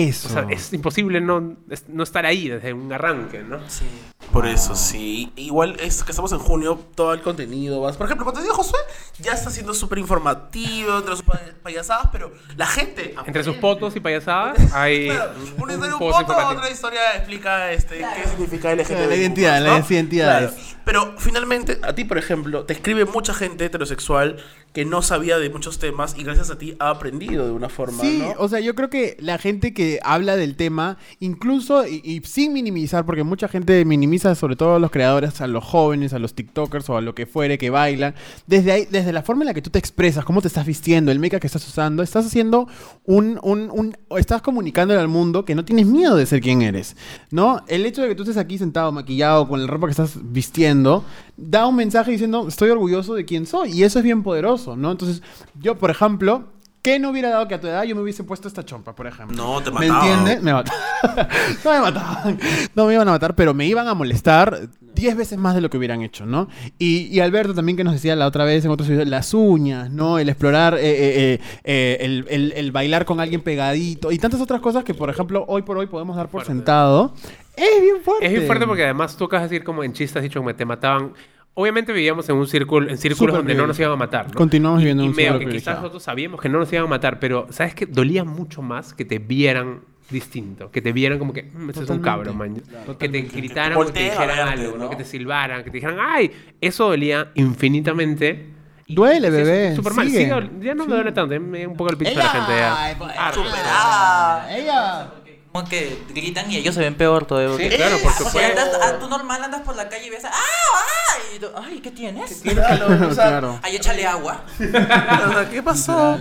Eso. 0.09 0.29
o 0.29 0.31
sea, 0.33 0.47
es 0.49 0.73
imposible 0.73 1.21
no, 1.21 1.57
es- 1.69 1.89
no 1.89 2.03
estar 2.05 2.25
ahí 2.27 2.49
desde 2.49 2.73
un 2.73 2.93
arranque, 2.93 3.43
¿no? 3.43 3.59
Sí. 3.69 3.85
Por 4.33 4.47
eso, 4.47 4.75
sí. 4.75 5.31
Igual 5.37 5.77
es 5.81 6.03
que 6.03 6.11
estamos 6.13 6.33
en 6.33 6.39
junio, 6.39 6.79
todo 6.95 7.13
el 7.13 7.21
contenido 7.21 7.81
va. 7.83 7.93
Por 7.93 8.07
ejemplo, 8.07 8.25
contenido 8.25 8.53
de 8.53 8.57
Josué 8.57 8.79
ya 9.19 9.33
está 9.33 9.51
siendo 9.51 9.75
súper 9.75 9.99
informativo, 9.99 10.97
entre 10.99 11.13
sus 11.17 11.23
pa- 11.23 11.41
payasadas, 11.63 12.09
pero 12.11 12.33
la 12.57 12.67
gente. 12.67 13.15
Entre 13.27 13.45
sus 13.45 13.57
potos 13.57 13.95
y 13.97 14.01
payasadas 14.01 14.59
hay 14.75 15.09
Claro, 15.09 15.33
un, 15.57 15.63
una 15.63 15.73
historia 15.75 15.95
un 15.97 15.99
poco, 16.01 16.33
otra 16.49 16.71
historia 16.71 17.01
explica 17.17 17.73
este, 17.73 17.99
qué 17.99 18.29
significa 18.31 18.75
LGTB. 18.75 18.87
Claro, 18.87 19.09
la 19.11 19.17
identidad, 19.17 19.61
las 19.63 19.91
identidades. 19.91 20.53
Pero 20.85 21.15
finalmente, 21.19 21.79
a 21.83 21.95
ti, 21.95 22.05
por 22.05 22.19
ejemplo, 22.19 22.65
te 22.65 22.73
escribe 22.73 23.05
mucha 23.05 23.35
gente 23.35 23.65
heterosexual 23.67 24.39
que 24.73 24.85
no 24.87 25.03
sabía 25.03 25.39
de 25.39 25.51
muchos 25.51 25.79
temas 25.79 26.15
y 26.19 26.25
gracias 26.25 26.51
a 26.51 26.57
ti 26.59 26.75
ha 26.81 26.89
aprendido 26.89 27.45
de 27.45 27.53
una 27.53 27.69
forma, 27.69 28.03
Sí, 28.03 28.19
¿no? 28.21 28.33
o 28.39 28.49
sea, 28.49 28.59
yo 28.59 28.75
creo 28.75 28.89
que 28.89 29.17
la 29.21 29.37
gente 29.37 29.75
que 29.75 30.01
habla 30.03 30.35
del 30.35 30.57
tema, 30.57 30.97
incluso 31.21 31.87
y, 31.87 32.01
y 32.03 32.21
sin 32.25 32.53
minimizar, 32.55 33.05
porque 33.05 33.23
mucha 33.23 33.49
gente 33.49 33.85
minimiza, 33.85 34.22
sobre 34.35 34.57
todo 34.57 34.77
a 34.77 34.79
los 34.79 34.91
creadores, 34.91 35.41
a 35.41 35.47
los 35.47 35.65
jóvenes, 35.65 36.13
a 36.13 36.19
los 36.19 36.35
TikTokers 36.35 36.89
o 36.91 36.97
a 36.97 37.01
lo 37.01 37.15
que 37.15 37.27
fuere 37.27 37.59
que 37.59 37.71
bailan, 37.71 38.15
desde 38.47 38.73
ahí, 38.73 38.89
desde 38.91 39.13
la 39.13 39.23
forma 39.23 39.43
en 39.43 39.47
la 39.49 39.55
que 39.55 39.63
tú 39.63 39.71
te 39.71 39.79
expresas, 39.79 40.25
cómo 40.25 40.41
te 40.41 40.49
estás 40.49 40.65
vistiendo, 40.67 41.11
el 41.13 41.19
make 41.19 41.39
que 41.41 41.47
estás 41.47 41.67
usando, 41.67 42.03
estás 42.03 42.27
haciendo 42.27 42.69
un, 43.05 43.39
un, 43.43 43.71
un- 43.71 43.97
estás 44.19 44.43
comunicándole 44.43 45.01
al 45.01 45.09
mundo 45.09 45.45
que 45.45 45.55
no 45.55 45.65
tienes 45.65 45.87
miedo 45.87 46.17
de 46.17 46.27
ser 46.27 46.41
quien 46.41 46.63
eres, 46.63 46.97
¿no? 47.31 47.63
El 47.69 47.85
hecho 47.87 48.03
de 48.03 48.09
que 48.09 48.15
tú 48.15 48.23
estés 48.23 48.37
aquí 48.37 48.59
sentado, 48.59 48.93
maquillado, 48.93 49.49
con 49.49 49.61
la 49.61 49.67
ropa 49.67 49.87
que 49.87 49.93
estás 49.93 50.19
vistiendo, 50.23 51.05
da 51.37 51.67
un 51.67 51.77
mensaje 51.77 52.11
diciendo, 52.13 52.47
estoy 52.49 52.71
orgulloso 52.71 53.15
de 53.15 53.25
quién 53.25 53.47
soy, 53.47 53.73
y 53.73 53.83
eso 53.83 53.99
es 53.99 54.05
bien 54.05 54.23
poderoso, 54.23 54.77
¿no? 54.77 54.91
Entonces, 54.93 55.23
yo, 55.61 55.77
por 55.79 55.91
ejemplo, 55.91 56.45
¿qué 56.83 56.99
no 56.99 57.11
hubiera 57.11 57.31
dado 57.31 57.49
que 57.49 57.55
a 57.55 57.61
tu 57.61 57.67
edad 57.69 57.85
yo 57.85 57.95
me 57.95 58.03
hubiese 58.03 58.25
puesto 58.25 58.49
esta 58.49 58.65
chompa, 58.65 58.95
por 58.95 59.07
ejemplo? 59.07 59.37
No, 59.37 59.61
te 59.63 59.71
¿Me 59.71 59.87
mataban. 59.89 60.09
entiendes? 60.09 60.43
Me 60.43 60.53
mataban. 60.53 60.81
no 61.65 61.71
me 61.73 61.81
mataban. 61.81 62.41
No 62.75 62.87
me 62.87 62.95
iban 62.95 63.09
a 63.09 63.13
matar, 63.13 63.35
pero 63.35 63.55
me 63.55 63.67
iban 63.67 63.87
a 63.89 63.95
molestar 63.95 64.69
10 64.95 65.17
veces 65.17 65.39
más 65.39 65.55
de 65.55 65.61
lo 65.61 65.71
que 65.71 65.79
hubieran 65.79 66.03
hecho, 66.03 66.27
¿no? 66.27 66.49
Y, 66.79 67.07
y 67.07 67.21
Alberto 67.21 67.55
también 67.55 67.77
que 67.77 67.85
nos 67.85 67.95
decía 67.95 68.15
la 68.17 68.27
otra 68.27 68.45
vez 68.45 68.65
en 68.65 68.71
otros 68.71 68.89
videos, 68.89 69.09
las 69.09 69.33
uñas, 69.33 69.91
¿no? 69.91 70.19
El 70.19 70.29
explorar, 70.29 70.75
eh, 70.75 70.81
eh, 70.83 71.41
eh, 71.65 71.99
el, 72.01 72.27
el- 72.29 72.53
el 72.57 72.73
bailar 72.73 73.05
con 73.05 73.21
alguien 73.21 73.41
pegadito 73.43 74.11
y 74.13 74.19
tantas 74.19 74.41
otras 74.41 74.61
cosas 74.61 74.85
que, 74.85 74.93
por 74.95 75.09
ejemplo, 75.09 75.45
hoy 75.49 75.63
por 75.63 75.79
hoy 75.79 75.87
podemos 75.87 76.17
dar 76.17 76.27
por 76.27 76.43
Fuerte. 76.43 76.53
sentado. 76.53 77.15
Es 77.57 77.81
bien 77.83 77.97
fuerte. 78.03 78.27
Es 78.27 78.33
bien 78.33 78.47
fuerte 78.47 78.67
porque 78.67 78.85
además 78.85 79.17
tú 79.17 79.25
acabas 79.25 79.49
de 79.49 79.55
decir 79.55 79.65
como 79.65 79.85
en 79.85 79.93
chistes, 79.93 80.17
has 80.17 80.23
dicho 80.23 80.41
como 80.41 80.55
te 80.55 80.65
mataban. 80.65 81.13
Obviamente 81.55 81.93
vivíamos 81.93 82.27
en 82.31 82.37
un 82.37 82.47
círculo, 82.47 82.89
en 82.89 82.97
círculos 82.97 83.19
Súper 83.35 83.35
donde 83.35 83.55
no 83.55 83.67
nos 83.67 83.79
iban 83.79 83.93
a 83.93 83.97
matar. 83.97 84.27
¿no? 84.29 84.33
Continuamos 84.35 84.81
Y- 84.81 84.85
viviendo 84.85 85.03
en 85.03 85.11
un 85.11 85.15
medio 85.17 85.33
círculo 85.33 85.39
que 85.39 85.45
quizás 85.45 85.63
privilegiado. 85.65 85.81
nosotros 85.83 86.03
sabíamos 86.03 86.41
que 86.41 86.49
no 86.49 86.59
nos 86.59 86.73
iban 86.73 86.85
a 86.85 86.89
matar, 86.89 87.19
pero 87.21 87.47
¿sabes 87.51 87.75
qué? 87.75 87.85
Dolía 87.87 88.25
mucho 88.25 88.63
más 88.63 88.95
que 88.95 89.05
te 89.05 89.19
vieran 89.19 89.81
distinto, 90.09 90.71
que 90.71 90.81
te 90.83 90.93
vieran 90.93 91.19
como 91.19 91.33
que, 91.33 91.43
"Mm, 91.45 91.71
ese 91.71 91.83
es 91.85 91.91
un 91.91 92.01
Totalmente. 92.03 92.05
cabro, 92.05 92.35
man. 92.35 92.63
Que 92.99 93.09
te 93.09 93.21
gritaran 93.23 93.73
Que 93.73 93.79
o 93.79 93.87
que 93.87 93.93
te 93.93 94.01
volteen 94.01 94.07
a 94.09 94.11
dijeran 94.13 94.47
verte, 94.49 94.63
algo, 94.63 94.77
¿no? 94.79 94.85
¿no? 94.85 94.91
Que 94.91 94.97
te 94.97 95.05
silbaran, 95.05 95.65
que 95.65 95.71
te 95.71 95.77
dijeran, 95.77 95.97
¡ay! 96.01 96.31
Eso 96.61 96.89
dolía 96.89 97.29
infinitamente. 97.35 98.47
Y- 98.87 98.95
Duele, 98.95 99.29
sí, 99.31 99.37
bebé, 99.37 99.77
Súper 99.77 99.93
mal. 99.95 100.07
sigue. 100.11 100.29
Dol- 100.31 100.61
ya 100.61 100.75
no 100.75 100.85
me 100.87 100.95
duele 100.95 101.13
tanto, 101.13 101.39
me 101.41 101.63
da 101.63 101.69
un 101.69 101.77
poco 101.77 101.91
el 101.91 101.97
pincho 101.97 102.15
de 102.15 102.19
la 102.25 102.29
gente 102.29 102.53
ya. 102.53 102.91
Ella. 102.91 103.33
Superada. 103.33 104.57
ella. 104.59 105.11
Como 105.53 105.69
que 105.69 106.03
gritan 106.15 106.51
y 106.51 106.57
ellos 106.57 106.75
se 106.75 106.81
ven 106.81 106.95
peor 106.95 107.27
todavía. 107.27 107.55
Sí, 107.57 107.63
porque- 107.65 107.77
claro, 107.77 107.99
por 107.99 108.11
O 108.11 108.15
sea, 108.15 108.27
supuesto. 108.27 108.61
andas, 108.63 108.79
ah, 108.83 108.99
tú 108.99 109.09
normal 109.09 109.45
andas 109.45 109.61
por 109.61 109.77
la 109.77 109.89
calle 109.89 110.07
y 110.07 110.11
ves, 110.11 110.25
¡ah! 110.25 110.31
¡ah! 110.33 111.19
Y 111.37 111.39
tú, 111.39 111.47
¡ay! 111.55 111.81
¿Qué 111.81 111.91
tienes? 111.91 112.41
Claro, 112.43 112.87
o 112.87 113.15
sea, 113.15 113.29
Claro. 113.29 113.61
Ay, 113.63 113.77
échale 113.77 114.07
agua. 114.07 114.45
¿Qué 115.51 115.63
pasó? 115.63 116.19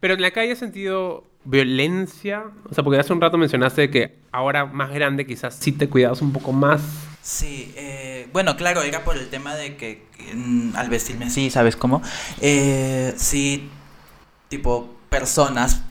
Pero 0.00 0.14
en 0.14 0.22
la 0.22 0.30
calle 0.30 0.52
has 0.52 0.58
sentido 0.58 1.24
violencia, 1.44 2.44
o 2.70 2.74
sea, 2.74 2.84
porque 2.84 3.00
hace 3.00 3.12
un 3.12 3.20
rato 3.20 3.36
mencionaste 3.36 3.90
que 3.90 4.16
ahora 4.30 4.64
más 4.66 4.90
grande 4.92 5.26
quizás 5.26 5.56
sí 5.58 5.72
te 5.72 5.88
cuidas 5.88 6.22
un 6.22 6.32
poco 6.32 6.52
más. 6.52 6.80
Sí, 7.20 7.72
eh, 7.76 8.28
bueno, 8.32 8.56
claro, 8.56 8.82
era 8.82 9.02
por 9.04 9.16
el 9.16 9.28
tema 9.28 9.54
de 9.56 9.76
que 9.76 10.04
mm, 10.34 10.76
al 10.76 10.88
vestirme 10.88 11.26
así, 11.26 11.50
¿sabes 11.50 11.74
cómo? 11.76 12.00
Eh, 12.40 13.12
sí, 13.16 13.68
tipo, 14.48 14.94
personas, 15.08 15.82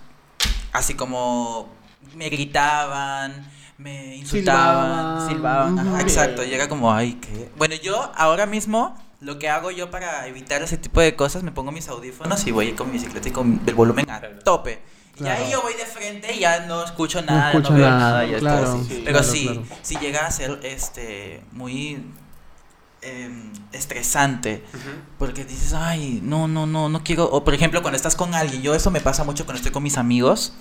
así 0.73 0.93
como 0.93 1.69
me 2.15 2.29
gritaban, 2.29 3.45
me 3.77 4.15
insultaban, 4.17 5.27
Silbaban. 5.27 5.75
silbaban, 5.75 5.79
ajá, 5.79 6.01
exacto, 6.01 6.43
y 6.43 6.53
era 6.53 6.67
como, 6.69 6.93
ay, 6.93 7.13
¿qué? 7.21 7.49
Bueno, 7.57 7.75
yo 7.75 8.11
ahora 8.15 8.45
mismo, 8.45 8.95
lo 9.19 9.39
que 9.39 9.49
hago 9.49 9.71
yo 9.71 9.89
para 9.91 10.27
evitar 10.27 10.61
ese 10.61 10.77
tipo 10.77 11.01
de 11.01 11.15
cosas, 11.15 11.43
me 11.43 11.51
pongo 11.51 11.71
mis 11.71 11.87
audífonos 11.87 12.45
y 12.47 12.51
voy 12.51 12.73
con 12.73 12.87
mi 12.87 12.93
bicicleta 12.93 13.27
y 13.29 13.31
con 13.31 13.61
el 13.65 13.73
volumen 13.75 14.09
a 14.09 14.21
tope. 14.43 14.81
Y 15.15 15.23
Claro. 15.23 15.43
ahí 15.43 15.51
yo 15.51 15.61
voy 15.61 15.73
de 15.73 15.85
frente 15.85 16.33
y 16.33 16.39
ya 16.39 16.65
no 16.65 16.83
escucho 16.83 17.21
nada, 17.21 17.51
no, 17.53 17.59
escucho 17.59 17.73
veo 17.73 17.89
nada, 17.89 17.99
nada, 17.99 18.25
ya 18.25 18.37
está 18.37 18.49
claro, 18.59 18.83
sí, 18.87 19.01
Pero 19.05 19.17
claro, 19.19 19.23
sí, 19.33 19.43
claro. 19.45 19.63
si 19.81 19.95
llega 19.97 20.25
a 20.25 20.31
ser 20.31 20.59
este 20.63 21.43
muy 21.51 22.01
em, 23.01 23.51
estresante 23.71 24.63
porque 25.17 25.43
dices 25.43 25.73
ay 25.73 26.21
no 26.23 26.47
no 26.47 26.65
no 26.67 26.87
no 26.87 27.03
quiero 27.03 27.25
o 27.25 27.43
por 27.43 27.53
ejemplo 27.53 27.81
cuando 27.81 27.95
estás 27.97 28.15
con 28.15 28.33
alguien 28.35 28.61
yo 28.61 28.73
eso 28.75 28.89
me 28.91 29.01
pasa 29.01 29.23
mucho 29.23 29.43
cuando 29.45 29.57
estoy 29.57 29.71
con 29.71 29.81
mis 29.83 29.97
amigos 29.97 30.53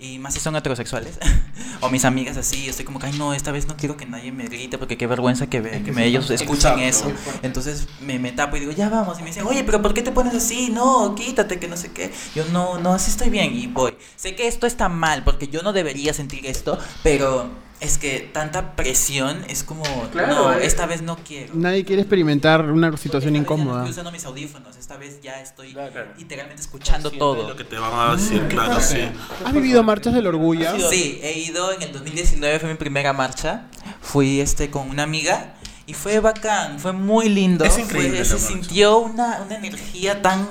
y 0.00 0.18
más 0.20 0.34
si 0.34 0.40
son 0.40 0.54
heterosexuales 0.54 1.18
o 1.80 1.88
mis 1.90 2.04
amigas 2.04 2.36
así 2.36 2.68
estoy 2.68 2.84
como 2.84 2.98
que 3.00 3.06
ay 3.06 3.18
no 3.18 3.34
esta 3.34 3.50
vez 3.52 3.66
no 3.66 3.76
quiero 3.76 3.96
que 3.96 4.06
nadie 4.06 4.30
me 4.30 4.44
grite 4.44 4.78
porque 4.78 4.96
qué 4.96 5.06
vergüenza 5.08 5.48
que, 5.48 5.60
ve- 5.60 5.82
que 5.82 5.90
me- 5.92 6.04
ellos 6.06 6.30
escuchen 6.30 6.78
eso 6.78 7.10
entonces 7.42 7.88
me, 8.00 8.18
me 8.18 8.30
tapo 8.32 8.56
y 8.56 8.60
digo 8.60 8.72
ya 8.72 8.88
vamos 8.88 9.18
y 9.18 9.22
me 9.22 9.28
dicen 9.28 9.44
oye 9.46 9.64
pero 9.64 9.82
por 9.82 9.94
qué 9.94 10.02
te 10.02 10.12
pones 10.12 10.34
así 10.34 10.70
no 10.70 11.14
quítate 11.16 11.58
que 11.58 11.66
no 11.68 11.76
sé 11.76 11.90
qué 11.92 12.12
yo 12.34 12.44
no 12.52 12.78
no 12.78 12.94
así 12.94 13.10
estoy 13.10 13.28
bien 13.30 13.54
y 13.56 13.66
voy. 13.66 13.94
Sé 14.16 14.36
que 14.36 14.46
esto 14.46 14.66
está 14.66 14.88
mal 14.88 15.24
porque 15.24 15.48
yo 15.48 15.62
no 15.62 15.72
debería 15.72 16.14
sentir 16.14 16.46
esto 16.46 16.78
pero 17.02 17.50
es 17.80 17.96
que 17.98 18.20
tanta 18.32 18.72
presión 18.74 19.44
es 19.48 19.62
como 19.62 19.82
Claro, 20.10 20.34
no 20.34 20.52
eh. 20.52 20.66
esta 20.66 20.86
vez 20.86 21.02
no 21.02 21.16
quiero 21.16 21.54
Nadie 21.54 21.84
quiere 21.84 22.02
experimentar 22.02 22.62
una 22.70 22.96
situación 22.96 23.36
esta 23.36 23.40
vez 23.42 23.48
ya 23.48 23.54
no 23.54 23.60
incómoda. 23.60 23.78
estoy 23.80 23.90
usando 23.92 24.12
mis 24.12 24.24
audífonos, 24.24 24.76
esta 24.76 24.96
vez 24.96 25.20
ya 25.22 25.40
estoy 25.40 25.72
Claro. 25.72 26.06
literalmente 26.16 26.60
escuchando 26.62 27.10
Lo 27.10 27.18
todo. 27.18 27.56
que 27.56 27.64
te 27.64 27.78
van 27.78 27.92
a 27.94 28.16
decir, 28.16 28.46
claro, 28.48 28.80
sí. 28.80 28.98
¿Has 29.44 29.52
vivido 29.52 29.82
marchas 29.82 30.14
del 30.14 30.26
orgullo? 30.26 30.66
Sí, 30.90 31.20
he 31.22 31.38
ido 31.38 31.72
en 31.72 31.82
el 31.82 31.92
2019, 31.92 32.58
fue 32.58 32.68
mi 32.70 32.74
primera 32.76 33.12
marcha. 33.12 33.66
Fui 34.00 34.40
este 34.40 34.70
con 34.70 34.88
una 34.90 35.02
amiga 35.04 35.54
y 35.88 35.94
fue 35.94 36.20
bacán, 36.20 36.78
fue 36.78 36.92
muy 36.92 37.30
lindo. 37.30 37.64
Es 37.64 37.78
increíble 37.78 38.22
Fue- 38.24 38.38
se 38.38 38.46
sintió 38.46 38.98
una, 38.98 39.40
una 39.44 39.56
energía 39.56 40.20
tan. 40.20 40.46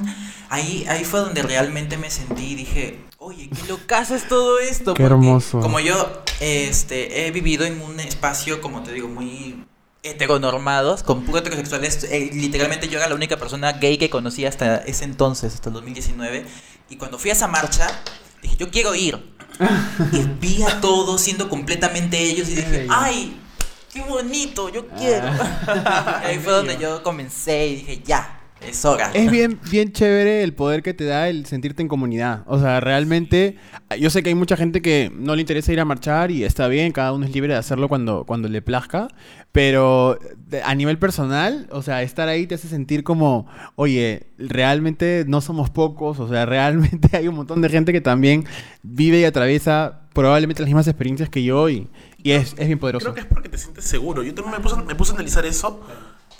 Ahí, 0.49 0.83
ahí 0.89 1.03
fue 1.05 1.19
donde 1.19 1.43
realmente 1.43 1.95
me 1.95 2.09
sentí 2.09 2.53
y 2.53 2.55
dije, 2.55 3.05
oye, 3.19 3.47
qué 3.47 3.67
locazo 3.69 4.15
es 4.15 4.27
todo 4.27 4.57
esto. 4.57 4.95
Qué 4.95 5.03
hermoso. 5.03 5.59
Como 5.59 5.79
yo 5.79 6.23
este, 6.39 7.27
he 7.27 7.31
vivido 7.31 7.65
en 7.65 7.79
un 7.81 7.99
espacio, 7.99 8.61
como 8.61 8.81
te 8.81 8.93
digo, 8.93 9.07
muy 9.09 9.63
heteronormados, 10.01 11.03
con 11.03 11.23
puro 11.23 11.37
heterosexuales. 11.37 12.03
eh, 12.05 12.31
literalmente 12.33 12.87
yo 12.87 12.97
era 12.97 13.07
la 13.07 13.13
única 13.15 13.37
persona 13.37 13.73
gay 13.73 13.97
que 13.99 14.09
conocía 14.09 14.49
hasta 14.49 14.77
ese 14.77 15.03
entonces, 15.03 15.53
hasta 15.53 15.69
el 15.69 15.73
2019. 15.73 16.45
Y 16.89 16.95
cuando 16.95 17.19
fui 17.19 17.29
a 17.29 17.33
esa 17.33 17.47
marcha, 17.47 17.87
dije, 18.41 18.55
yo 18.57 18.71
quiero 18.71 18.95
ir. 18.95 19.37
y 20.11 20.19
vi 20.39 20.63
a 20.63 20.81
todos 20.81 21.21
siendo 21.21 21.47
completamente 21.47 22.19
ellos 22.19 22.49
y 22.49 22.55
dije, 22.55 22.87
ay, 22.89 23.39
qué 23.97 24.09
bonito, 24.09 24.69
yo 24.69 24.87
quiero. 24.87 25.27
y 26.23 26.25
ahí 26.25 26.39
fue 26.39 26.53
donde 26.53 26.77
yo 26.77 27.01
comencé 27.03 27.67
y 27.67 27.75
dije, 27.77 28.01
ya, 28.05 28.39
es 28.61 28.83
hora. 28.85 29.11
Es 29.13 29.29
bien, 29.29 29.59
bien 29.71 29.91
chévere 29.91 30.43
el 30.43 30.53
poder 30.53 30.83
que 30.83 30.93
te 30.93 31.05
da 31.05 31.29
el 31.29 31.45
sentirte 31.45 31.81
en 31.81 31.87
comunidad. 31.87 32.43
O 32.47 32.59
sea, 32.59 32.79
realmente, 32.79 33.57
yo 33.99 34.09
sé 34.09 34.23
que 34.23 34.29
hay 34.29 34.35
mucha 34.35 34.57
gente 34.57 34.81
que 34.81 35.11
no 35.13 35.35
le 35.35 35.41
interesa 35.41 35.73
ir 35.73 35.79
a 35.79 35.85
marchar 35.85 36.31
y 36.31 36.43
está 36.43 36.67
bien, 36.67 36.91
cada 36.91 37.13
uno 37.13 37.25
es 37.25 37.33
libre 37.33 37.53
de 37.53 37.59
hacerlo 37.59 37.87
cuando, 37.87 38.25
cuando 38.25 38.47
le 38.49 38.61
plazca, 38.61 39.07
pero 39.51 40.19
a 40.63 40.75
nivel 40.75 40.99
personal, 40.99 41.67
o 41.71 41.81
sea, 41.81 42.03
estar 42.03 42.27
ahí 42.27 42.45
te 42.45 42.55
hace 42.55 42.67
sentir 42.67 43.03
como, 43.03 43.47
oye, 43.75 44.27
realmente 44.37 45.25
no 45.27 45.41
somos 45.41 45.69
pocos, 45.69 46.19
o 46.19 46.27
sea, 46.27 46.45
realmente 46.45 47.09
hay 47.17 47.27
un 47.27 47.35
montón 47.35 47.61
de 47.61 47.69
gente 47.69 47.93
que 47.93 48.01
también 48.01 48.45
vive 48.83 49.19
y 49.19 49.25
atraviesa 49.25 50.06
probablemente 50.17 50.63
las 50.63 50.67
mismas 50.67 50.87
experiencias 50.87 51.29
que 51.29 51.43
yo 51.43 51.69
y, 51.69 51.87
y 52.23 52.31
es, 52.31 52.55
es 52.57 52.65
bien 52.65 52.79
poderoso. 52.79 53.03
Creo 53.03 53.13
que 53.13 53.21
es 53.21 53.27
porque 53.27 53.49
te 53.49 53.57
sientes 53.59 53.85
seguro. 53.85 54.23
Yo 54.23 54.33
también 54.33 54.57
me 54.57 54.59
puse, 54.59 54.75
me 54.81 54.95
puse 54.95 55.11
a 55.11 55.15
analizar 55.15 55.45
eso. 55.45 55.79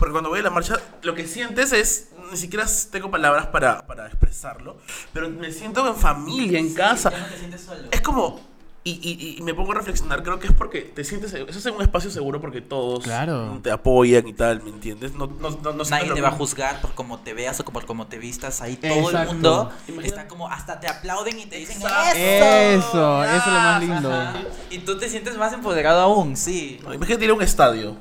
Porque 0.00 0.10
cuando 0.10 0.30
voy 0.30 0.40
a 0.40 0.42
la 0.42 0.50
marcha, 0.50 0.76
lo 1.02 1.14
que 1.14 1.26
sientes 1.28 1.72
es. 1.72 2.08
Ni 2.30 2.36
siquiera 2.36 2.66
tengo 2.90 3.10
palabras 3.10 3.46
para, 3.46 3.86
para 3.86 4.06
expresarlo. 4.06 4.78
Pero 5.12 5.30
me 5.30 5.52
siento 5.52 5.86
en 5.86 5.94
familia, 5.94 6.58
en 6.58 6.74
casa. 6.74 7.10
Ya 7.10 7.20
no 7.20 7.26
te 7.26 7.38
sientes 7.38 7.60
solo. 7.60 7.82
Es 7.92 8.00
como. 8.00 8.47
Y, 8.88 9.00
y- 9.02 9.36
y 9.38 9.42
me 9.42 9.52
pongo 9.54 9.72
a 9.72 9.74
reflexionar. 9.76 10.22
Creo 10.22 10.38
que 10.38 10.46
es 10.48 10.52
porque 10.52 10.80
te 10.82 11.04
sientes. 11.04 11.32
Eso 11.34 11.58
es 11.58 11.66
un 11.66 11.82
espacio 11.82 12.10
seguro 12.10 12.40
porque 12.40 12.60
todos 12.60 13.04
Claro. 13.04 13.58
te 13.62 13.70
apoyan 13.70 14.26
y 14.26 14.32
tal, 14.32 14.62
¿me 14.62 14.70
entiendes? 14.70 15.12
No, 15.14 15.26
no, 15.26 15.50
no, 15.50 15.72
Nadie 15.84 16.12
te 16.12 16.20
va 16.20 16.28
a 16.28 16.32
juzgar 16.32 16.80
por 16.80 16.94
cómo 16.94 17.18
te 17.18 17.34
veas 17.34 17.58
o 17.60 17.64
por 17.64 17.84
cómo 17.86 18.06
te 18.06 18.18
vistas. 18.18 18.60
Ahí 18.62 18.76
todo 18.76 18.90
Exacto. 18.92 19.18
el 19.20 19.26
mundo 19.34 19.72
está 20.02 20.26
como 20.28 20.48
hasta 20.48 20.80
te 20.80 20.88
aplauden 20.88 21.38
y 21.38 21.46
te 21.46 21.56
dicen 21.56 21.76
Exacto. 21.76 22.18
eso. 22.18 22.88
Eso, 22.88 23.24
eso 23.24 23.36
es 23.36 23.46
lo 23.46 23.52
más 23.52 23.80
lindo. 23.82 24.12
Ajá. 24.12 24.34
Y 24.70 24.78
tú 24.78 24.98
te 24.98 25.08
sientes 25.08 25.36
más 25.36 25.52
empoderado 25.52 26.00
aún, 26.00 26.36
sí. 26.36 26.80
Imagínate 26.92 27.24
ir 27.24 27.30
a 27.30 27.34
un 27.34 27.42
estadio. 27.42 27.96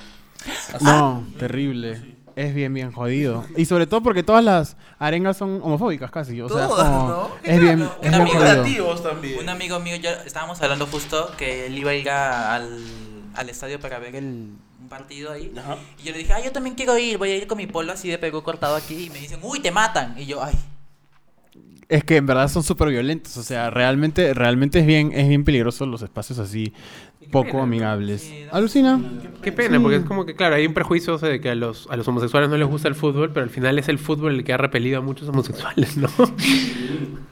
No, 0.82 1.26
terrible. 1.38 2.16
Es 2.38 2.54
bien, 2.54 2.71
bien 2.71 2.91
jodido. 2.91 3.43
Y 3.58 3.65
sobre 3.65 3.88
todo 3.88 4.04
porque 4.04 4.21
todas 4.21 4.43
las 4.43 4.78
arengas 5.00 5.38
son 5.38 5.60
homofóbicas 5.63 6.12
casi. 6.12 6.39
O 6.39 6.47
sea, 6.47 6.67
Todas, 6.67 6.88
como- 6.88 7.08
¿no? 7.10 7.30
es 7.43 7.60
bien, 7.60 7.82
es 7.82 7.88
Un 7.95 8.02
bien 8.02 8.13
amigo 8.13 8.38
jodido. 8.38 8.52
creativos 8.62 9.02
también. 9.04 9.39
Un 9.39 9.50
amigo 9.50 9.80
mío, 9.80 9.95
yo 9.95 10.12
estábamos 10.23 10.62
hablando 10.62 10.86
justo 10.86 11.32
que 11.36 11.65
él 11.65 11.76
iba 11.80 11.89
a 11.89 11.95
ir 11.95 12.08
a- 12.12 12.54
al, 12.56 12.80
al 13.34 13.50
estadio 13.50 13.80
para 13.80 13.97
ver 13.97 14.15
el, 14.17 14.26
un 14.80 14.88
partido 14.88 15.32
ahí. 15.32 15.52
Ajá. 15.58 15.78
Y 15.97 16.04
yo 16.04 16.12
le 16.12 16.19
dije, 16.19 16.34
ah, 16.34 16.39
yo 16.45 16.52
también 16.52 16.76
quiero 16.76 16.95
ir, 17.00 17.17
voy 17.17 17.32
a 17.32 17.36
ir 17.38 17.47
con 17.47 17.58
mi 17.58 17.65
polo 17.65 17.91
así 17.91 18.08
de 18.08 18.19
Perú 18.19 18.43
cortado 18.43 18.76
aquí. 18.76 19.06
Y 19.06 19.10
me 19.10 19.17
dicen, 19.17 19.39
uy, 19.41 19.60
te 19.60 19.71
matan. 19.71 20.13
Y 20.15 20.28
yo, 20.28 20.43
ay, 20.43 20.54
Es 21.89 22.04
que 22.04 22.17
en 22.17 22.26
verdad 22.26 22.50
son 22.50 22.62
súper 22.63 22.89
violentos. 22.89 23.36
O 23.38 23.43
sea, 23.43 23.69
realmente, 23.69 24.34
realmente 24.34 24.80
es 24.80 24.86
bien, 24.86 25.12
es 25.15 25.28
bien 25.28 25.43
peligroso 25.43 25.86
los 25.86 26.02
espacios 26.02 26.38
así 26.38 26.73
poco 27.31 27.61
amigables. 27.61 28.31
Alucina. 28.51 28.99
Qué 29.41 29.51
pena, 29.51 29.79
porque 29.81 29.97
es 29.97 30.03
como 30.05 30.25
que, 30.25 30.35
claro, 30.35 30.55
hay 30.55 30.65
un 30.65 30.73
prejuicio 30.73 31.13
o 31.15 31.17
sea, 31.17 31.29
de 31.29 31.39
que 31.39 31.49
a 31.49 31.55
los, 31.55 31.87
a 31.89 31.95
los 31.95 32.07
homosexuales 32.07 32.49
no 32.49 32.57
les 32.57 32.67
gusta 32.67 32.87
el 32.87 32.95
fútbol, 32.95 33.31
pero 33.31 33.43
al 33.43 33.49
final 33.49 33.77
es 33.79 33.87
el 33.87 33.99
fútbol 33.99 34.35
el 34.35 34.43
que 34.43 34.53
ha 34.53 34.57
repelido 34.57 34.97
a 34.97 35.01
muchos 35.01 35.29
homosexuales, 35.29 35.95
¿no? 35.97 36.09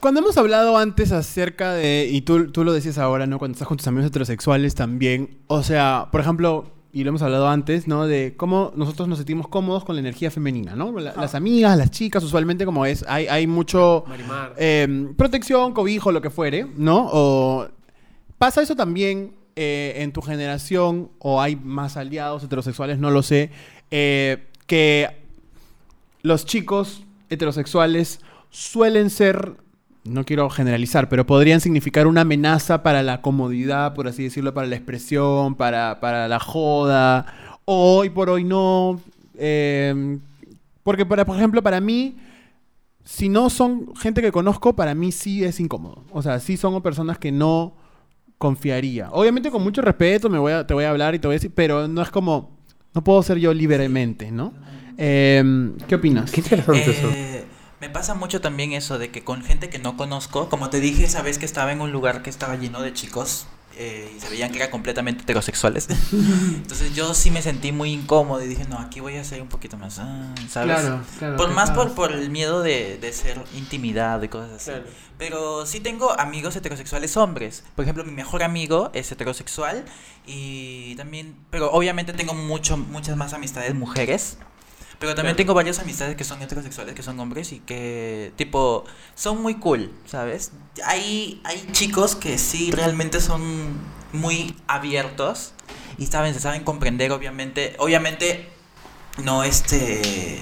Cuando 0.00 0.20
hemos 0.20 0.36
hablado 0.36 0.76
antes 0.76 1.12
acerca 1.12 1.72
de, 1.72 2.08
y 2.10 2.20
tú, 2.22 2.50
tú 2.50 2.62
lo 2.64 2.72
decías 2.74 2.98
ahora, 2.98 3.26
¿no? 3.26 3.38
Cuando 3.38 3.54
estás 3.54 3.66
con 3.68 3.78
tus 3.78 3.86
amigos 3.86 4.08
heterosexuales 4.08 4.74
también, 4.74 5.38
o 5.46 5.62
sea, 5.62 6.08
por 6.12 6.20
ejemplo, 6.20 6.70
y 6.92 7.04
lo 7.04 7.08
hemos 7.08 7.22
hablado 7.22 7.48
antes, 7.48 7.88
¿no? 7.88 8.06
De 8.06 8.34
cómo 8.36 8.72
nosotros 8.76 9.08
nos 9.08 9.16
sentimos 9.18 9.48
cómodos 9.48 9.84
con 9.84 9.96
la 9.96 10.00
energía 10.00 10.30
femenina, 10.30 10.76
¿no? 10.76 10.92
La- 11.00 11.14
Las 11.14 11.34
amigas, 11.34 11.76
las 11.78 11.90
chicas, 11.90 12.22
usualmente 12.22 12.66
como 12.66 12.84
es, 12.84 13.02
hay, 13.08 13.26
hay 13.28 13.46
mucho 13.46 14.04
Marimar. 14.06 14.52
eh, 14.58 15.08
protección, 15.16 15.72
cobijo, 15.72 16.12
lo 16.12 16.20
que 16.20 16.28
fuere, 16.30 16.66
¿no? 16.76 17.08
O 17.10 17.66
pasa 18.38 18.62
eso 18.62 18.76
también 18.76 19.34
eh, 19.56 19.94
en 19.98 20.12
tu 20.12 20.20
generación, 20.20 21.10
o 21.18 21.40
hay 21.40 21.56
más 21.56 21.96
aliados 21.96 22.42
heterosexuales, 22.42 22.98
no 22.98 23.10
lo 23.10 23.22
sé, 23.22 23.50
eh, 23.90 24.48
que 24.66 25.08
los 26.22 26.44
chicos 26.44 27.04
heterosexuales 27.30 28.20
suelen 28.50 29.10
ser, 29.10 29.52
no 30.04 30.24
quiero 30.24 30.50
generalizar, 30.50 31.08
pero 31.08 31.26
podrían 31.26 31.60
significar 31.60 32.06
una 32.06 32.22
amenaza 32.22 32.82
para 32.82 33.02
la 33.02 33.20
comodidad, 33.22 33.94
por 33.94 34.08
así 34.08 34.24
decirlo, 34.24 34.54
para 34.54 34.66
la 34.66 34.76
expresión, 34.76 35.54
para, 35.54 36.00
para 36.00 36.26
la 36.28 36.40
joda. 36.40 37.26
Hoy 37.64 38.10
por 38.10 38.30
hoy 38.30 38.44
no. 38.44 39.00
eh, 39.38 40.18
porque, 40.82 41.06
para, 41.06 41.24
por 41.24 41.36
ejemplo, 41.36 41.62
para 41.62 41.80
mí, 41.80 42.16
si 43.04 43.28
no 43.28 43.50
son 43.50 43.94
gente 43.96 44.20
que 44.20 44.32
conozco, 44.32 44.74
para 44.74 44.94
mí 44.94 45.12
sí 45.12 45.44
es 45.44 45.60
incómodo. 45.60 46.04
O 46.10 46.22
sea, 46.22 46.40
sí 46.40 46.56
son 46.56 46.80
personas 46.82 47.18
que 47.18 47.32
no 47.32 47.74
confiaría. 48.44 49.08
Obviamente 49.10 49.50
con 49.50 49.62
mucho 49.62 49.80
respeto 49.80 50.28
me 50.28 50.36
voy 50.36 50.52
a, 50.52 50.66
te 50.66 50.74
voy 50.74 50.84
a 50.84 50.90
hablar 50.90 51.14
y 51.14 51.18
te 51.18 51.26
voy 51.26 51.32
a 51.32 51.36
decir, 51.36 51.52
pero 51.54 51.88
no 51.88 52.02
es 52.02 52.10
como, 52.10 52.50
no 52.92 53.02
puedo 53.02 53.22
ser 53.22 53.38
yo 53.38 53.54
libremente, 53.54 54.30
¿no? 54.30 54.52
Eh, 54.98 55.72
¿Qué 55.88 55.94
opinas? 55.94 56.30
Qué 56.30 56.42
interesante 56.42 56.90
eso. 56.90 57.08
Eh, 57.10 57.46
me 57.80 57.88
pasa 57.88 58.12
mucho 58.12 58.42
también 58.42 58.74
eso 58.74 58.98
de 58.98 59.08
que 59.08 59.24
con 59.24 59.42
gente 59.42 59.70
que 59.70 59.78
no 59.78 59.96
conozco, 59.96 60.50
como 60.50 60.68
te 60.68 60.80
dije 60.80 61.04
esa 61.04 61.22
vez 61.22 61.38
que 61.38 61.46
estaba 61.46 61.72
en 61.72 61.80
un 61.80 61.90
lugar 61.90 62.20
que 62.20 62.28
estaba 62.28 62.56
lleno 62.56 62.82
de 62.82 62.92
chicos 62.92 63.46
eh, 63.76 64.12
y 64.16 64.20
se 64.20 64.28
veían 64.28 64.50
que 64.50 64.58
eran 64.58 64.70
completamente 64.70 65.22
heterosexuales. 65.22 65.88
Entonces 66.12 66.94
yo 66.94 67.14
sí 67.14 67.30
me 67.30 67.42
sentí 67.42 67.72
muy 67.72 67.92
incómodo 67.92 68.42
y 68.42 68.46
dije, 68.46 68.64
no, 68.68 68.78
aquí 68.78 69.00
voy 69.00 69.16
a 69.16 69.24
ser 69.24 69.42
un 69.42 69.48
poquito 69.48 69.76
más, 69.76 69.98
ah, 69.98 70.34
¿sabes? 70.48 70.80
Claro, 70.80 71.02
claro, 71.18 71.36
Por 71.36 71.50
más 71.50 71.70
por, 71.70 71.94
por 71.94 72.12
el 72.12 72.30
miedo 72.30 72.62
de, 72.62 72.98
de 72.98 73.12
ser 73.12 73.40
intimidado 73.54 74.24
y 74.24 74.28
cosas 74.28 74.52
así. 74.52 74.70
Claro. 74.70 74.84
Pero 75.18 75.66
sí 75.66 75.80
tengo 75.80 76.18
amigos 76.18 76.56
heterosexuales 76.56 77.16
hombres. 77.16 77.64
Por 77.76 77.84
ejemplo, 77.84 78.04
mi 78.04 78.12
mejor 78.12 78.42
amigo 78.42 78.90
es 78.94 79.10
heterosexual 79.12 79.84
y 80.26 80.94
también, 80.96 81.36
pero 81.50 81.70
obviamente 81.70 82.12
tengo 82.12 82.34
mucho, 82.34 82.76
muchas 82.76 83.16
más 83.16 83.32
amistades 83.32 83.74
mujeres. 83.74 84.38
Pero 85.04 85.14
también 85.14 85.36
tengo 85.36 85.52
varias 85.52 85.78
amistades 85.80 86.16
que 86.16 86.24
son 86.24 86.40
heterosexuales, 86.40 86.94
que 86.94 87.02
son 87.02 87.20
hombres 87.20 87.52
y 87.52 87.60
que, 87.60 88.32
tipo, 88.36 88.86
son 89.14 89.42
muy 89.42 89.56
cool, 89.56 89.92
¿sabes? 90.06 90.52
Hay, 90.82 91.42
hay 91.44 91.68
chicos 91.72 92.16
que 92.16 92.38
sí 92.38 92.70
realmente 92.70 93.20
son 93.20 93.74
muy 94.12 94.56
abiertos 94.66 95.52
y 95.98 96.06
saben, 96.06 96.32
se 96.32 96.40
saben 96.40 96.64
comprender, 96.64 97.12
obviamente. 97.12 97.76
Obviamente, 97.78 98.48
no 99.22 99.44
este. 99.44 100.40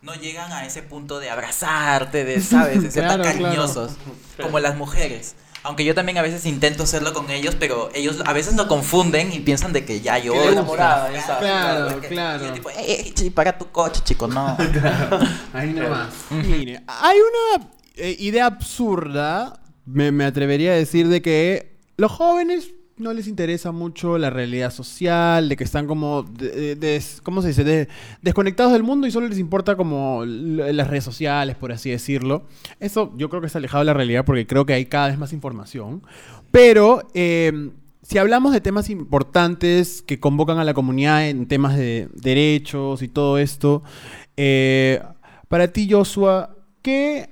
No 0.00 0.14
llegan 0.14 0.50
a 0.52 0.64
ese 0.64 0.82
punto 0.82 1.18
de 1.18 1.28
abrazarte, 1.28 2.24
de, 2.24 2.40
¿sabes? 2.40 2.82
De 2.82 2.90
ser 2.90 3.04
Claro, 3.04 3.22
tan 3.22 3.32
claro. 3.34 3.44
cariñosos 3.44 3.92
como 4.40 4.60
las 4.60 4.76
mujeres. 4.76 5.34
Aunque 5.68 5.84
yo 5.84 5.94
también 5.94 6.16
a 6.16 6.22
veces 6.22 6.46
intento 6.46 6.84
hacerlo 6.84 7.12
con 7.12 7.30
ellos, 7.30 7.54
pero 7.60 7.90
ellos 7.94 8.22
a 8.24 8.32
veces 8.32 8.54
lo 8.56 8.66
confunden 8.68 9.30
y 9.34 9.40
piensan 9.40 9.74
de 9.74 9.84
que 9.84 10.00
ya 10.00 10.16
yo 10.18 10.32
Que 10.32 10.48
enamorada, 10.48 11.12
ya 11.12 11.20
sabes, 11.20 11.40
Claro, 11.42 12.00
claro. 12.08 12.42
y 12.44 12.48
yo 12.48 12.54
tipo, 12.54 12.70
"Eh, 12.70 13.12
eh, 13.20 13.30
para 13.30 13.58
tu 13.58 13.70
coche, 13.70 14.00
chico, 14.02 14.26
no. 14.26 14.56
Ahí 15.52 15.74
nomás. 15.74 16.08
Mire, 16.30 16.82
hay 16.86 17.18
una 17.18 17.68
eh, 17.96 18.16
idea 18.18 18.46
absurda, 18.46 19.60
me, 19.84 20.10
me 20.10 20.24
atrevería 20.24 20.72
a 20.72 20.76
decir, 20.76 21.06
de 21.08 21.20
que 21.20 21.76
los 21.98 22.10
jóvenes 22.12 22.70
no 22.98 23.12
les 23.12 23.26
interesa 23.28 23.72
mucho 23.72 24.18
la 24.18 24.30
realidad 24.30 24.72
social, 24.72 25.48
de 25.48 25.56
que 25.56 25.64
están 25.64 25.86
como, 25.86 26.26
¿cómo 27.22 27.42
se 27.42 27.48
dice? 27.48 27.64
De- 27.64 27.88
desconectados 28.22 28.72
del 28.72 28.82
mundo 28.82 29.06
y 29.06 29.10
solo 29.10 29.28
les 29.28 29.38
importa 29.38 29.76
como 29.76 30.24
las 30.24 30.88
redes 30.88 31.04
sociales, 31.04 31.56
por 31.56 31.72
así 31.72 31.90
decirlo. 31.90 32.46
Eso 32.80 33.12
yo 33.16 33.28
creo 33.28 33.40
que 33.40 33.46
está 33.46 33.58
alejado 33.58 33.80
de 33.80 33.86
la 33.86 33.94
realidad 33.94 34.24
porque 34.24 34.46
creo 34.46 34.66
que 34.66 34.72
hay 34.74 34.86
cada 34.86 35.08
vez 35.08 35.18
más 35.18 35.32
información. 35.32 36.02
Pero 36.50 37.08
eh, 37.14 37.70
si 38.02 38.18
hablamos 38.18 38.52
de 38.52 38.60
temas 38.60 38.90
importantes 38.90 40.02
que 40.02 40.18
convocan 40.18 40.58
a 40.58 40.64
la 40.64 40.74
comunidad 40.74 41.28
en 41.28 41.46
temas 41.46 41.76
de 41.76 42.08
derechos 42.14 43.02
y 43.02 43.08
todo 43.08 43.38
esto, 43.38 43.82
eh, 44.36 45.02
para 45.48 45.68
ti, 45.72 45.88
Joshua, 45.90 46.56
¿qué 46.82 47.30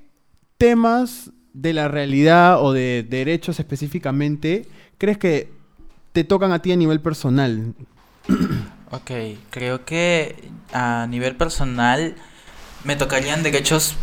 temas 0.59 1.33
de 1.52 1.72
la 1.72 1.88
realidad 1.88 2.62
o 2.62 2.72
de 2.74 3.07
derechos 3.09 3.59
específicamente 3.61 4.66
crees 4.98 5.16
que 5.16 5.56
te 6.16 6.24
tocan 6.24 6.50
a 6.50 6.62
ti 6.62 6.72
a 6.72 6.76
nivel 6.76 7.00
personal? 7.02 7.74
Ok, 8.90 9.11
creo 9.50 9.85
que 9.85 10.48
a 10.72 11.07
nivel 11.11 11.37
personal 11.37 12.14
me 12.85 12.96
tocarían 12.96 13.42
derechos 13.42 13.96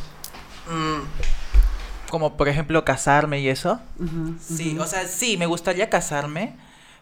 mm, 0.70 2.10
como 2.12 2.38
por 2.38 2.50
ejemplo 2.50 2.86
casarme 2.86 3.40
y 3.40 3.48
eso. 3.50 3.80
Sí, 4.40 4.78
o 4.80 4.86
sea, 4.86 5.08
sí, 5.08 5.38
me 5.38 5.48
gustaría 5.48 5.90
casarme, 5.90 6.56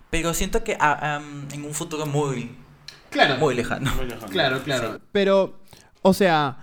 pero 0.10 0.34
siento 0.34 0.64
que 0.64 0.78
ah, 0.80 1.20
en 1.52 1.66
un 1.66 1.74
futuro 1.74 2.06
muy, 2.06 2.52
Claro. 3.10 3.36
muy 3.38 3.54
lejano. 3.54 3.92
Claro, 4.30 4.64
claro. 4.64 5.02
Pero, 5.12 5.60
o 6.04 6.14
sea, 6.14 6.58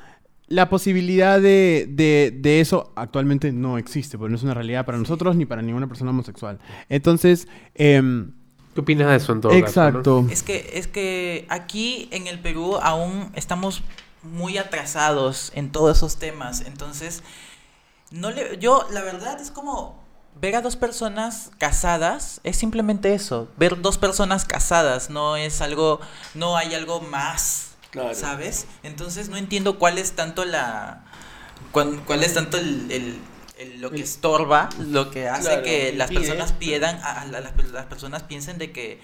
la 0.47 0.71
posibilidad 0.71 1.39
de, 1.39 1.87
de- 1.91 2.33
de 2.35 2.61
eso 2.63 2.95
actualmente 2.97 3.53
no 3.53 3.77
existe, 3.77 4.17
porque 4.17 4.31
no 4.31 4.37
es 4.39 4.43
una 4.43 4.55
realidad 4.55 4.87
para 4.87 4.97
nosotros 4.97 5.37
ni 5.37 5.45
para 5.45 5.61
ninguna 5.61 5.87
persona 5.87 6.13
homosexual. 6.13 6.59
Entonces, 6.89 7.47
em, 7.75 8.33
¿Qué 8.79 8.83
opinas 8.83 9.09
de 9.09 9.17
eso 9.17 9.33
en 9.33 9.41
todo 9.41 9.51
caso, 9.51 9.61
no? 9.61 9.67
exacto. 9.89 10.27
Es 10.31 10.45
que, 10.45 10.71
es 10.75 10.87
que 10.87 11.47
aquí 11.49 12.09
en 12.13 12.29
el 12.29 12.39
Perú 12.39 12.79
aún 12.81 13.33
estamos 13.35 13.83
muy 14.23 14.57
atrasados 14.57 15.51
en 15.57 15.73
todos 15.73 15.97
esos 15.97 16.19
temas. 16.19 16.61
Entonces, 16.61 17.25
no 18.13 18.31
le, 18.31 18.57
yo 18.59 18.87
la 18.93 19.03
verdad 19.03 19.41
es 19.41 19.51
como 19.51 20.01
ver 20.41 20.55
a 20.55 20.63
dos 20.63 20.77
personas 20.77 21.51
casadas, 21.59 22.41
es 22.45 22.57
simplemente 22.57 23.13
eso. 23.15 23.49
Ver 23.57 23.83
dos 23.83 23.99
personas 23.99 24.45
casadas, 24.45 25.11
no 25.11 25.35
es 25.35 25.61
algo, 25.61 25.99
no 26.35 26.57
hay 26.57 26.73
algo 26.77 27.01
más 27.01 27.73
Claro. 27.91 28.15
¿Sabes? 28.15 28.67
Entonces 28.85 29.29
no 29.29 29.37
entiendo 29.37 29.81
cuál 29.81 29.99
es 29.99 30.13
tanto 30.13 30.45
la. 30.45 31.05
cuál 31.73 32.23
es 32.23 32.35
tanto 32.35 32.59
el- 32.59 33.19
lo 33.79 33.91
que 33.91 34.03
estorba, 34.03 34.69
lo 34.79 35.11
que 35.11 35.29
hace 35.29 35.43
Claro, 35.49 35.63
que 35.63 35.93
las 35.97 36.11
personas 36.11 36.53
pierdan, 36.53 36.97
a, 37.03 37.23
a 37.23 37.25
la- 37.27 37.41
las, 37.41 37.53
las 37.73 37.87
personas 37.87 38.23
piensen 38.23 38.59
de 38.59 38.71
que 38.71 39.01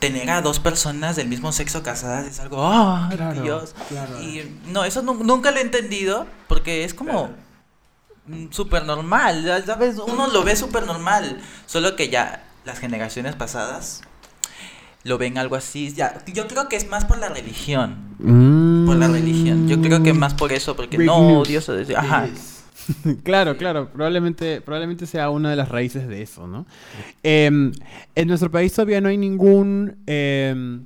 tener 0.00 0.28
a 0.30 0.40
dos 0.42 0.58
personas 0.58 1.14
del 1.16 1.28
mismo 1.28 1.52
sexo 1.52 1.82
casadas 1.84 2.26
es 2.26 2.40
algo, 2.40 2.64
¡ah, 2.66 3.08
Claro, 3.14 3.42
Dios! 3.42 3.74
claro. 3.88 4.20
Y 4.20 4.42
no, 4.66 4.84
eso 4.84 5.02
nu- 5.02 5.22
nunca 5.22 5.50
lo 5.52 5.58
he 5.58 5.62
entendido 5.62 6.26
porque 6.48 6.82
es 6.84 6.94
como 6.94 7.30
mm, 8.26 8.46
súper 8.50 8.84
normal, 8.84 9.44
ya 9.44 9.64
¿sabes? 9.64 9.96
Uno 9.98 10.26
lo 10.28 10.42
ve 10.42 10.56
súper 10.56 10.84
normal, 10.86 11.40
solo 11.66 11.94
que 11.94 12.08
ya 12.08 12.44
las 12.64 12.78
generaciones 12.80 13.36
pasadas 13.36 14.02
lo 15.04 15.18
ven 15.18 15.38
algo 15.38 15.54
así. 15.56 15.92
Ya, 15.92 16.22
yo 16.26 16.46
creo 16.48 16.68
que 16.68 16.76
es 16.76 16.88
más 16.88 17.04
por 17.04 17.18
la 17.18 17.28
religión. 17.28 18.14
Por 18.86 18.96
la 18.96 19.08
religión. 19.08 19.68
Yo 19.68 19.80
creo 19.80 20.02
que 20.02 20.12
más 20.12 20.34
por 20.34 20.52
eso, 20.52 20.74
porque 20.76 20.96
Big 20.96 21.06
no, 21.06 21.20
news. 21.20 21.48
Dios, 21.48 21.68
ajá. 21.96 22.28
claro, 23.22 23.56
claro, 23.56 23.88
probablemente, 23.92 24.60
probablemente 24.60 25.06
sea 25.06 25.30
una 25.30 25.50
de 25.50 25.56
las 25.56 25.68
raíces 25.68 26.08
de 26.08 26.22
eso, 26.22 26.46
¿no? 26.46 26.66
Em, 27.22 27.72
en 28.14 28.28
nuestro 28.28 28.50
país 28.50 28.72
todavía 28.72 29.00
no 29.00 29.08
hay 29.08 29.16
ningún 29.18 29.96
em, 30.06 30.84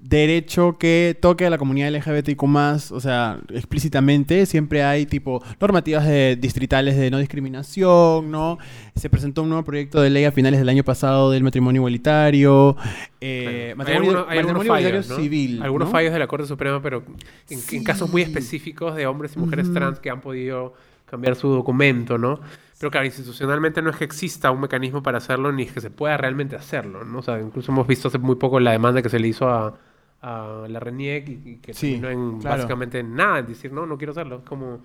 derecho 0.00 0.76
que 0.78 1.16
toque 1.22 1.46
a 1.46 1.50
la 1.50 1.56
comunidad 1.58 1.88
LGBTQ+, 1.88 2.90
o 2.92 3.00
sea, 3.00 3.38
explícitamente, 3.48 4.44
siempre 4.46 4.82
hay 4.82 5.06
tipo 5.06 5.42
normativas 5.60 6.04
de- 6.06 6.36
distritales 6.36 6.96
de 6.98 7.10
no 7.10 7.18
discriminación, 7.18 8.30
¿no? 8.30 8.58
Se 8.94 9.08
presentó 9.08 9.42
un 9.42 9.48
nuevo 9.48 9.64
proyecto 9.64 10.02
de 10.02 10.10
ley 10.10 10.24
a 10.24 10.32
finales 10.32 10.58
del 10.60 10.68
año 10.68 10.84
pasado 10.84 11.30
del 11.30 11.42
matrimonio 11.44 11.78
igualitario, 11.80 12.76
eh, 13.20 13.74
matrimonio, 13.76 14.26
hay 14.28 14.40
igualitario 14.40 15.02
civil, 15.02 15.62
Algunos 15.62 15.88
¿no? 15.88 15.92
fallos 15.92 16.12
de 16.12 16.18
la 16.18 16.26
Corte 16.26 16.46
Suprema, 16.46 16.82
pero 16.82 17.04
en, 17.48 17.60
en 17.70 17.84
casos 17.84 18.10
muy 18.10 18.22
específicos 18.22 18.94
de 18.96 19.06
hombres 19.06 19.32
y 19.36 19.38
mujeres 19.38 19.72
trans 19.72 19.98
que 19.98 20.10
han 20.10 20.20
podido 20.20 20.74
cambiar 21.12 21.36
su 21.36 21.48
documento, 21.48 22.16
¿no? 22.16 22.40
Pero 22.78 22.90
claro, 22.90 23.04
institucionalmente 23.06 23.82
no 23.82 23.90
es 23.90 23.96
que 23.96 24.04
exista 24.04 24.50
un 24.50 24.60
mecanismo 24.60 25.02
para 25.02 25.18
hacerlo 25.18 25.52
ni 25.52 25.64
es 25.64 25.72
que 25.72 25.80
se 25.82 25.90
pueda 25.90 26.16
realmente 26.16 26.56
hacerlo, 26.56 27.04
¿no? 27.04 27.18
O 27.18 27.22
sea, 27.22 27.38
incluso 27.38 27.70
hemos 27.70 27.86
visto 27.86 28.08
hace 28.08 28.18
muy 28.18 28.36
poco 28.36 28.58
la 28.58 28.72
demanda 28.72 29.02
que 29.02 29.08
se 29.10 29.20
le 29.20 29.28
hizo 29.28 29.46
a, 29.48 29.78
a 30.22 30.66
la 30.68 30.80
RENIEC 30.80 31.28
y, 31.28 31.32
y 31.50 31.56
que 31.58 31.74
Sí, 31.74 31.98
terminó 32.00 32.08
en 32.08 32.40
claro. 32.40 32.56
básicamente 32.56 32.98
en 33.00 33.14
nada, 33.14 33.40
en 33.40 33.46
decir, 33.46 33.70
no, 33.72 33.84
no 33.86 33.98
quiero 33.98 34.12
hacerlo. 34.12 34.36
Es 34.38 34.42
como... 34.48 34.80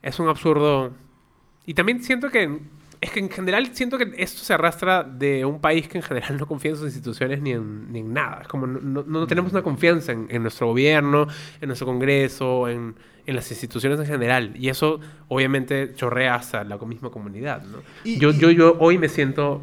Es 0.00 0.18
un 0.18 0.28
absurdo. 0.28 0.90
Y 1.66 1.74
también 1.74 2.02
siento 2.02 2.30
que... 2.30 2.58
Es 3.00 3.10
que 3.10 3.18
en 3.20 3.30
general 3.30 3.66
siento 3.74 3.98
que 3.98 4.12
esto 4.16 4.42
se 4.44 4.54
arrastra 4.54 5.02
de 5.02 5.44
un 5.44 5.60
país 5.60 5.88
que 5.88 5.98
en 5.98 6.04
general 6.04 6.38
no 6.38 6.46
confía 6.46 6.70
en 6.70 6.76
sus 6.76 6.86
instituciones 6.86 7.42
ni 7.42 7.50
en, 7.50 7.92
ni 7.92 7.98
en 7.98 8.12
nada. 8.12 8.42
Es 8.42 8.48
como 8.48 8.66
no, 8.66 8.80
no- 8.80 9.02
no 9.04 9.26
tenemos 9.26 9.52
una 9.52 9.62
confianza 9.62 10.12
en, 10.12 10.28
en 10.30 10.40
nuestro 10.42 10.68
gobierno, 10.68 11.26
en 11.60 11.66
nuestro 11.68 11.84
Congreso, 11.86 12.68
en, 12.68 12.94
en 13.26 13.34
las 13.36 13.50
instituciones 13.50 13.98
en 14.00 14.06
general. 14.06 14.52
Y 14.56 14.68
eso 14.68 15.00
obviamente 15.28 15.94
chorrea 15.94 16.34
hasta 16.34 16.64
la 16.64 16.76
misma 16.78 17.10
comunidad. 17.10 17.62
¿no? 17.62 17.78
Y- 18.04 18.18
yo, 18.18 18.30
y- 18.30 18.38
yo, 18.38 18.50
yo 18.50 18.76
hoy 18.80 18.98
me 18.98 19.08
siento, 19.08 19.62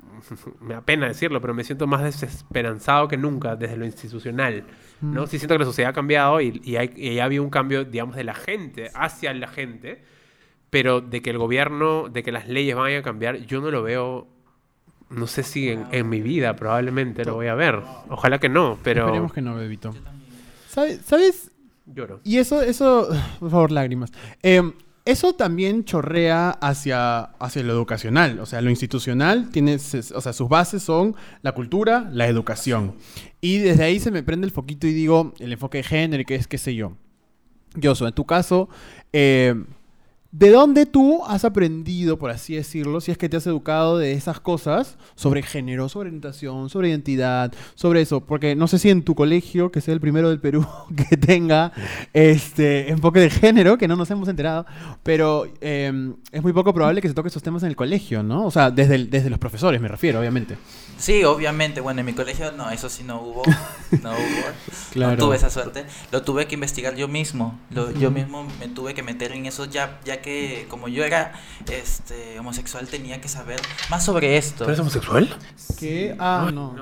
me 0.60 0.74
da 0.74 0.80
pena 0.80 1.06
decirlo, 1.08 1.40
pero 1.40 1.54
me 1.54 1.64
siento 1.64 1.86
más 1.86 2.02
desesperanzado 2.02 3.08
que 3.08 3.16
nunca 3.16 3.56
desde 3.56 3.76
lo 3.76 3.84
institucional. 3.84 4.64
¿no? 5.00 5.26
Sí 5.26 5.38
siento 5.38 5.54
que 5.54 5.58
la 5.60 5.64
sociedad 5.66 5.90
ha 5.90 5.94
cambiado 5.94 6.40
y, 6.40 6.60
y, 6.64 6.76
hay, 6.76 6.90
y 6.96 7.18
ha 7.18 7.24
habido 7.24 7.42
un 7.42 7.50
cambio, 7.50 7.84
digamos, 7.84 8.16
de 8.16 8.24
la 8.24 8.34
gente 8.34 8.90
hacia 8.94 9.32
la 9.34 9.46
gente, 9.48 10.02
pero 10.70 11.00
de 11.00 11.20
que 11.22 11.30
el 11.30 11.38
gobierno, 11.38 12.08
de 12.08 12.22
que 12.22 12.32
las 12.32 12.48
leyes 12.48 12.74
vayan 12.76 13.00
a 13.00 13.02
cambiar, 13.02 13.36
yo 13.46 13.60
no 13.60 13.70
lo 13.70 13.82
veo, 13.82 14.26
no 15.10 15.26
sé 15.26 15.42
si 15.42 15.68
en, 15.68 15.86
en 15.92 16.08
mi 16.08 16.20
vida 16.22 16.56
probablemente 16.56 17.24
lo 17.24 17.34
voy 17.34 17.46
a 17.48 17.54
ver. 17.54 17.80
Ojalá 18.08 18.38
que 18.38 18.48
no, 18.48 18.78
pero 18.82 19.04
Esperemos 19.06 19.32
que 19.32 19.42
no, 19.42 19.54
bebito. 19.54 19.94
¿Sabes? 20.68 21.00
¿Sabes? 21.04 21.50
Lloro. 21.86 22.20
Y 22.24 22.38
eso, 22.38 22.62
eso, 22.62 23.08
por 23.40 23.50
favor, 23.50 23.72
lágrimas. 23.72 24.12
Eh, 24.42 24.62
eso 25.06 25.34
también 25.34 25.84
chorrea 25.84 26.50
hacia, 26.50 27.20
hacia 27.20 27.62
lo 27.62 27.72
educacional. 27.72 28.40
O 28.40 28.46
sea, 28.46 28.60
lo 28.60 28.70
institucional 28.70 29.50
tiene, 29.50 29.76
o 29.76 30.20
sea, 30.20 30.32
sus 30.32 30.48
bases 30.48 30.82
son 30.82 31.14
la 31.42 31.52
cultura, 31.52 32.10
la 32.12 32.26
educación. 32.26 32.96
Y 33.40 33.58
desde 33.58 33.84
ahí 33.84 34.00
se 34.00 34.10
me 34.10 34.24
prende 34.24 34.46
el 34.46 34.50
foquito 34.50 34.88
y 34.88 34.92
digo, 34.92 35.32
el 35.38 35.52
enfoque 35.52 35.78
de 35.78 35.84
género, 35.84 36.22
y 36.22 36.24
qué 36.24 36.34
es, 36.34 36.48
qué 36.48 36.58
sé 36.58 36.74
yo. 36.74 36.96
Yoso, 37.76 38.08
en 38.08 38.14
tu 38.14 38.26
caso, 38.26 38.68
eh, 39.12 39.54
¿de 40.38 40.50
dónde 40.50 40.84
tú 40.86 41.24
has 41.26 41.44
aprendido, 41.44 42.18
por 42.18 42.30
así 42.30 42.54
decirlo, 42.56 43.00
si 43.00 43.10
es 43.10 43.16
que 43.18 43.28
te 43.28 43.36
has 43.38 43.46
educado 43.46 43.96
de 43.96 44.12
esas 44.12 44.38
cosas 44.40 44.96
sobre 45.14 45.42
género, 45.42 45.88
sobre 45.88 46.08
orientación, 46.08 46.68
sobre 46.68 46.90
identidad, 46.90 47.52
sobre 47.74 48.02
eso? 48.02 48.20
Porque 48.20 48.54
no 48.54 48.66
sé 48.68 48.78
si 48.78 48.90
en 48.90 49.02
tu 49.02 49.14
colegio, 49.14 49.70
que 49.72 49.80
sea 49.80 49.94
el 49.94 50.00
primero 50.00 50.28
del 50.28 50.40
Perú, 50.40 50.66
que 51.08 51.16
tenga 51.16 51.72
este 52.12 52.90
enfoque 52.90 53.20
de 53.20 53.30
género, 53.30 53.78
que 53.78 53.88
no 53.88 53.96
nos 53.96 54.10
hemos 54.10 54.28
enterado, 54.28 54.66
pero 55.02 55.46
eh, 55.60 56.12
es 56.32 56.42
muy 56.42 56.52
poco 56.52 56.74
probable 56.74 57.00
que 57.00 57.08
se 57.08 57.14
toque 57.14 57.28
esos 57.28 57.42
temas 57.42 57.62
en 57.62 57.70
el 57.70 57.76
colegio, 57.76 58.22
¿no? 58.22 58.44
O 58.46 58.50
sea, 58.50 58.70
desde, 58.70 58.94
el- 58.96 59.10
desde 59.10 59.30
los 59.30 59.38
profesores 59.38 59.80
me 59.80 59.88
refiero, 59.88 60.18
obviamente. 60.20 60.56
Sí, 60.98 61.24
obviamente. 61.24 61.80
Bueno, 61.82 62.00
en 62.00 62.06
mi 62.06 62.14
colegio 62.14 62.52
no, 62.52 62.70
eso 62.70 62.88
sí 62.88 63.04
no 63.04 63.20
hubo. 63.22 63.42
No 64.02 64.10
hubo. 64.12 64.16
Claro. 64.92 65.12
No 65.12 65.18
tuve 65.26 65.36
esa 65.36 65.50
suerte. 65.50 65.84
Lo 66.10 66.22
tuve 66.22 66.46
que 66.46 66.54
investigar 66.54 66.94
yo 66.96 67.06
mismo. 67.06 67.58
Lo- 67.70 67.90
Yo 67.92 68.10
mismo 68.10 68.46
me 68.58 68.68
tuve 68.68 68.94
que 68.94 69.02
meter 69.02 69.32
en 69.32 69.44
eso 69.44 69.66
ya, 69.66 70.00
ya 70.06 70.22
que 70.22 70.25
como 70.68 70.88
yo 70.88 71.04
era 71.04 71.32
este, 71.70 72.38
homosexual 72.38 72.88
tenía 72.88 73.20
que 73.20 73.28
saber 73.28 73.60
más 73.90 74.04
sobre 74.04 74.36
esto. 74.36 74.64
¿Tú 74.64 74.70
eres 74.70 74.80
homosexual? 74.80 75.36
¿Qué? 75.78 76.16
Ah, 76.18 76.50
no. 76.52 76.74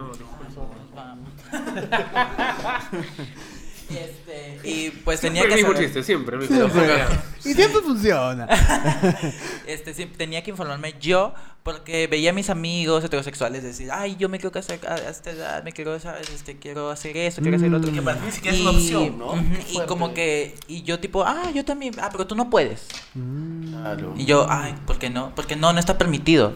Este, 3.91 4.61
y 4.65 4.91
pues 4.91 5.21
tenía 5.21 5.43
Siempre 5.43 5.57
que 5.57 5.61
el 5.61 5.67
mismo 5.67 5.73
saber, 5.75 5.87
chiste, 5.87 6.03
siempre. 6.03 6.47
Siempre. 6.47 7.05
Y 7.45 7.55
siempre 7.55 7.81
funciona. 7.83 8.47
este, 9.67 9.93
sí, 9.95 10.07
tenía 10.07 10.43
que 10.43 10.51
informarme 10.51 10.95
yo 11.01 11.35
porque 11.63 12.07
veía 12.07 12.31
a 12.31 12.33
mis 12.33 12.51
amigos 12.51 13.03
heterosexuales 13.05 13.63
decir, 13.63 13.91
ay, 13.91 14.17
yo 14.17 14.29
me 14.29 14.39
quiero 14.39 14.53
casar 14.53 14.79
a 14.87 14.97
esta 14.97 15.31
edad, 15.31 15.65
me 15.65 15.73
quiero, 15.73 15.99
¿sabes? 15.99 16.29
Este, 16.31 16.59
quiero 16.59 16.91
hacer 16.91 17.17
esto, 17.17 17.41
quiero 17.41 17.57
hacer 17.57 17.71
lo 17.71 17.79
otro. 17.79 17.91
Mm. 17.91 17.95
Que 17.95 18.03
para 18.03 18.31
siquiera 18.31 18.57
es 18.57 18.63
una 18.63 18.71
opción, 18.71 19.19
¿no? 19.19 19.35
y 19.73 19.81
como 19.87 20.13
que, 20.13 20.55
y 20.69 20.83
yo 20.83 21.01
tipo, 21.01 21.25
ah, 21.25 21.51
yo 21.55 21.65
también, 21.65 21.95
ah, 22.01 22.11
pero 22.13 22.27
tú 22.27 22.35
no 22.35 22.51
puedes. 22.51 22.87
Claro. 23.13 24.15
Y 24.17 24.27
yo, 24.27 24.47
ay, 24.49 24.75
¿por 24.87 24.99
qué 24.99 25.11
no? 25.11 25.35
Porque 25.35 25.57
no, 25.57 25.73
no 25.73 25.81
está 25.81 25.97
permitido. 25.97 26.55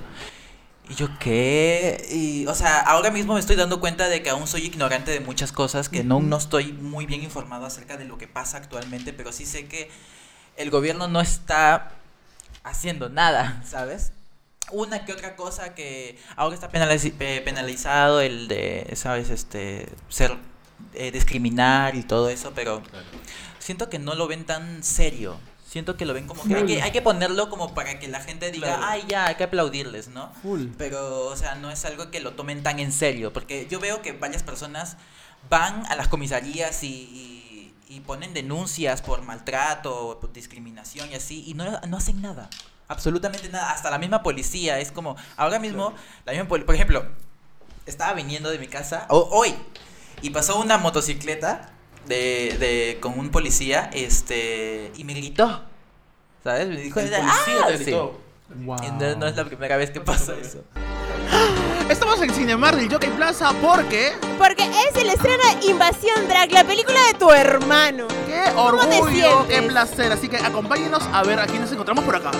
Y 0.90 0.94
yo, 0.94 1.08
¿qué? 1.18 2.06
Y, 2.10 2.46
o 2.46 2.54
sea, 2.54 2.80
ahora 2.80 3.10
mismo 3.10 3.34
me 3.34 3.40
estoy 3.40 3.56
dando 3.56 3.78
cuenta 3.78 4.08
de 4.08 4.22
que 4.22 4.30
aún 4.30 4.46
soy 4.46 4.64
ignorante 4.64 5.10
de 5.10 5.20
muchas 5.20 5.52
cosas, 5.52 5.88
que 5.90 6.02
no, 6.02 6.20
no 6.20 6.38
estoy 6.38 6.72
muy 6.72 7.04
bien 7.04 7.22
informado 7.22 7.66
acerca 7.66 7.98
de 7.98 8.06
lo 8.06 8.16
que 8.16 8.26
pasa 8.26 8.56
actualmente, 8.56 9.12
pero 9.12 9.30
sí 9.32 9.44
sé 9.44 9.66
que 9.66 9.90
el 10.56 10.70
gobierno 10.70 11.06
no 11.06 11.20
está 11.20 11.90
haciendo 12.64 13.10
nada, 13.10 13.62
¿sabes? 13.66 14.12
Una 14.70 15.04
que 15.04 15.12
otra 15.12 15.36
cosa 15.36 15.74
que 15.74 16.18
ahora 16.36 16.54
está 16.54 16.70
penaliz- 16.70 17.12
penalizado 17.44 18.20
el 18.22 18.48
de, 18.48 18.90
¿sabes? 18.94 19.28
Este, 19.30 19.88
ser, 20.08 20.36
eh, 20.94 21.10
discriminar 21.10 21.96
y 21.96 22.02
todo 22.02 22.30
eso, 22.30 22.52
pero 22.54 22.82
siento 23.58 23.90
que 23.90 23.98
no 23.98 24.14
lo 24.14 24.26
ven 24.26 24.44
tan 24.46 24.82
serio. 24.82 25.38
Siento 25.68 25.98
que 25.98 26.06
lo 26.06 26.14
ven 26.14 26.26
como 26.26 26.42
que 26.44 26.54
hay 26.54 26.64
que, 26.64 26.80
hay 26.82 26.92
que 26.92 27.02
ponerlo 27.02 27.50
como 27.50 27.74
para 27.74 27.98
que 27.98 28.08
la 28.08 28.20
gente 28.20 28.50
diga, 28.50 28.68
Claro. 28.68 28.82
ay, 28.86 29.04
ya, 29.06 29.26
hay 29.26 29.34
que 29.34 29.44
aplaudirles, 29.44 30.08
¿no? 30.08 30.32
Full. 30.42 30.68
Pero, 30.78 31.26
o 31.26 31.36
sea, 31.36 31.56
no 31.56 31.70
es 31.70 31.84
algo 31.84 32.10
que 32.10 32.20
lo 32.20 32.32
tomen 32.32 32.62
tan 32.62 32.78
en 32.78 32.90
serio, 32.90 33.34
porque 33.34 33.66
yo 33.70 33.78
veo 33.78 34.00
que 34.00 34.12
varias 34.12 34.42
personas 34.42 34.96
van 35.50 35.84
a 35.86 35.94
las 35.94 36.08
comisarías 36.08 36.82
y, 36.84 36.88
y- 36.88 37.74
y 37.90 38.00
ponen 38.00 38.32
denuncias 38.32 39.02
por 39.02 39.20
maltrato, 39.22 40.18
por 40.20 40.32
discriminación 40.32 41.10
y 41.10 41.14
así, 41.16 41.44
y 41.46 41.52
no, 41.54 41.64
no 41.86 41.96
hacen 41.98 42.20
nada, 42.22 42.48
absolutamente 42.86 43.48
nada, 43.50 43.70
hasta 43.70 43.90
la 43.90 43.98
misma 43.98 44.22
policía, 44.22 44.78
es 44.78 44.90
como, 44.90 45.16
ahora 45.36 45.58
mismo, 45.58 45.92
la 46.24 46.32
misma 46.32 46.48
por 46.48 46.74
ejemplo, 46.74 47.06
estaba 47.86 48.14
viniendo 48.14 48.48
de 48.50 48.58
mi 48.58 48.68
casa, 48.68 49.06
o- 49.10 49.28
hoy, 49.32 49.54
y 50.22 50.30
pasó 50.30 50.58
una 50.60 50.78
motocicleta 50.78 51.70
de, 52.08 52.56
de, 52.58 52.98
con 53.00 53.18
un 53.18 53.30
policía, 53.30 53.90
este, 53.92 54.90
y 54.96 55.04
me 55.04 55.14
gritó, 55.14 55.62
¿sabes? 56.42 56.68
Me 56.68 56.76
dijo, 56.80 57.00
El 57.00 57.14
"Ah", 57.14 57.18
policía 57.20 57.66
te 57.68 57.78
sí. 57.78 57.84
gritó. 57.84 58.18
Wow. 58.64 58.76
Y 58.82 58.90
No, 58.92 59.16
no 59.16 59.26
es 59.26 59.36
la 59.36 59.44
primera 59.44 59.76
vez 59.76 59.90
que 59.90 60.00
pasa 60.00 60.32
eso. 60.40 60.64
Estamos 61.90 62.20
en 62.22 62.30
Cinemar 62.32 62.74
del 62.76 62.90
Jockey 62.90 63.10
Plaza 63.10 63.52
porque 63.62 64.12
Porque 64.38 64.62
es 64.64 64.96
el 64.96 65.08
estreno 65.10 65.42
de 65.60 65.66
Invasión 65.66 66.26
Drag, 66.28 66.50
la 66.52 66.64
película 66.64 66.98
de 67.12 67.18
tu 67.18 67.30
hermano. 67.30 68.06
qué 68.26 68.44
¿Cómo 68.54 68.78
te 68.86 68.96
orgullo, 69.00 69.46
qué 69.48 69.62
placer. 69.62 70.12
Así 70.12 70.28
que 70.28 70.36
acompáñenos 70.38 71.02
a 71.12 71.22
ver 71.24 71.38
a 71.40 71.46
quién 71.46 71.60
nos 71.60 71.72
encontramos 71.72 72.04
por 72.04 72.16
acá. 72.16 72.30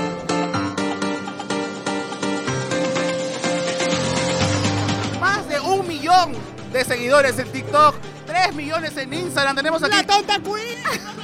Más 5.21 5.49
de 5.49 5.61
un 5.61 5.87
millón 5.87 6.33
de 6.73 6.85
seguidores 6.85 7.39
en 7.39 7.51
TikTok, 7.51 7.95
3 8.29 8.55
millones 8.55 8.97
en 8.97 9.13
Instagram. 9.13 9.57
Tenemos 9.57 9.83
aquí. 9.83 9.97
¡La 9.97 10.07
tonta 10.07 10.39
queen! 10.41 10.79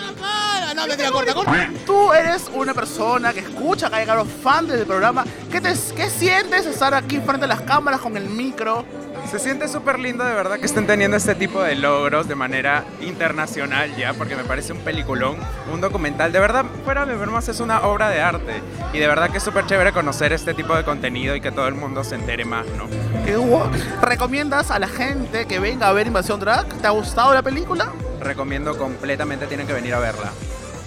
No, 0.75 0.89
mentira, 0.89 1.13
corta, 1.13 1.35
corta. 1.35 1.71
Tú 1.87 2.13
eres 2.13 2.51
una 2.53 2.75
persona 2.75 3.33
que 3.33 3.41
escucha 3.41 3.89
Calle 3.89 4.07
Caro, 4.07 4.25
fan 4.25 4.67
del 4.67 4.85
programa. 4.85 5.25
¿Qué, 5.49 5.61
te, 5.61 5.73
¿Qué 5.95 6.11
sientes 6.11 6.67
estar 6.67 6.95
aquí 6.95 7.21
frente 7.21 7.45
a 7.45 7.49
las 7.49 7.61
cámaras 7.61 8.01
con 8.01 8.17
el 8.17 8.29
micro? 8.29 8.85
Se 9.31 9.39
siente 9.39 9.68
súper 9.68 9.99
lindo 9.99 10.25
de 10.25 10.33
verdad 10.33 10.59
que 10.59 10.66
estén 10.66 10.87
teniendo 10.87 11.16
este 11.16 11.35
tipo 11.35 11.62
de 11.62 11.75
logros 11.75 12.29
de 12.29 12.35
manera 12.35 12.85
internacional 13.01 13.95
ya, 13.97 14.14
porque 14.14 14.37
me 14.37 14.45
parece 14.45 14.72
un 14.72 14.79
peliculón, 14.81 15.37
un 15.72 15.81
documental. 15.81 16.31
De 16.31 16.39
verdad, 16.39 16.64
fuera 16.85 17.05
de 17.05 17.14
más 17.27 17.49
es 17.49 17.61
una 17.61 17.83
obra 17.83 18.11
de 18.11 18.20
arte. 18.20 18.62
Y 18.93 18.99
de 18.99 19.07
verdad 19.09 19.31
que 19.31 19.39
es 19.39 19.43
súper 19.43 19.66
chévere 19.66 19.93
conocer 19.93 20.33
este 20.33 20.55
tipo 20.55 20.77
de 20.77 20.85
contenido 20.85 21.35
y 21.35 21.41
que 21.41 21.51
todo 21.51 21.66
el 21.66 21.75
mundo 21.75 22.05
se 22.05 22.14
entere 22.14 22.45
más, 22.45 22.66
¿no? 22.77 22.87
¿Qué 23.25 23.37
hubo? 23.37 23.68
¿Recomiendas 24.03 24.70
a 24.70 24.79
la 24.79 24.89
gente 24.89 25.47
que 25.47 25.59
venga 25.59 25.89
a 25.89 25.93
ver 25.93 26.07
Invasión 26.07 26.39
Drag? 26.39 26.68
¿Te 26.68 26.87
ha 26.87 26.91
gustado 26.91 27.35
la 27.35 27.43
película? 27.43 27.91
Recomiendo 28.20 28.79
completamente, 28.79 29.47
tienen 29.47 29.66
que 29.66 29.72
venir 29.72 29.95
a 29.95 29.99
verla. 29.99 30.31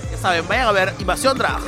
Ya 0.09 0.17
saben, 0.17 0.47
vayan 0.47 0.67
a 0.67 0.71
ver 0.71 0.93
Invasión 0.99 1.38
Drag. 1.38 1.59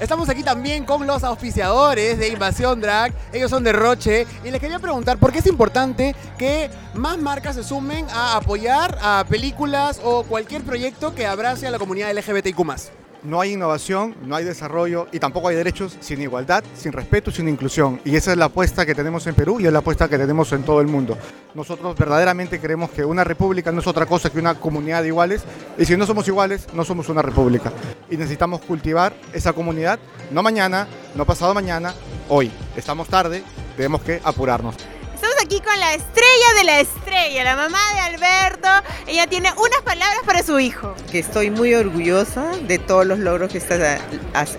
Estamos 0.00 0.28
aquí 0.28 0.42
también 0.42 0.84
con 0.84 1.06
los 1.06 1.22
auspiciadores 1.24 2.18
de 2.18 2.28
Invasión 2.28 2.80
Drag. 2.80 3.12
Ellos 3.32 3.50
son 3.50 3.62
de 3.64 3.72
Roche. 3.72 4.26
Y 4.44 4.50
les 4.50 4.60
quería 4.60 4.78
preguntar 4.78 5.18
por 5.18 5.32
qué 5.32 5.38
es 5.38 5.46
importante 5.46 6.14
que 6.38 6.70
más 6.94 7.18
marcas 7.18 7.56
se 7.56 7.64
sumen 7.64 8.06
a 8.10 8.36
apoyar 8.36 8.98
a 9.00 9.24
películas 9.28 10.00
o 10.02 10.24
cualquier 10.24 10.62
proyecto 10.62 11.14
que 11.14 11.26
abrace 11.26 11.66
a 11.66 11.70
la 11.70 11.78
comunidad 11.78 12.12
LGBTIQ. 12.12 13.01
No 13.24 13.40
hay 13.40 13.52
innovación, 13.52 14.16
no 14.26 14.34
hay 14.34 14.44
desarrollo 14.44 15.06
y 15.12 15.20
tampoco 15.20 15.46
hay 15.46 15.54
derechos 15.54 15.96
sin 16.00 16.20
igualdad, 16.20 16.64
sin 16.74 16.92
respeto, 16.92 17.30
sin 17.30 17.48
inclusión. 17.48 18.00
Y 18.04 18.16
esa 18.16 18.32
es 18.32 18.36
la 18.36 18.46
apuesta 18.46 18.84
que 18.84 18.96
tenemos 18.96 19.24
en 19.28 19.36
Perú 19.36 19.60
y 19.60 19.66
es 19.66 19.72
la 19.72 19.78
apuesta 19.78 20.08
que 20.08 20.18
tenemos 20.18 20.52
en 20.52 20.64
todo 20.64 20.80
el 20.80 20.88
mundo. 20.88 21.16
Nosotros 21.54 21.96
verdaderamente 21.96 22.58
creemos 22.58 22.90
que 22.90 23.04
una 23.04 23.22
república 23.22 23.70
no 23.70 23.80
es 23.80 23.86
otra 23.86 24.06
cosa 24.06 24.28
que 24.28 24.40
una 24.40 24.56
comunidad 24.56 25.02
de 25.02 25.08
iguales. 25.08 25.44
Y 25.78 25.84
si 25.84 25.96
no 25.96 26.04
somos 26.04 26.26
iguales, 26.26 26.66
no 26.74 26.84
somos 26.84 27.08
una 27.08 27.22
república. 27.22 27.72
Y 28.10 28.16
necesitamos 28.16 28.60
cultivar 28.62 29.14
esa 29.32 29.52
comunidad, 29.52 30.00
no 30.32 30.42
mañana, 30.42 30.88
no 31.14 31.24
pasado 31.24 31.54
mañana, 31.54 31.94
hoy. 32.28 32.50
Estamos 32.76 33.06
tarde, 33.06 33.44
tenemos 33.76 34.02
que 34.02 34.20
apurarnos. 34.24 34.74
Estamos 35.22 35.44
aquí 35.44 35.60
con 35.60 35.78
la 35.78 35.94
estrella 35.94 36.54
de 36.56 36.64
la 36.64 36.80
estrella, 36.80 37.44
la 37.44 37.54
mamá 37.54 37.78
de 37.94 38.00
Alberto. 38.00 38.68
Ella 39.06 39.28
tiene 39.28 39.52
unas 39.52 39.80
palabras 39.84 40.18
para 40.26 40.42
su 40.42 40.58
hijo. 40.58 40.96
que 41.12 41.20
estoy 41.20 41.48
muy 41.48 41.72
orgullosa 41.74 42.50
de 42.62 42.80
todos 42.80 43.06
los 43.06 43.20
logros 43.20 43.52
que 43.52 43.58
está 43.58 44.00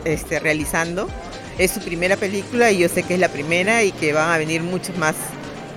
este, 0.05 0.39
realizando. 0.39 1.09
Es 1.57 1.72
su 1.72 1.82
primera 1.82 2.16
película 2.16 2.72
y 2.72 2.78
yo 2.78 2.88
sé 2.88 3.03
que 3.03 3.16
es 3.16 3.20
la 3.20 3.28
primera 3.28 3.84
y 3.84 3.91
que 3.91 4.14
van 4.14 4.30
a 4.30 4.38
venir 4.38 4.61
muchos 4.61 4.95
más, 4.95 5.16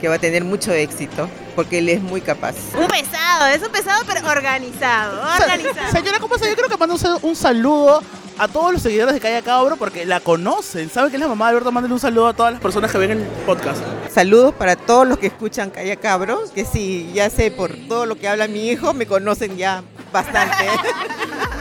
que 0.01 0.07
va 0.07 0.15
a 0.15 0.19
tener 0.21 0.45
mucho 0.45 0.71
éxito, 0.71 1.29
porque 1.57 1.79
él 1.79 1.89
es 1.89 2.01
muy 2.01 2.21
capaz. 2.21 2.55
Un 2.79 2.87
pesado, 2.87 3.47
es 3.47 3.63
un 3.63 3.73
pesado 3.73 4.05
pero 4.07 4.25
organizado, 4.31 5.21
organizado. 5.21 5.91
Señora, 5.91 6.21
¿cómo 6.21 6.37
está? 6.37 6.49
Yo 6.49 6.55
creo 6.55 6.69
que 6.69 6.77
manda 6.77 6.95
un 7.23 7.35
saludo 7.35 8.05
a 8.39 8.49
todos 8.49 8.73
los 8.73 8.83
seguidores 8.83 9.15
de 9.15 9.21
Calla 9.21 9.43
Cabro 9.43 9.77
porque 9.77 10.05
la 10.05 10.21
conocen. 10.21 10.91
¿Saben 10.91 11.11
que 11.11 11.17
es 11.17 11.21
la 11.21 11.29
mamá 11.29 11.47
de 11.47 11.51
Alberto? 11.51 11.73
Mándenle 11.73 11.95
un 11.95 12.01
saludo 12.01 12.29
a 12.29 12.35
todas 12.35 12.53
las 12.53 12.61
personas 12.61 12.91
que 12.91 12.99
ven 12.99 13.13
el 13.13 13.23
podcast. 13.47 13.81
Saludos 14.13 14.55
para 14.55 14.77
todos 14.77 15.07
los 15.07 15.19
que 15.19 15.29
escuchan 15.29 15.71
Calla 15.71 15.97
Cabro, 15.97 16.45
que 16.55 16.65
sí, 16.65 17.11
ya 17.15 17.31
sé 17.31 17.51
por 17.51 17.75
todo 17.89 18.07
lo 18.07 18.17
que 18.17 18.29
habla 18.29 18.49
mi 18.49 18.69
hijo, 18.69 18.93
me 18.93 19.07
conocen 19.07 19.57
ya 19.57 19.83
bastante. 20.13 20.67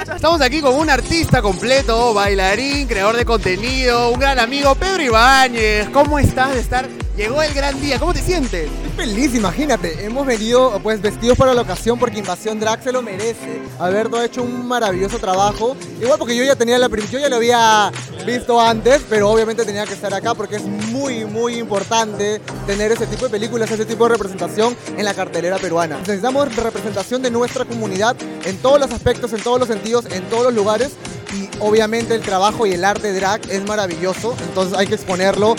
Estamos 0.16 0.42
aquí 0.42 0.62
con 0.62 0.76
un 0.76 0.90
artista 0.90 1.42
completo, 1.42 2.14
bailarín, 2.14 2.88
creador 2.88 3.16
de 3.16 3.26
contenido, 3.26 4.12
un 4.12 4.20
gran 4.20 4.40
amigo, 4.40 4.76
Pedro 4.76 5.02
Ibáñez. 5.02 5.90
¿Cómo 5.90 6.20
estás 6.20 6.54
de 6.54 6.60
estar? 6.60 7.05
Llegó 7.18 7.42
el 7.42 7.54
gran 7.54 7.80
día, 7.80 7.98
¿cómo 7.98 8.14
te 8.14 8.22
sientes? 8.22 8.70
feliz, 8.96 9.36
imagínate. 9.36 10.06
Hemos 10.06 10.26
venido 10.26 10.80
pues 10.82 11.02
vestidos 11.02 11.38
para 11.38 11.54
la 11.54 11.62
ocasión 11.62 12.00
porque 12.00 12.20
Invasión 12.20 12.60
Drag 12.60 12.82
se 12.84 12.92
lo 12.92 13.02
merece. 13.02 13.62
Alberto 13.80 14.18
ha 14.18 14.26
hecho 14.26 14.44
un 14.44 14.68
maravilloso 14.68 15.20
trabajo. 15.20 15.76
Igual 16.02 16.18
porque 16.18 16.36
yo 16.36 16.44
ya 16.44 16.56
tenía 16.56 16.78
la 16.78 16.90
yo 16.90 17.20
ya 17.20 17.30
lo 17.30 17.38
había 17.38 17.92
visto 18.26 18.60
antes, 18.60 19.02
pero 19.10 19.30
obviamente 19.30 19.64
tenía 19.64 19.86
que 19.86 19.94
estar 19.94 20.14
acá 20.14 20.34
porque 20.34 20.58
es 20.58 20.64
muy 20.64 21.26
muy 21.26 21.56
importante 21.56 22.42
tener 22.68 22.92
ese 22.92 23.08
tipo 23.08 23.26
de 23.26 23.32
películas, 23.32 23.70
ese 23.72 23.86
tipo 23.86 24.06
de 24.06 24.14
representación 24.14 24.76
en 24.98 25.06
la 25.06 25.14
cartelera 25.14 25.58
peruana. 25.58 26.00
Necesitamos 26.00 26.54
representación 26.56 27.22
de 27.22 27.32
nuestra 27.32 27.66
comunidad 27.66 28.16
en 28.46 28.58
todos 28.58 28.80
los 28.80 28.92
aspectos, 28.92 29.32
en 29.34 29.42
todos 29.42 29.60
los 29.60 29.68
sentidos, 29.68 30.06
en 30.12 30.24
todos 30.30 30.46
los 30.46 30.54
lugares 30.54 30.92
y 31.34 31.50
obviamente 31.60 32.16
el 32.16 32.22
trabajo 32.22 32.66
y 32.66 32.74
el 32.74 32.86
arte 32.86 33.14
drag 33.14 33.42
es 33.50 33.66
maravilloso, 33.66 34.36
entonces 34.48 34.78
hay 34.78 34.88
que 34.88 34.96
exponerlo 34.96 35.56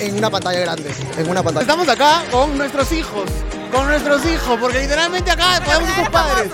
en 0.00 0.16
una 0.16 0.30
pantalla 0.30 0.60
grande, 0.60 0.94
en 1.16 1.30
una 1.30 1.42
pantalla. 1.42 1.62
Estamos 1.62 1.88
acá 1.88 2.24
con 2.30 2.56
nuestros 2.56 2.90
hijos. 2.92 3.30
Con 3.72 3.88
nuestros 3.88 4.24
hijos, 4.24 4.58
porque 4.60 4.78
literalmente 4.80 5.30
acá 5.30 5.60
podemos 5.64 5.88
ser 5.90 6.04
tus 6.04 6.08
padres. 6.10 6.50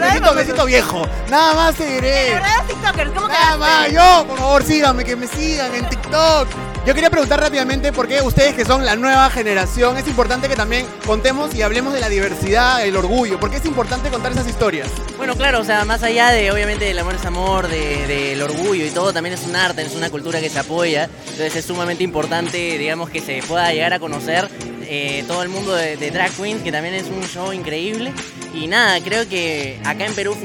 Besito, 0.00 0.34
besito 0.34 0.64
viejo. 0.66 1.06
Nada 1.28 1.54
más 1.54 1.74
te 1.76 1.86
diré. 1.86 2.34
verdad, 2.34 2.56
los 2.58 2.66
TikTokers, 2.66 3.10
¿cómo 3.12 3.28
Nada 3.28 3.56
más, 3.56 3.92
yo, 3.92 4.26
por 4.26 4.38
favor, 4.38 4.64
síganme, 4.64 5.04
que 5.04 5.14
me 5.14 5.26
sigan 5.28 5.72
en 5.74 5.88
TikTok. 5.88 6.48
Yo 6.86 6.92
quería 6.92 7.08
preguntar 7.08 7.40
rápidamente 7.40 7.92
por 7.92 8.06
qué 8.06 8.20
ustedes 8.20 8.54
que 8.54 8.66
son 8.66 8.84
la 8.84 8.94
nueva 8.94 9.30
generación, 9.30 9.96
es 9.96 10.06
importante 10.06 10.50
que 10.50 10.54
también 10.54 10.84
contemos 11.06 11.54
y 11.54 11.62
hablemos 11.62 11.94
de 11.94 12.00
la 12.00 12.10
diversidad, 12.10 12.84
el 12.84 12.94
orgullo. 12.94 13.40
¿Por 13.40 13.50
qué 13.50 13.56
es 13.56 13.64
importante 13.64 14.10
contar 14.10 14.32
esas 14.32 14.46
historias? 14.46 14.88
Bueno, 15.16 15.34
claro, 15.34 15.60
o 15.60 15.64
sea, 15.64 15.86
más 15.86 16.02
allá 16.02 16.28
de, 16.28 16.52
obviamente, 16.52 16.90
el 16.90 16.98
amor 16.98 17.14
es 17.14 17.24
amor, 17.24 17.68
de- 17.68 18.06
del 18.06 18.42
orgullo 18.42 18.84
y 18.84 18.90
todo, 18.90 19.14
también 19.14 19.32
es 19.34 19.44
un 19.46 19.56
arte, 19.56 19.80
es 19.80 19.94
una 19.94 20.10
cultura 20.10 20.40
que 20.40 20.50
se 20.50 20.58
apoya. 20.58 21.04
Entonces 21.30 21.56
es 21.56 21.64
sumamente 21.64 22.04
importante, 22.04 22.76
digamos, 22.76 23.08
que 23.08 23.22
se 23.22 23.42
pueda 23.48 23.72
llegar 23.72 23.94
a 23.94 23.98
conocer 23.98 24.50
eh, 24.86 25.24
todo 25.26 25.42
el 25.42 25.48
mundo 25.48 25.74
de, 25.74 25.96
Drag 26.10 26.30
Queens, 26.32 26.62
que 26.62 26.70
también 26.70 26.94
es 26.94 27.06
un 27.06 27.22
show 27.26 27.50
increíble. 27.54 28.12
Y 28.52 28.66
nada, 28.66 29.00
creo 29.00 29.26
que 29.26 29.80
acá 29.84 30.04
en 30.04 30.14
Perú 30.14 30.36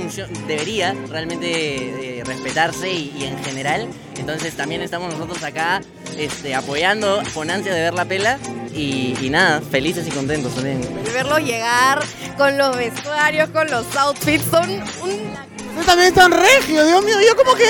debería 0.48 0.96
realmente 1.10 2.20
eh, 2.20 2.24
respetarse 2.24 2.90
y 2.90 3.26
en 3.26 3.44
general. 3.44 3.90
Entonces 4.18 4.56
también 4.56 4.82
estamos 4.82 5.14
nosotros 5.14 5.44
acá 5.44 5.82
este, 6.20 6.53
apoyando 6.53 7.24
con 7.34 7.49
ansia 7.49 7.74
de 7.74 7.82
ver 7.82 7.93
la 7.93 8.05
pela. 8.05 8.38
Y, 8.74 9.15
y 9.22 9.30
nada, 9.30 9.61
felices 9.61 10.07
y 10.07 10.11
contentos 10.11 10.53
también. 10.53 10.82
De 11.03 11.11
verlos 11.11 11.39
llegar 11.39 12.03
con 12.38 12.57
los 12.57 12.78
vestuarios, 12.78 13.49
con 13.49 13.70
los 13.70 13.95
outfits, 13.95 14.45
son 14.45 14.70
un... 14.70 15.49
Ustedes 15.70 15.86
también 15.86 16.07
están 16.09 16.32
regios, 16.32 16.88
Dios 16.88 17.05
mío, 17.05 17.15
yo 17.26 17.36
como 17.36 17.55
que, 17.55 17.65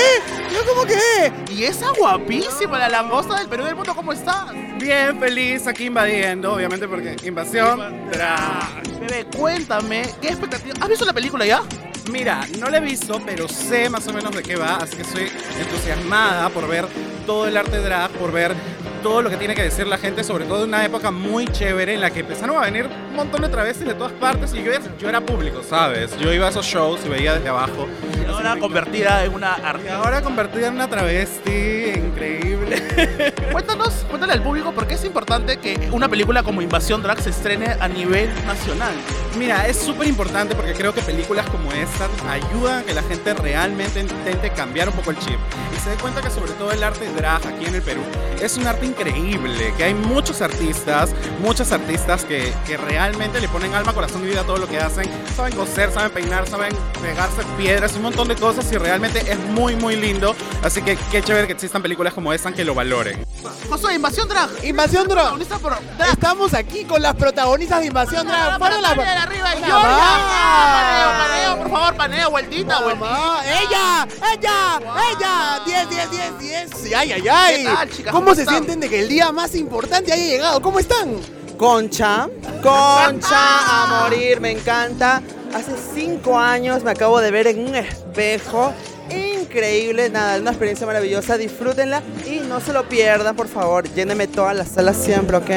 yo 0.52 0.64
como 0.66 0.84
que. 0.84 1.32
Y 1.54 1.64
esa 1.64 1.90
guapísima, 1.90 2.78
la 2.78 2.88
langosta 2.88 3.36
del 3.38 3.48
Perú 3.48 3.64
del 3.64 3.76
mundo, 3.76 3.94
¿cómo 3.94 4.12
estás? 4.12 4.46
Bien 4.80 5.18
feliz 5.20 5.66
aquí 5.66 5.84
invadiendo, 5.84 6.54
obviamente 6.54 6.88
porque 6.88 7.14
invasión. 7.24 7.78
Drag. 8.10 8.82
Bebé, 9.00 9.26
cuéntame, 9.36 10.02
¿qué 10.20 10.28
expectativa? 10.28 10.74
¿Has 10.80 10.88
visto 10.88 11.04
la 11.04 11.12
película 11.12 11.46
ya? 11.46 11.62
Mira, 12.10 12.46
no 12.58 12.68
la 12.68 12.78
he 12.78 12.80
visto, 12.80 13.20
pero 13.24 13.46
sé 13.46 13.88
más 13.88 14.06
o 14.08 14.12
menos 14.12 14.34
de 14.34 14.42
qué 14.42 14.56
va, 14.56 14.76
así 14.76 14.96
que 14.96 15.02
estoy 15.02 15.30
entusiasmada 15.60 16.48
por 16.48 16.66
ver 16.66 16.86
todo 17.30 17.46
el 17.46 17.56
arte 17.56 17.78
drag, 17.78 18.10
por 18.10 18.32
ver 18.32 18.56
todo 19.04 19.22
lo 19.22 19.30
que 19.30 19.36
tiene 19.36 19.54
que 19.54 19.62
decir 19.62 19.86
la 19.86 19.98
gente, 19.98 20.24
sobre 20.24 20.46
todo 20.46 20.64
en 20.64 20.70
una 20.70 20.84
época 20.84 21.12
muy 21.12 21.46
chévere 21.46 21.94
en 21.94 22.00
la 22.00 22.10
que 22.10 22.20
empezaron 22.20 22.56
a 22.56 22.62
venir 22.62 22.88
un 23.10 23.14
montón 23.14 23.42
de 23.42 23.48
travestis 23.48 23.86
de 23.86 23.94
todas 23.94 24.10
partes 24.14 24.52
y 24.52 24.64
yo, 24.64 24.72
yo 24.98 25.08
era 25.08 25.20
público, 25.20 25.62
¿sabes? 25.62 26.18
Yo 26.18 26.32
iba 26.32 26.48
a 26.48 26.50
esos 26.50 26.66
shows 26.66 27.02
y 27.06 27.08
veía 27.08 27.34
desde 27.34 27.48
abajo. 27.48 27.86
Y 28.20 28.28
ahora 28.28 28.56
convertida 28.58 29.24
en 29.24 29.34
una 29.34 29.52
artista. 29.52 29.98
ahora 29.98 30.22
convertida 30.22 30.66
en 30.66 30.74
una 30.74 30.88
travesti, 30.88 31.92
increíble. 31.94 32.59
Cuéntanos, 33.52 33.92
cuéntale 34.08 34.32
al 34.32 34.42
público 34.42 34.72
por 34.72 34.86
qué 34.86 34.94
es 34.94 35.04
importante 35.04 35.58
que 35.58 35.88
una 35.92 36.08
película 36.08 36.42
como 36.42 36.62
Invasión 36.62 37.02
Drag 37.02 37.20
se 37.20 37.30
estrene 37.30 37.76
a 37.80 37.88
nivel 37.88 38.28
nacional. 38.46 38.92
Mira, 39.38 39.66
es 39.66 39.78
súper 39.78 40.08
importante 40.08 40.54
porque 40.54 40.72
creo 40.74 40.92
que 40.92 41.00
películas 41.02 41.48
como 41.50 41.72
esta 41.72 42.08
ayudan 42.30 42.80
a 42.80 42.82
que 42.82 42.94
la 42.94 43.02
gente 43.02 43.34
realmente 43.34 44.00
intente 44.00 44.50
cambiar 44.50 44.88
un 44.88 44.94
poco 44.94 45.10
el 45.10 45.18
chip 45.18 45.38
y 45.74 45.80
se 45.80 45.90
dé 45.90 45.96
cuenta 45.96 46.20
que 46.20 46.30
sobre 46.30 46.52
todo 46.52 46.72
el 46.72 46.82
arte 46.82 47.08
drag 47.16 47.46
aquí 47.46 47.66
en 47.66 47.74
el 47.74 47.82
Perú 47.82 48.02
es 48.40 48.56
un 48.56 48.66
arte 48.66 48.86
increíble, 48.86 49.74
que 49.76 49.84
hay 49.84 49.94
muchos 49.94 50.40
artistas, 50.40 51.14
muchas 51.40 51.72
artistas 51.72 52.24
que, 52.24 52.52
que 52.66 52.76
realmente 52.76 53.40
le 53.40 53.48
ponen 53.48 53.74
alma, 53.74 53.92
corazón 53.92 54.22
y 54.24 54.28
vida 54.28 54.40
a 54.40 54.44
todo 54.44 54.56
lo 54.56 54.66
que 54.66 54.78
hacen, 54.78 55.06
saben 55.36 55.54
coser, 55.54 55.90
saben 55.92 56.10
peinar, 56.10 56.48
saben 56.48 56.72
pegarse 57.02 57.42
piedras, 57.58 57.94
un 57.96 58.02
montón 58.02 58.28
de 58.28 58.36
cosas 58.36 58.70
y 58.72 58.78
realmente 58.78 59.20
es 59.30 59.38
muy 59.38 59.76
muy 59.76 59.96
lindo, 59.96 60.34
así 60.62 60.82
que 60.82 60.96
qué 61.10 61.22
chévere 61.22 61.46
que 61.46 61.52
existan 61.52 61.82
películas 61.82 62.14
como 62.14 62.32
esta 62.32 62.48
que 62.60 62.64
lo 62.66 62.74
valoren. 62.74 63.24
Josué, 63.70 63.94
Invasión 63.94 64.28
Drag. 64.28 64.50
Invasión 64.64 65.08
Drag. 65.08 65.32
Protagonista 65.32 65.58
por 65.58 65.72
Drag. 65.96 66.10
Estamos 66.12 66.52
aquí 66.52 66.84
con 66.84 67.00
las 67.00 67.14
protagonistas 67.14 67.80
de 67.80 67.86
Invasión 67.86 68.26
Drag. 68.26 68.58
Fuera 68.58 68.80
la 68.82 68.92
de 68.94 69.02
arriba. 69.02 69.50
Paneo, 69.54 71.10
paneo, 71.18 71.56
por 71.56 71.70
favor, 71.70 71.96
paneo, 71.96 72.30
vueltita, 72.30 72.82
vueltita. 72.82 73.42
Ella, 73.62 74.08
ella, 74.34 74.80
ella. 75.10 75.60
10, 75.64 75.88
10, 75.88 76.10
10, 76.10 76.38
10. 76.82 76.94
Ay, 76.94 77.12
ay, 77.12 77.28
ay. 77.32 77.56
¿Qué 77.56 77.64
tal, 77.64 77.90
chicas? 77.90 78.12
¿Cómo, 78.12 78.24
¿Cómo 78.26 78.34
se 78.34 78.42
están? 78.42 78.56
sienten 78.56 78.80
de 78.80 78.90
que 78.90 79.00
el 79.00 79.08
día 79.08 79.32
más 79.32 79.54
importante 79.54 80.12
haya 80.12 80.26
llegado? 80.26 80.60
¿Cómo 80.60 80.80
están? 80.80 81.16
Concha, 81.56 82.28
concha 82.62 83.30
a 83.30 84.02
morir, 84.02 84.38
me 84.42 84.50
encanta. 84.50 85.22
Hace 85.54 85.72
cinco 85.94 86.38
años 86.38 86.82
me 86.82 86.90
acabo 86.90 87.20
de 87.20 87.30
ver 87.30 87.46
en 87.46 87.68
un 87.68 87.74
espejo. 87.74 88.74
Increíble, 89.10 90.10
nada, 90.10 90.38
una 90.38 90.50
experiencia 90.50 90.86
maravillosa. 90.86 91.36
Disfrútenla 91.36 92.02
y 92.26 92.40
no 92.40 92.60
se 92.60 92.72
lo 92.72 92.88
pierdan, 92.88 93.34
por 93.34 93.48
favor. 93.48 93.88
Llénenme 93.92 94.26
todas 94.26 94.56
las 94.56 94.68
salas 94.68 94.96
siempre, 94.96 95.36
¿ok? 95.36 95.50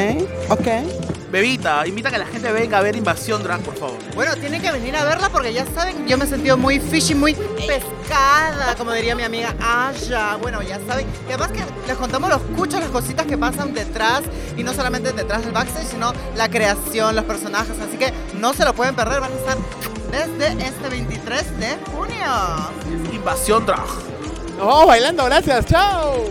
¿Ok? 0.50 0.68
Bebita, 1.34 1.88
invita 1.88 2.10
a 2.10 2.12
que 2.12 2.20
la 2.20 2.28
gente 2.28 2.52
venga 2.52 2.78
a 2.78 2.82
ver 2.82 2.96
Invasión 2.96 3.42
Drag, 3.42 3.60
por 3.62 3.76
favor. 3.76 3.98
Bueno, 4.14 4.36
tienen 4.36 4.62
que 4.62 4.72
venir 4.72 4.96
a 4.96 5.04
verla 5.04 5.30
porque 5.30 5.52
ya 5.52 5.66
saben, 5.74 6.08
yo 6.08 6.16
me 6.16 6.26
he 6.26 6.28
sentido 6.28 6.58
muy 6.58 6.80
fishy, 6.80 7.16
muy 7.16 7.34
pescada, 7.34 8.76
como 8.78 8.92
diría 8.92 9.16
mi 9.16 9.24
amiga 9.24 9.56
Aya. 9.60 10.36
Bueno, 10.36 10.62
ya 10.62 10.80
saben. 10.88 11.08
Y 11.28 11.32
además 11.32 11.52
que 11.52 11.64
les 11.88 11.98
contamos 11.98 12.30
los 12.30 12.42
cuchos, 12.56 12.80
las 12.82 12.92
cositas 12.92 13.26
que 13.26 13.36
pasan 13.36 13.74
detrás, 13.74 14.22
y 14.56 14.64
no 14.64 14.76
solamente 14.76 15.12
detrás 15.12 15.44
del 15.44 15.54
backstage, 15.54 15.88
sino 15.88 16.14
la 16.36 16.50
creación, 16.50 17.16
los 17.16 17.26
personajes. 17.26 17.80
Así 17.80 17.98
que 17.98 18.14
no 18.40 18.54
se 18.54 18.64
lo 18.64 18.76
pueden 18.76 18.96
perder, 18.96 19.20
van 19.20 19.32
a 19.32 19.36
estar 19.36 19.58
desde 20.14 20.64
este 20.68 20.90
23 20.90 21.60
de 21.60 21.78
junio. 21.92 22.26
Invasión 23.12 23.66
Drag. 23.66 23.80
Nos 24.58 24.68
vamos 24.68 24.86
bailando, 24.88 25.26
gracias, 25.26 25.66
chao. 25.66 26.24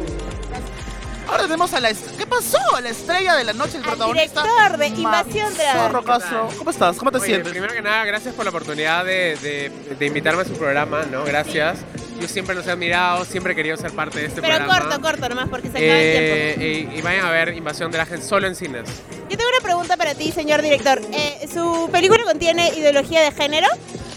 Ahora 1.29 1.45
tenemos 1.45 1.73
a 1.73 1.81
la... 1.81 1.89
¿Qué 1.93 2.27
pasó? 2.27 2.59
A 2.77 2.81
la 2.81 2.91
estrella 2.91 3.35
de 3.35 3.45
la 3.45 3.53
noche, 3.55 3.79
el 3.79 3.83
protagonista. 3.83 4.43
director 4.43 4.77
de 4.77 4.87
Invasión 4.89 5.55
Drag. 5.55 5.77
Zorro 5.79 6.05
Castro. 6.05 6.49
¿Cómo 6.59 6.71
estás? 6.71 6.97
¿Cómo 6.97 7.11
te 7.11 7.19
Oye, 7.19 7.27
sientes? 7.27 7.51
Primero 7.51 7.73
que 7.73 7.83
nada, 7.83 8.05
gracias 8.05 8.35
por 8.35 8.45
la 8.45 8.51
oportunidad 8.51 9.05
de, 9.05 9.37
de- 9.37 9.73
de 9.99 10.07
invitarme 10.07 10.43
a 10.43 10.45
su 10.45 10.53
programa, 10.53 11.03
¿no? 11.11 11.25
Gracias. 11.25 11.79
Yo 12.23 12.29
siempre 12.29 12.55
los 12.55 12.65
he 12.67 12.71
admirado, 12.71 13.25
siempre 13.25 13.53
he 13.53 13.57
querido 13.57 13.77
ser 13.77 13.91
parte 13.93 14.21
de 14.21 14.27
este 14.27 14.41
Pero 14.41 14.57
programa. 14.59 14.81
corto, 14.89 15.01
corto 15.03 15.29
nomás 15.29 15.49
porque 15.49 15.69
se 15.71 15.79
acaba 15.79 15.93
el 15.93 16.01
Eh, 16.01 16.55
tiempo. 16.57 16.95
y, 16.95 16.99
y 16.99 17.03
vayan 17.03 17.27
a 17.27 17.31
ver 17.33 17.49
Invasión 17.57 17.91
de 17.91 17.99
la 17.99 18.07
Gente 18.07 18.25
solo 18.25 18.47
en 18.47 18.55
cines. 18.55 18.89
Yo 19.29 19.37
tengo 19.37 19.51
una 19.57 19.61
pregunta 19.63 19.97
para 19.97 20.15
ti, 20.15 20.31
señor 20.31 20.63
director. 20.63 21.01
Eh, 21.13 21.49
¿Su 21.53 21.89
película 21.91 22.23
contiene 22.25 22.69
ideología 22.77 23.23
de 23.23 23.33
género? 23.33 23.67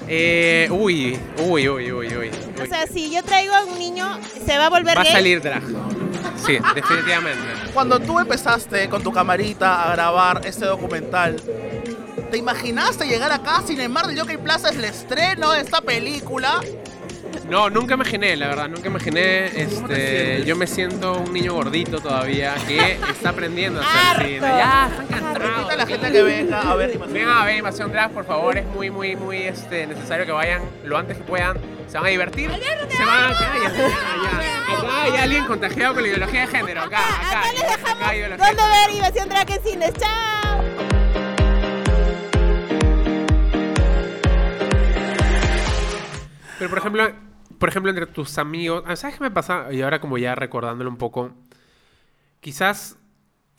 Eh, 0.07 0.67
uy, 0.69 1.17
uy, 1.39 1.67
uy, 1.67 1.91
uy, 1.91 2.15
uy. 2.15 2.31
O 2.61 2.65
sea, 2.67 2.85
si 2.85 3.11
yo 3.11 3.23
traigo 3.23 3.55
a 3.55 3.65
un 3.65 3.79
niño, 3.79 4.19
¿se 4.45 4.55
va 4.57 4.67
a 4.67 4.69
volver 4.69 4.95
Va 4.97 5.01
a 5.01 5.03
gay? 5.05 5.13
salir 5.13 5.41
drag. 5.41 5.63
Sí, 6.45 6.59
definitivamente. 6.75 7.41
Cuando 7.73 7.99
tú 7.99 8.19
empezaste 8.19 8.87
con 8.87 9.01
tu 9.01 9.11
camarita 9.11 9.89
a 9.89 9.91
grabar 9.95 10.41
este 10.45 10.65
documental, 10.65 11.41
¿te 12.29 12.37
imaginaste 12.37 13.07
llegar 13.07 13.31
acá? 13.31 13.63
Sin 13.65 13.79
embargo, 13.81 14.11
el 14.11 14.19
Jockey 14.19 14.37
Plaza 14.37 14.69
es 14.69 14.75
el 14.75 14.85
estreno 14.85 15.53
de 15.53 15.61
esta 15.61 15.81
película. 15.81 16.61
No, 17.49 17.69
nunca 17.69 17.93
imaginé, 17.93 18.35
la 18.35 18.47
verdad, 18.47 18.69
nunca 18.69 18.87
imaginé. 18.87 19.45
Este, 19.61 20.43
yo 20.45 20.55
me 20.55 20.67
siento 20.67 21.19
un 21.19 21.33
niño 21.33 21.53
gordito 21.53 21.99
todavía 21.99 22.55
que 22.67 22.93
está 23.09 23.29
aprendiendo 23.29 23.81
a 23.81 23.83
hacer 23.83 24.25
cine. 24.25 24.39
Ya, 24.39 24.89
están 24.91 25.07
cansados. 25.07 25.55
Invita 25.55 25.73
a 25.73 25.77
la 25.77 25.85
gente 25.85 26.11
que 26.11 26.23
venga 26.23 26.61
a 26.61 26.75
ver 26.75 26.97
Vengan 26.97 27.37
a 27.37 27.45
ver 27.45 27.57
Invasión 27.57 27.91
Drag, 27.91 28.11
por 28.11 28.25
favor. 28.25 28.57
Es 28.57 28.65
muy, 28.65 28.89
muy, 28.89 29.15
muy 29.15 29.37
este, 29.43 29.87
necesario 29.87 30.25
que 30.25 30.31
vayan 30.31 30.61
lo 30.83 30.97
antes 30.97 31.17
que 31.17 31.23
puedan. 31.23 31.57
Se 31.87 31.97
van 31.97 32.07
a 32.07 32.09
divertir. 32.09 32.51
Se 32.89 33.05
van 33.05 33.23
a... 33.25 33.29
Ya, 33.31 33.53
ya, 33.63 33.73
ya. 33.73 34.77
Acá 34.77 35.03
hay 35.03 35.17
alguien 35.17 35.45
contagiado 35.45 35.93
con 35.93 36.03
la 36.03 36.09
ideología 36.09 36.41
de 36.41 36.47
género. 36.47 36.81
Acá, 36.81 36.99
acá. 36.99 37.41
Acá 37.91 38.09
hay 38.09 38.17
ideología 38.19 38.49
de 38.49 38.55
¿Dónde 38.55 38.63
ver 38.69 38.95
Invasión 38.95 39.29
Drag 39.29 39.51
en 39.51 39.63
cines? 39.63 39.93
¡Chao! 39.93 40.84
Pero 46.65 46.71
por 46.71 46.79
ejemplo, 46.79 47.11
por 47.59 47.69
ejemplo, 47.69 47.91
entre 47.91 48.07
tus 48.07 48.39
amigos, 48.39 48.83
ah, 48.87 48.95
¿sabes 48.95 49.17
qué 49.17 49.23
me 49.23 49.29
pasa? 49.29 49.71
Y 49.71 49.83
ahora 49.83 50.01
como 50.01 50.17
ya 50.17 50.33
recordándolo 50.33 50.89
un 50.89 50.97
poco, 50.97 51.31
quizás, 52.39 52.97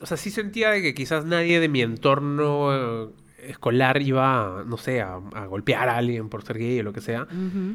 o 0.01 0.07
sea, 0.07 0.17
sí 0.17 0.33
sentía 0.33 0.71
de 0.71 0.83
que 0.83 0.93
quizás 0.93 1.25
nadie 1.25 1.61
de 1.61 1.69
mi 1.69 1.83
entorno 1.83 3.07
eh, 3.07 3.09
escolar 3.47 4.03
iba, 4.03 4.65
no 4.67 4.77
sé, 4.77 5.03
a, 5.03 5.21
a 5.35 5.47
golpear 5.47 5.89
a 5.89 5.99
alguien 5.99 6.29
por 6.29 6.43
ser 6.43 6.59
gay 6.59 6.81
o 6.81 6.83
lo 6.83 6.93
que 6.93 7.01
sea. 7.01 7.29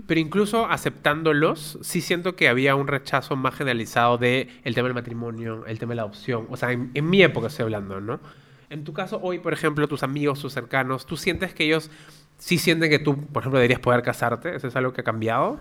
Pero 0.05 0.19
incluso 0.19 0.65
aceptándolos, 0.65 1.79
sí 1.81 2.01
siento 2.01 2.35
que 2.35 2.49
había 2.49 2.75
un 2.75 2.87
rechazo 2.87 3.37
más 3.37 3.55
generalizado 3.55 4.17
de 4.17 4.49
el 4.65 4.75
tema 4.75 4.89
del 4.89 4.95
matrimonio, 4.95 5.65
el 5.65 5.79
tema 5.79 5.91
de 5.91 5.95
la 5.95 6.01
adopción. 6.01 6.45
O 6.49 6.57
sea, 6.57 6.73
en, 6.73 6.91
en 6.93 7.09
mi 7.09 7.23
época 7.23 7.47
estoy 7.47 7.63
hablando, 7.63 8.01
¿no? 8.01 8.19
En 8.69 8.83
tu 8.83 8.91
caso, 8.91 9.17
hoy, 9.23 9.39
por 9.39 9.53
ejemplo, 9.53 9.87
tus 9.87 10.03
amigos, 10.03 10.41
tus 10.41 10.51
cercanos, 10.51 11.05
¿tú 11.05 11.15
sientes 11.15 11.53
que 11.53 11.63
ellos 11.63 11.89
sí 12.41 12.57
sienten 12.57 12.89
que 12.89 12.99
tú, 12.99 13.15
por 13.15 13.43
ejemplo, 13.43 13.59
deberías 13.59 13.79
poder 13.79 14.01
casarte? 14.01 14.55
¿Eso 14.55 14.67
es 14.67 14.75
algo 14.75 14.91
que 14.93 15.01
ha 15.01 15.03
cambiado? 15.03 15.59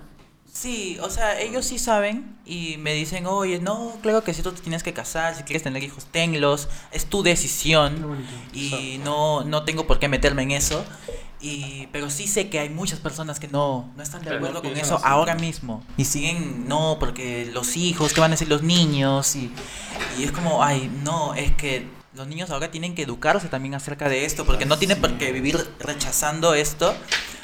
Sí, 0.53 0.99
o 1.01 1.11
sea, 1.11 1.39
ellos 1.39 1.67
sí 1.67 1.79
saben 1.79 2.37
y 2.45 2.77
me 2.79 2.93
dicen, 2.93 3.27
oye, 3.27 3.61
no, 3.61 3.93
claro 4.03 4.25
que 4.25 4.35
si 4.35 4.43
tú 4.43 4.51
te 4.51 4.61
tienes 4.61 4.83
que 4.83 4.93
casar, 4.93 5.37
si 5.37 5.45
quieres 5.45 5.63
tener 5.63 5.85
hijos, 5.85 6.07
tenlos, 6.07 6.69
es 6.91 7.07
tu 7.07 7.23
decisión 7.23 8.25
y 8.53 9.01
no, 9.05 9.45
no 9.45 9.63
tengo 9.65 9.87
por 9.87 10.01
qué 10.01 10.09
meterme 10.09 10.43
en 10.43 10.51
eso. 10.53 10.85
Y, 11.41 11.87
pero 11.93 12.11
sí 12.11 12.27
sé 12.27 12.51
que 12.51 12.59
hay 12.59 12.69
muchas 12.69 12.99
personas 12.99 13.39
que 13.39 13.49
no, 13.49 13.93
no 13.97 14.03
están 14.03 14.23
de 14.23 14.35
acuerdo 14.35 14.61
con 14.61 14.77
eso 14.77 14.97
así. 14.97 15.05
ahora 15.07 15.37
mismo. 15.37 15.85
Y 15.97 16.05
siguen, 16.05 16.67
no, 16.67 16.97
porque 16.99 17.49
los 17.53 17.77
hijos, 17.77 18.13
¿qué 18.13 18.21
van 18.21 18.33
a 18.33 18.35
decir 18.35 18.49
los 18.49 18.63
niños? 18.63 19.37
Y, 19.37 19.53
y 20.19 20.25
es 20.25 20.33
como, 20.33 20.65
ay, 20.65 20.91
no, 21.05 21.35
es 21.35 21.53
que 21.53 21.87
los 22.15 22.27
niños 22.27 22.51
ahora 22.51 22.71
tienen 22.71 22.95
que 22.95 23.03
educarse 23.03 23.49
también 23.49 23.75
acerca 23.75 24.09
de 24.09 24.25
esto, 24.25 24.45
porque 24.45 24.67
no 24.67 24.79
tienen 24.79 25.01
por 25.01 25.17
qué 25.19 25.33
vivir 25.33 25.57
rechazando 25.79 26.55
esto. 26.55 26.95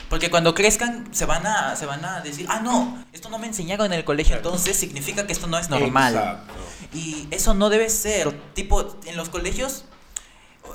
Porque 0.09 0.31
cuando 0.31 0.55
crezcan 0.55 1.09
se 1.13 1.25
van 1.25 1.47
a 1.47 1.75
se 1.75 1.85
van 1.85 2.05
a 2.05 2.21
decir, 2.21 2.47
ah, 2.49 2.61
no, 2.61 3.05
esto 3.13 3.29
no 3.29 3.39
me 3.39 3.49
enseñaron 3.49 3.87
en 3.87 3.93
el 3.95 4.05
colegio, 4.05 4.37
entonces 4.37 4.77
significa 4.77 5.27
que 5.27 5.33
esto 5.33 5.49
no 5.49 5.59
es 5.59 5.69
normal. 5.69 6.15
Exacto. 6.15 6.55
Y 6.95 7.27
eso 7.33 7.55
no 7.55 7.71
debe 7.71 7.91
ser. 7.91 8.33
Tipo, 8.55 8.97
en 9.07 9.17
los 9.17 9.31
colegios, 9.31 9.85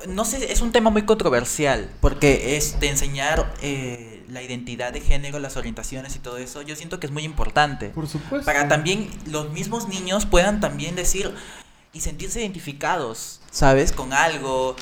no 0.08 0.26
sé, 0.26 0.52
es 0.52 0.62
un 0.62 0.74
tema 0.74 0.90
muy 0.90 1.04
controversial, 1.04 1.90
porque 2.02 2.58
es 2.58 2.80
de 2.82 2.90
enseñar 2.90 3.54
eh, 3.62 4.26
la 4.28 4.42
identidad 4.42 4.92
de 4.92 5.00
género, 5.00 5.40
las 5.40 5.56
orientaciones 5.56 6.16
y 6.18 6.20
todo 6.20 6.38
eso, 6.38 6.62
yo 6.62 6.76
siento 6.76 7.00
que 7.00 7.08
es 7.08 7.14
muy 7.14 7.24
importante. 7.24 7.90
Por 7.90 8.08
supuesto. 8.10 8.46
Para 8.46 8.68
también 8.68 9.10
los 9.28 9.50
mismos 9.52 9.88
niños 9.88 10.26
puedan 10.26 10.60
también 10.60 10.96
decir 10.96 11.34
y 11.94 12.00
sentirse 12.02 12.42
identificados, 12.42 13.42
¿sabes? 13.52 13.92
Con 13.92 14.14
algo. 14.14 14.76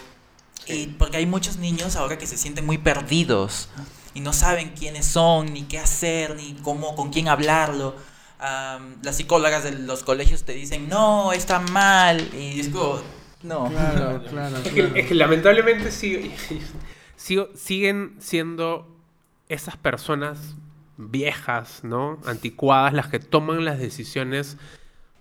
Y 0.68 0.88
porque 0.88 1.18
hay 1.18 1.26
muchos 1.26 1.58
niños 1.58 1.96
ahora 1.96 2.18
que 2.18 2.28
se 2.28 2.38
sienten 2.38 2.66
muy 2.66 2.78
perdidos 2.78 3.70
y 4.14 4.20
no 4.20 4.34
saben 4.34 4.70
quiénes 4.78 5.06
son, 5.06 5.54
ni 5.54 5.64
qué 5.64 5.80
hacer, 5.80 6.36
ni 6.36 6.54
cómo, 6.62 6.96
con 6.96 7.10
quién 7.12 7.28
hablarlo. 7.28 7.96
Las 9.02 9.18
psicólogas 9.18 9.64
de 9.64 9.72
los 9.72 10.04
colegios 10.04 10.44
te 10.44 10.54
dicen, 10.54 10.88
no, 10.88 11.34
está 11.34 11.60
mal. 11.60 12.30
Y 12.34 12.60
es 12.60 12.70
como, 12.70 13.02
no. 13.44 13.66
Claro, 13.70 14.24
claro, 14.30 14.58
Es 14.58 14.72
que, 14.72 14.92
es 14.96 15.08
que 15.08 15.16
lamentablemente 15.16 15.92
sigo- 15.92 16.30
sigo- 17.18 17.50
siguen 17.56 18.16
siendo 18.20 18.96
esas 19.50 19.76
personas 19.78 20.38
viejas, 20.98 21.80
¿no? 21.84 22.20
Anticuadas 22.26 22.94
las 22.94 23.08
que 23.08 23.20
toman 23.20 23.66
las 23.66 23.80
decisiones 23.80 24.58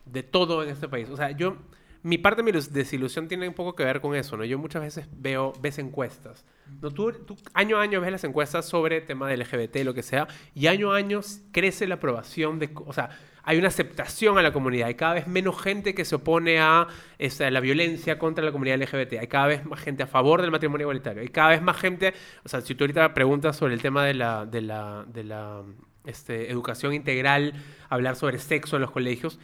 de 0.04 0.22
todo 0.22 0.62
en 0.62 0.68
este 0.68 0.88
país. 0.88 1.08
O 1.10 1.16
sea, 1.16 1.30
yo, 1.30 1.56
mi 2.02 2.18
parte 2.18 2.42
de 2.42 2.52
mi 2.52 2.58
desilusión 2.70 3.28
tiene 3.28 3.48
un 3.48 3.54
poco 3.54 3.74
que 3.74 3.84
ver 3.84 4.00
con 4.00 4.14
eso, 4.14 4.36
¿no? 4.36 4.44
Yo 4.44 4.58
muchas 4.58 4.82
veces 4.82 5.08
veo, 5.12 5.52
ves 5.60 5.78
encuestas. 5.78 6.44
¿no? 6.80 6.90
Tú, 6.90 7.12
tú 7.12 7.36
año 7.54 7.78
a 7.78 7.82
año 7.82 8.00
ves 8.00 8.12
las 8.12 8.24
encuestas 8.24 8.66
sobre 8.66 9.00
tema 9.00 9.28
de 9.28 9.36
LGBT, 9.36 9.76
lo 9.84 9.94
que 9.94 10.02
sea, 10.02 10.28
y 10.54 10.68
año 10.68 10.92
a 10.92 10.96
año 10.96 11.20
crece 11.52 11.86
la 11.86 11.96
aprobación 11.96 12.58
de... 12.58 12.70
O 12.74 12.92
sea, 12.92 13.10
hay 13.42 13.58
una 13.58 13.68
aceptación 13.68 14.36
a 14.36 14.42
la 14.42 14.52
comunidad. 14.52 14.88
Hay 14.88 14.94
cada 14.94 15.14
vez 15.14 15.26
menos 15.26 15.60
gente 15.60 15.94
que 15.94 16.04
se 16.04 16.14
opone 16.14 16.60
a 16.60 16.86
esta, 17.18 17.50
la 17.50 17.60
violencia 17.60 18.18
contra 18.18 18.44
la 18.44 18.52
comunidad 18.52 18.78
LGBT. 18.78 19.14
Hay 19.20 19.26
cada 19.26 19.46
vez 19.46 19.64
más 19.64 19.80
gente 19.80 20.02
a 20.02 20.06
favor 20.06 20.42
del 20.42 20.50
matrimonio 20.50 20.84
igualitario. 20.84 21.22
Hay 21.22 21.28
cada 21.28 21.50
vez 21.50 21.62
más 21.62 21.78
gente... 21.78 22.12
O 22.44 22.48
sea, 22.48 22.60
si 22.60 22.74
tú 22.74 22.84
ahorita 22.84 23.14
preguntas 23.14 23.56
sobre 23.56 23.74
el 23.74 23.80
tema 23.80 24.04
de 24.04 24.14
la, 24.14 24.44
de 24.44 24.60
la, 24.60 25.04
de 25.08 25.24
la 25.24 25.62
este, 26.04 26.50
educación 26.50 26.92
integral, 26.92 27.54
hablar 27.88 28.16
sobre 28.16 28.38
sexo 28.38 28.76
en 28.76 28.82
los 28.82 28.90
colegios, 28.90 29.38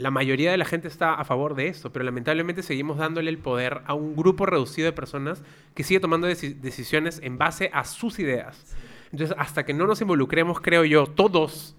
la 0.00 0.10
mayoría 0.10 0.50
de 0.50 0.56
la 0.56 0.64
gente 0.64 0.88
está 0.88 1.14
a 1.14 1.24
favor 1.24 1.54
de 1.54 1.68
esto, 1.68 1.92
pero 1.92 2.04
lamentablemente 2.04 2.62
seguimos 2.62 2.96
dándole 2.98 3.30
el 3.30 3.38
poder 3.38 3.82
a 3.86 3.94
un 3.94 4.16
grupo 4.16 4.46
reducido 4.46 4.86
de 4.86 4.92
personas 4.92 5.42
que 5.74 5.82
sigue 5.84 6.00
tomando 6.00 6.28
deci- 6.28 6.54
decisiones 6.60 7.20
en 7.22 7.38
base 7.38 7.70
a 7.72 7.84
sus 7.84 8.18
ideas. 8.18 8.76
Entonces, 9.12 9.36
hasta 9.38 9.64
que 9.64 9.74
no 9.74 9.86
nos 9.86 10.00
involucremos, 10.00 10.60
creo 10.60 10.84
yo, 10.84 11.06
todos, 11.06 11.76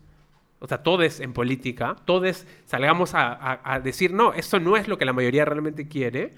o 0.59 0.67
sea, 0.67 0.83
todos 0.83 1.19
en 1.19 1.33
política, 1.33 1.95
todos 2.05 2.45
salgamos 2.65 3.13
a, 3.15 3.33
a- 3.33 3.61
a 3.73 3.79
decir, 3.79 4.13
no, 4.13 4.33
esto 4.33 4.59
no 4.59 4.77
es 4.77 4.87
lo 4.87 4.97
que 4.97 5.05
la 5.05 5.13
mayoría 5.13 5.43
realmente 5.45 5.87
quiere, 5.87 6.31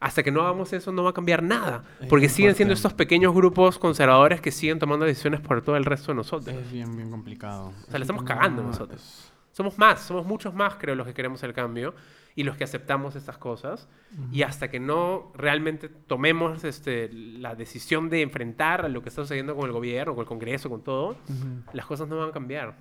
hasta 0.00 0.22
que 0.22 0.30
no 0.30 0.42
hagamos 0.42 0.72
eso 0.74 0.92
no 0.92 1.02
va 1.02 1.10
a 1.10 1.14
cambiar 1.14 1.42
nada, 1.42 1.82
porque 2.10 2.28
siguen 2.28 2.54
siendo 2.54 2.74
estos 2.74 2.92
pequeños 2.92 3.32
grupos 3.34 3.78
conservadores 3.78 4.40
que 4.42 4.50
siguen 4.52 4.78
tomando 4.78 5.06
decisiones 5.06 5.40
por 5.40 5.62
todo 5.62 5.76
el 5.76 5.84
resto 5.86 6.12
de 6.12 6.16
nosotros. 6.16 6.54
Es 6.54 6.70
bien, 6.70 6.94
bien 6.94 7.10
complicado. 7.10 7.72
O 7.88 7.90
sea, 7.90 7.98
le 7.98 8.02
estamos 8.04 8.22
cagando 8.24 8.62
nosotros. 8.62 9.32
Somos 9.54 9.78
más, 9.78 10.00
somos 10.02 10.26
muchos 10.26 10.52
más, 10.52 10.74
creo, 10.78 10.94
los 10.96 11.06
que 11.06 11.14
queremos 11.14 11.42
el 11.44 11.54
cambio 11.54 11.94
y 12.34 12.42
los 12.42 12.56
que 12.56 12.64
aceptamos 12.64 13.14
estas 13.14 13.38
cosas. 13.38 13.88
Y 14.32 14.42
hasta 14.42 14.68
que 14.68 14.80
no 14.80 15.32
realmente 15.36 15.88
tomemos 15.88 16.64
este, 16.64 17.08
la 17.12 17.54
decisión 17.54 18.10
de 18.10 18.20
enfrentar 18.22 18.84
a 18.84 18.88
lo 18.88 19.00
que 19.02 19.08
está 19.08 19.22
sucediendo 19.22 19.54
con 19.54 19.66
el 19.66 19.72
gobierno, 19.72 20.14
con 20.14 20.22
el 20.22 20.28
Congreso, 20.28 20.68
con 20.68 20.82
todo, 20.82 21.10
Ujú. 21.10 21.62
las 21.72 21.86
cosas 21.86 22.08
no 22.08 22.16
van 22.18 22.30
a 22.30 22.32
cambiar. 22.32 22.74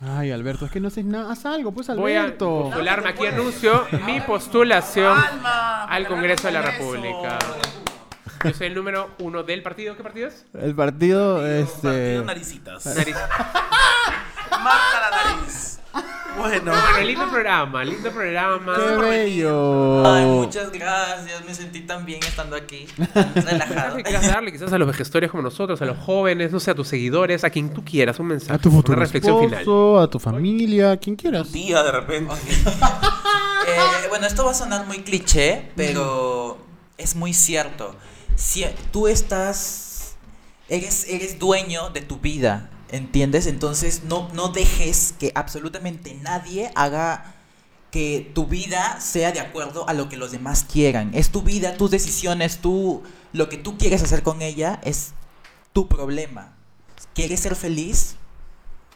Ay, 0.00 0.32
Alberto, 0.32 0.64
es 0.66 0.72
que 0.72 0.80
no 0.80 0.88
haces 0.88 1.04
nada. 1.04 1.30
Haz 1.30 1.46
algo, 1.46 1.70
pues, 1.70 1.86
Voy 1.94 2.14
a 2.14 2.22
Alberto. 2.24 2.62
postularme 2.64 3.10
aquí, 3.10 3.24
anuncio 3.26 3.86
mi 4.04 4.20
postulación 4.22 5.16
al 5.44 6.08
Congreso 6.08 6.48
de 6.48 6.52
la 6.52 6.62
República. 6.62 7.38
Yo 8.42 8.52
soy 8.52 8.66
el 8.66 8.74
número 8.74 9.10
uno 9.20 9.44
del 9.44 9.62
partido. 9.62 9.96
¿Qué 9.96 10.02
partido 10.02 10.26
es? 10.26 10.44
El 10.54 10.74
partido, 10.74 11.46
este... 11.46 11.82
Partido 11.88 12.24
Naricitas. 12.24 12.86
Nariz. 12.86 13.14
Marca 14.50 15.00
la 15.00 15.10
nariz. 15.36 15.71
Bueno. 16.36 16.72
Bueno, 16.72 17.00
lindo 17.06 17.28
programa, 17.30 17.84
lindo 17.84 18.10
programa. 18.10 18.74
¡Qué 18.76 18.96
bello! 18.96 20.06
Ay, 20.06 20.24
muchas 20.26 20.70
gracias. 20.72 21.44
Me 21.44 21.54
sentí 21.54 21.80
tan 21.80 22.04
bien 22.04 22.20
estando 22.22 22.56
aquí. 22.56 22.86
Relajado. 23.34 23.96
quieras 24.02 24.26
darle 24.26 24.52
quizás 24.52 24.72
a 24.72 24.78
los 24.78 24.88
vegetarios 24.88 25.30
como 25.30 25.42
nosotros, 25.42 25.80
a 25.82 25.84
los 25.84 25.98
jóvenes, 25.98 26.50
no 26.52 26.60
sé, 26.60 26.70
a 26.70 26.74
tus 26.74 26.88
seguidores, 26.88 27.44
a 27.44 27.50
quien 27.50 27.72
tú 27.72 27.84
quieras, 27.84 28.18
un 28.18 28.28
mensaje, 28.28 28.54
A 28.54 28.58
tu 28.58 28.70
futuro 28.70 28.96
una 28.96 29.04
reflexión 29.04 29.38
final. 29.40 29.60
esposo, 29.60 30.00
a 30.00 30.08
tu 30.10 30.18
familia, 30.18 30.96
quien 30.96 31.16
quieras. 31.16 31.48
Tía, 31.50 31.82
de 31.82 31.92
repente. 31.92 32.34
Eh, 33.64 34.08
bueno, 34.08 34.26
esto 34.26 34.44
va 34.44 34.50
a 34.50 34.54
sonar 34.54 34.86
muy 34.86 35.02
cliché, 35.02 35.70
pero 35.76 36.58
es 36.98 37.14
muy 37.14 37.32
cierto. 37.32 37.94
Si 38.34 38.66
tú 38.90 39.06
estás, 39.06 40.16
eres, 40.68 41.06
eres 41.08 41.38
dueño 41.38 41.90
de 41.90 42.00
tu 42.00 42.18
vida, 42.18 42.70
¿entiendes? 42.92 43.46
Entonces 43.46 44.04
no, 44.04 44.28
no 44.34 44.48
dejes 44.48 45.14
que 45.18 45.32
absolutamente 45.34 46.14
nadie 46.22 46.70
haga 46.74 47.34
que 47.90 48.30
tu 48.34 48.46
vida 48.46 49.00
sea 49.00 49.32
de 49.32 49.40
acuerdo 49.40 49.86
a 49.88 49.92
lo 49.92 50.08
que 50.08 50.16
los 50.16 50.32
demás 50.32 50.64
quieran. 50.70 51.10
Es 51.14 51.30
tu 51.30 51.42
vida, 51.42 51.76
tus 51.76 51.90
decisiones, 51.90 52.58
tú, 52.58 53.02
lo 53.32 53.48
que 53.48 53.58
tú 53.58 53.76
quieres 53.76 54.02
hacer 54.02 54.22
con 54.22 54.40
ella 54.40 54.80
es 54.84 55.12
tu 55.72 55.88
problema. 55.88 56.52
¿Quieres 57.14 57.40
ser 57.40 57.54
feliz? 57.56 58.14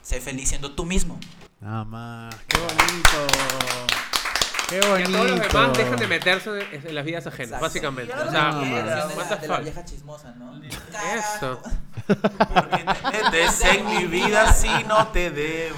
Sé 0.03 0.21
feliz 0.21 0.49
siendo 0.49 0.73
tú 0.73 0.87
mismo. 0.87 1.19
Nada 1.61 1.85
más. 1.85 2.35
¡Qué 2.49 2.59
bonito! 2.59 3.27
¡Qué 4.69 4.81
Que 4.81 4.87
a 4.87 4.91
bonito! 4.91 5.11
todos 5.13 5.31
los 5.31 5.41
demás 5.41 5.77
dejan 5.79 5.97
de 5.97 6.07
meterse 6.07 6.51
en, 6.73 6.95
las 6.95 7.05
vidas 7.05 7.27
ajenas, 7.27 7.61
básicamente. 7.61 8.13
O 8.15 8.31
sea, 8.31 8.51
No, 8.53 8.61
la, 8.63 9.09
the 9.09 9.37
de 9.43 9.49
la 9.49 9.55
fuck. 9.57 9.63
vieja 9.65 9.85
chismosa, 9.85 10.35
¿no? 10.39 10.61
Eso. 10.65 11.61
Metes 12.09 13.61
en 13.65 13.87
mi 13.87 14.05
vida 14.07 14.53
si 14.53 14.69
no 14.85 15.09
te 15.09 15.31
debo. 15.31 15.77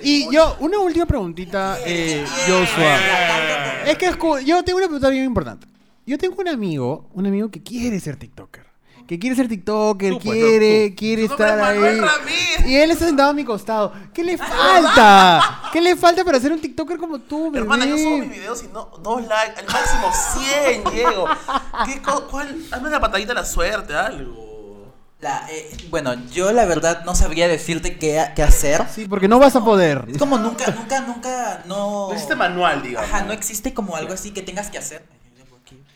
Y 0.00 0.32
yo, 0.32 0.56
una 0.60 0.78
última 0.78 1.06
preguntita, 1.06 1.78
eh, 1.84 2.24
Joshua. 2.46 2.96
Es 3.86 3.96
que 3.98 4.10
escu- 4.10 4.40
yo 4.44 4.62
tengo 4.64 4.78
una 4.78 4.86
pregunta 4.86 5.08
bien 5.10 5.24
importante. 5.24 5.66
Yo 6.06 6.18
tengo 6.18 6.36
un 6.40 6.48
amigo, 6.48 7.08
un 7.12 7.26
amigo 7.26 7.50
que 7.50 7.62
quiere 7.62 7.98
ser 8.00 8.16
TikToker. 8.16 8.61
Que 9.06 9.18
quiere 9.18 9.36
ser 9.36 9.48
TikToker, 9.48 10.12
Tú, 10.12 10.18
pues, 10.20 10.24
no, 10.26 10.32
quiere, 10.32 10.90
tú. 10.90 10.96
quiere 10.96 11.24
estar 11.24 11.60
ahí. 11.60 12.00
Y 12.66 12.76
él 12.76 12.90
está 12.90 13.06
sentado 13.06 13.30
a 13.30 13.32
mi 13.32 13.44
costado. 13.44 13.92
¿Qué 14.14 14.22
le 14.24 14.38
falta? 14.38 15.62
¿Qué 15.72 15.80
le 15.80 15.96
falta 15.96 16.24
para 16.24 16.38
ser 16.40 16.52
un 16.52 16.60
TikToker 16.60 16.98
como 16.98 17.18
tú, 17.18 17.50
bebé? 17.50 17.58
Hermana, 17.58 17.84
yo 17.86 17.96
subo 17.98 18.18
mis 18.18 18.30
videos 18.30 18.62
y 18.64 18.68
no, 18.68 18.90
dos 19.02 19.22
likes, 19.26 19.60
al 19.60 19.66
máximo 19.66 20.10
100 20.82 20.84
llego. 20.94 21.26
¿Qué 21.86 22.00
¿Cuál? 22.30 22.56
Hazme 22.70 22.90
la 22.90 23.00
patadita 23.00 23.34
de 23.34 23.40
la 23.40 23.44
suerte, 23.44 23.94
algo. 23.94 24.92
La, 25.20 25.46
eh, 25.50 25.76
bueno, 25.88 26.14
yo 26.32 26.50
la 26.52 26.64
verdad 26.64 27.04
no 27.04 27.14
sabría 27.14 27.46
decirte 27.46 27.96
qué, 27.96 28.24
qué 28.34 28.42
hacer. 28.42 28.84
Sí, 28.92 29.06
porque 29.06 29.28
no 29.28 29.38
vas 29.38 29.54
a 29.54 29.64
poder. 29.64 30.04
Es 30.08 30.18
como 30.18 30.36
nunca, 30.36 30.66
nunca, 30.72 31.00
nunca, 31.00 31.62
no... 31.66 32.08
No 32.08 32.12
existe 32.12 32.34
manual, 32.34 32.82
digamos. 32.82 33.08
Ajá, 33.08 33.22
no 33.22 33.32
existe 33.32 33.72
como 33.72 33.94
algo 33.94 34.12
así 34.12 34.32
que 34.32 34.42
tengas 34.42 34.68
que 34.68 34.78
hacer. 34.78 35.04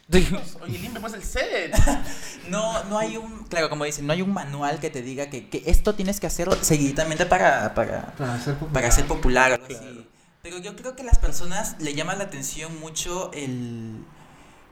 Oye, 0.62 0.78
limpia 0.78 1.00
pues 1.00 1.14
el 1.14 1.22
set. 1.22 1.74
No, 2.48 2.84
no 2.84 2.96
hay 2.96 3.16
un, 3.16 3.42
claro, 3.46 3.68
como 3.68 3.84
dicen, 3.84 4.06
no 4.06 4.12
hay 4.12 4.22
un 4.22 4.32
manual 4.32 4.78
que 4.78 4.88
te 4.88 5.02
diga 5.02 5.28
que, 5.30 5.48
que 5.48 5.64
esto 5.66 5.96
tienes 5.96 6.20
que 6.20 6.28
hacerlo 6.28 6.56
seguidamente 6.62 7.26
para, 7.26 7.74
para, 7.74 8.14
Para 8.14 8.38
ser 8.38 8.54
popular. 8.54 8.72
para 8.72 8.90
ser 8.92 9.06
popular. 9.06 9.50
o 9.50 9.54
algo 9.54 9.66
así. 9.66 10.06
Pero 10.42 10.58
yo 10.58 10.76
creo 10.76 10.94
que 10.94 11.02
a 11.02 11.06
las 11.06 11.18
personas 11.18 11.74
le 11.80 11.94
llama 11.94 12.14
la 12.14 12.22
atención 12.24 12.78
mucho 12.78 13.32
el, 13.32 14.04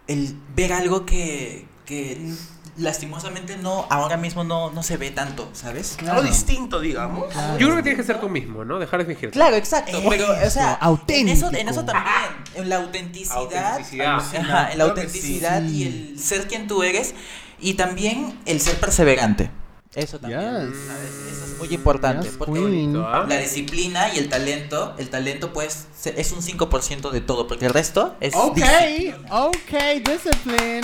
el 0.06 0.36
ver 0.54 0.72
algo 0.72 1.04
que, 1.04 1.66
que 1.84 2.32
lastimosamente 2.76 3.56
no, 3.56 3.86
ahora 3.90 4.16
mismo 4.16 4.44
no, 4.44 4.70
no 4.70 4.82
se 4.82 4.96
ve 4.96 5.10
tanto, 5.10 5.48
¿sabes? 5.52 5.96
Algo 6.08 6.22
distinto, 6.22 6.80
digamos. 6.80 7.32
Yo 7.58 7.66
creo 7.66 7.76
que 7.76 7.82
tienes 7.82 8.00
que 8.00 8.06
ser 8.06 8.20
tú 8.20 8.28
mismo, 8.28 8.64
¿no? 8.64 8.78
Dejar 8.78 9.04
de 9.04 9.06
fingir. 9.06 9.30
Claro, 9.30 9.56
exacto. 9.56 10.02
Pero, 10.08 10.26
o 10.30 10.50
sea, 10.50 10.74
auténtico. 10.74 11.20
En 11.20 11.28
eso, 11.28 11.52
en 11.52 11.68
eso 11.68 11.84
también, 11.84 12.14
en 12.54 12.68
la 12.68 12.76
autenticidad. 12.76 13.36
Autenticidad. 13.38 14.16
Ajá, 14.16 14.72
en 14.72 14.78
la 14.78 14.84
autenticidad 14.84 15.62
sí. 15.62 15.76
y 15.76 15.84
el 15.84 16.18
ser 16.18 16.46
quien 16.48 16.66
tú 16.66 16.82
eres. 16.82 17.14
Y 17.60 17.74
también 17.74 18.38
el 18.46 18.60
ser 18.60 18.78
perseverante. 18.80 19.50
Eso 19.94 20.18
también. 20.18 20.40
Yes. 20.40 20.78
¿sabes? 20.86 21.10
Eso 21.32 21.44
es 21.44 21.58
muy 21.58 21.68
importante. 21.72 22.26
Yes, 22.26 22.36
porque 22.36 22.54
queen. 22.60 22.96
¿ah? 22.96 23.24
la 23.28 23.38
disciplina 23.38 24.12
y 24.12 24.18
el 24.18 24.28
talento, 24.28 24.94
el 24.98 25.08
talento 25.08 25.52
pues 25.52 25.86
es 26.04 26.32
un 26.32 26.40
5% 26.42 27.10
de 27.10 27.20
todo, 27.20 27.46
porque 27.46 27.66
el 27.66 27.72
resto 27.72 28.16
es 28.20 28.34
Ok, 28.34 28.56
disciplina. 28.56 29.16
ok, 29.30 30.04
discipline. 30.04 30.82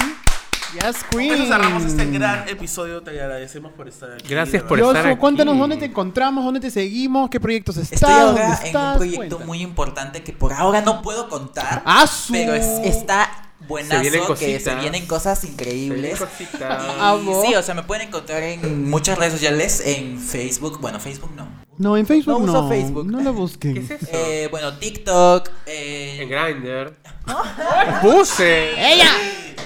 Yes, 0.73 1.03
Con 1.11 1.19
queen. 1.21 1.35
eso 1.35 1.47
cerramos 1.47 1.85
este 1.85 2.05
gran 2.07 2.49
episodio. 2.49 3.03
Te 3.03 3.11
agradecemos 3.11 3.73
por 3.73 3.89
estar 3.89 4.13
aquí. 4.13 4.29
Gracias 4.29 4.63
por 4.63 4.79
estar 4.79 5.07
aquí. 5.07 5.17
cuéntanos 5.19 5.59
dónde 5.59 5.77
te 5.77 5.87
encontramos, 5.87 6.45
dónde 6.45 6.61
te 6.61 6.71
seguimos, 6.71 7.29
qué 7.29 7.41
proyectos 7.41 7.77
estás, 7.77 7.95
Estoy 8.01 8.13
dónde 8.13 8.43
ahora 8.43 8.59
en 8.61 8.67
estás. 8.67 8.93
un 8.93 8.97
proyecto 8.99 9.19
Cuéntanos. 9.21 9.47
muy 9.47 9.63
importante 9.63 10.23
que 10.23 10.33
por 10.33 10.53
ahora 10.53 10.81
no 10.81 11.03
puedo 11.03 11.29
contar. 11.29 11.83
¡Ah, 11.85 12.07
su! 12.07 12.33
Pero 12.33 12.55
es- 12.55 12.67
está 12.85 13.29
buenazo, 13.67 14.01
vienen 14.01 14.23
que 14.39 14.61
se 14.61 14.75
vienen 14.77 15.07
cosas 15.07 15.41
Se 15.41 15.49
increíbles. 15.49 16.01
vienen 16.03 16.17
cositas. 16.19 16.85
Y 16.85 17.01
Amo. 17.01 17.43
sí, 17.45 17.55
o 17.55 17.63
sea, 17.63 17.75
me 17.75 17.83
pueden 17.83 18.09
encontrar 18.09 18.43
en 18.43 18.89
muchas 18.89 19.19
redes 19.19 19.33
sociales, 19.35 19.83
en 19.85 20.19
Facebook, 20.21 20.81
bueno, 20.81 21.01
Facebook 21.01 21.31
no. 21.37 21.49
No, 21.81 21.97
en 21.97 22.07
Facebook 22.07 22.41
No 22.41 22.47
no. 22.47 22.53
uso 22.53 22.69
Facebook. 22.69 23.07
No 23.11 23.21
lo 23.21 23.33
busquen. 23.33 23.75
¿Qué 23.75 23.81
es 23.95 24.03
eso? 24.03 24.11
Eh, 24.13 24.49
bueno, 24.51 24.75
TikTok, 24.77 25.49
eh, 25.67 26.19
En 26.21 26.29
Grindr. 26.29 26.95
Puse. 28.03 28.93
¡Ella! 28.93 29.11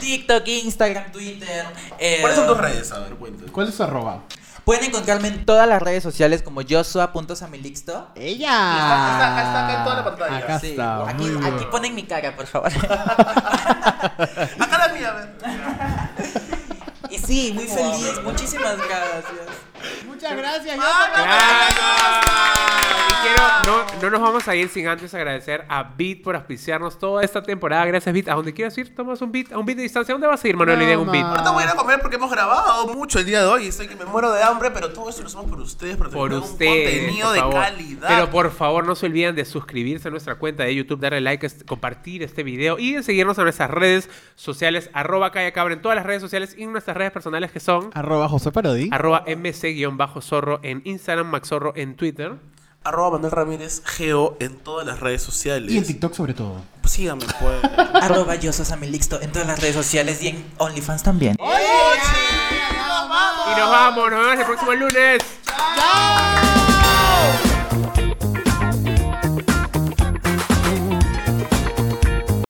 TikTok, 0.00 0.46
Instagram, 0.46 1.10
Twitter. 1.10 1.64
eh, 1.98 2.18
¿Cuáles 2.20 2.38
son 2.38 2.46
tus 2.46 2.56
redes? 2.58 2.92
A 2.92 3.00
ver, 3.00 3.14
cuéntame. 3.14 3.50
¿Cuál 3.50 3.68
es 3.68 3.74
su 3.74 3.82
arroba? 3.82 4.22
Pueden 4.64 4.84
encontrarme 4.84 5.28
en 5.28 5.44
todas 5.44 5.68
las 5.68 5.82
redes 5.82 6.02
sociales 6.02 6.42
como 6.42 6.60
Joshua.samilixto. 6.62 8.08
¡Ella! 8.14 8.46
Está, 8.72 9.28
está, 9.28 9.42
está 9.42 9.64
acá 9.66 9.78
en 9.78 9.84
toda 9.84 9.96
la 9.96 10.04
pantalla. 10.04 10.36
Acá 10.38 10.60
Sí, 10.60 10.70
está. 10.70 11.08
aquí, 11.08 11.24
aquí 11.44 11.64
ponen 11.70 11.94
mi 11.94 12.04
cara, 12.04 12.34
por 12.36 12.46
favor. 12.46 12.70
Acá 12.84 14.78
la 14.78 14.88
mía, 14.94 15.10
a 15.10 15.14
ver. 15.14 15.34
Sí, 17.26 17.52
muy 17.54 17.64
feliz. 17.66 18.22
Muchísimas 18.22 18.76
gracias. 18.76 19.48
Muchas 20.06 20.36
gracias, 20.36 20.76
Gracias. 20.76 22.70
Quiero, 23.24 23.42
no, 23.66 24.02
no 24.02 24.10
nos 24.10 24.20
vamos 24.20 24.46
a 24.48 24.54
ir 24.54 24.68
sin 24.68 24.86
antes 24.86 25.14
agradecer 25.14 25.64
a 25.68 25.82
Beat 25.96 26.22
por 26.22 26.36
auspiciarnos 26.36 26.98
toda 26.98 27.22
esta 27.22 27.42
temporada. 27.42 27.84
Gracias, 27.86 28.12
Beat. 28.12 28.28
A 28.28 28.34
donde 28.34 28.52
quieras 28.52 28.76
ir, 28.78 28.94
tomas 28.94 29.20
un 29.22 29.32
beat, 29.32 29.52
a 29.52 29.58
un 29.58 29.64
beat 29.64 29.76
de 29.76 29.82
distancia. 29.84 30.12
¿A 30.12 30.14
dónde 30.14 30.26
vas 30.26 30.44
a 30.44 30.48
ir, 30.48 30.56
Manuel? 30.56 30.78
No, 30.78 30.84
Idea, 30.84 30.98
un 30.98 31.10
beat. 31.10 31.24
ma. 31.24 31.30
Ahorita 31.32 31.50
voy 31.52 31.62
a 31.62 31.66
ir 31.66 31.72
a 31.72 31.74
comer 31.76 32.00
porque 32.00 32.16
hemos 32.16 32.30
grabado 32.30 32.86
mucho 32.94 33.18
el 33.18 33.26
día 33.26 33.40
de 33.40 33.46
hoy. 33.46 33.66
Estoy 33.68 33.88
que 33.88 33.96
me 33.96 34.04
muero 34.04 34.32
de 34.32 34.42
hambre, 34.42 34.70
pero 34.70 34.92
todo 34.92 35.08
esto 35.08 35.22
lo 35.22 35.28
hacemos 35.28 35.46
por 35.46 35.60
ustedes, 35.60 35.96
para 35.96 36.10
Por 36.10 36.28
tener 36.30 36.42
un 36.42 36.48
contenido 36.48 37.26
por 37.28 37.34
de 37.34 37.40
favor. 37.40 37.54
calidad. 37.60 38.08
Pero 38.08 38.30
por 38.30 38.50
favor, 38.50 38.86
no 38.86 38.94
se 38.94 39.06
olviden 39.06 39.34
de 39.34 39.44
suscribirse 39.44 40.08
a 40.08 40.10
nuestra 40.10 40.34
cuenta 40.36 40.64
de 40.64 40.74
YouTube, 40.74 41.00
darle 41.00 41.20
like, 41.20 41.48
compartir 41.66 42.22
este 42.22 42.42
video 42.42 42.78
y 42.78 42.94
de 42.94 43.02
seguirnos 43.02 43.38
en 43.38 43.44
nuestras 43.44 43.70
redes 43.70 44.10
sociales, 44.34 44.90
arroba 44.92 45.30
Calla 45.30 45.52
Cabra 45.52 45.74
en 45.74 45.80
todas 45.82 45.96
las 45.96 46.04
redes 46.04 46.20
sociales 46.20 46.54
y 46.58 46.64
en 46.64 46.72
nuestras 46.72 46.96
redes 46.96 47.12
personales 47.12 47.50
que 47.52 47.60
son 47.60 47.90
Arroba 47.94 48.28
José 48.28 48.52
Parodi. 48.52 48.88
arroba 48.92 49.24
mc-zorro 49.26 50.60
en 50.62 50.82
Instagram, 50.84 51.28
maxorro 51.28 51.72
en 51.76 51.94
Twitter. 51.96 52.32
Arroba 52.84 53.12
Manuel 53.12 53.32
Ramírez 53.32 53.82
Geo 53.82 54.36
en 54.40 54.56
todas 54.56 54.86
las 54.86 55.00
redes 55.00 55.22
sociales. 55.22 55.72
Y 55.72 55.78
en 55.78 55.86
TikTok 55.86 56.12
sobre 56.12 56.34
todo. 56.34 56.60
Síganme, 56.84 57.24
pues. 57.40 57.64
Arroba 57.94 58.34
Joshua.samilixto 58.34 59.22
en 59.22 59.32
todas 59.32 59.48
las 59.48 59.58
redes 59.58 59.74
sociales 59.74 60.22
y 60.22 60.28
en 60.28 60.44
OnlyFans 60.58 61.02
también. 61.02 61.36
Y 61.40 61.44
nos 63.58 63.70
vamos, 63.70 64.10
nos 64.10 64.20
vemos 64.20 64.38
el 64.38 64.44
próximo 64.44 64.74
lunes. 64.74 65.22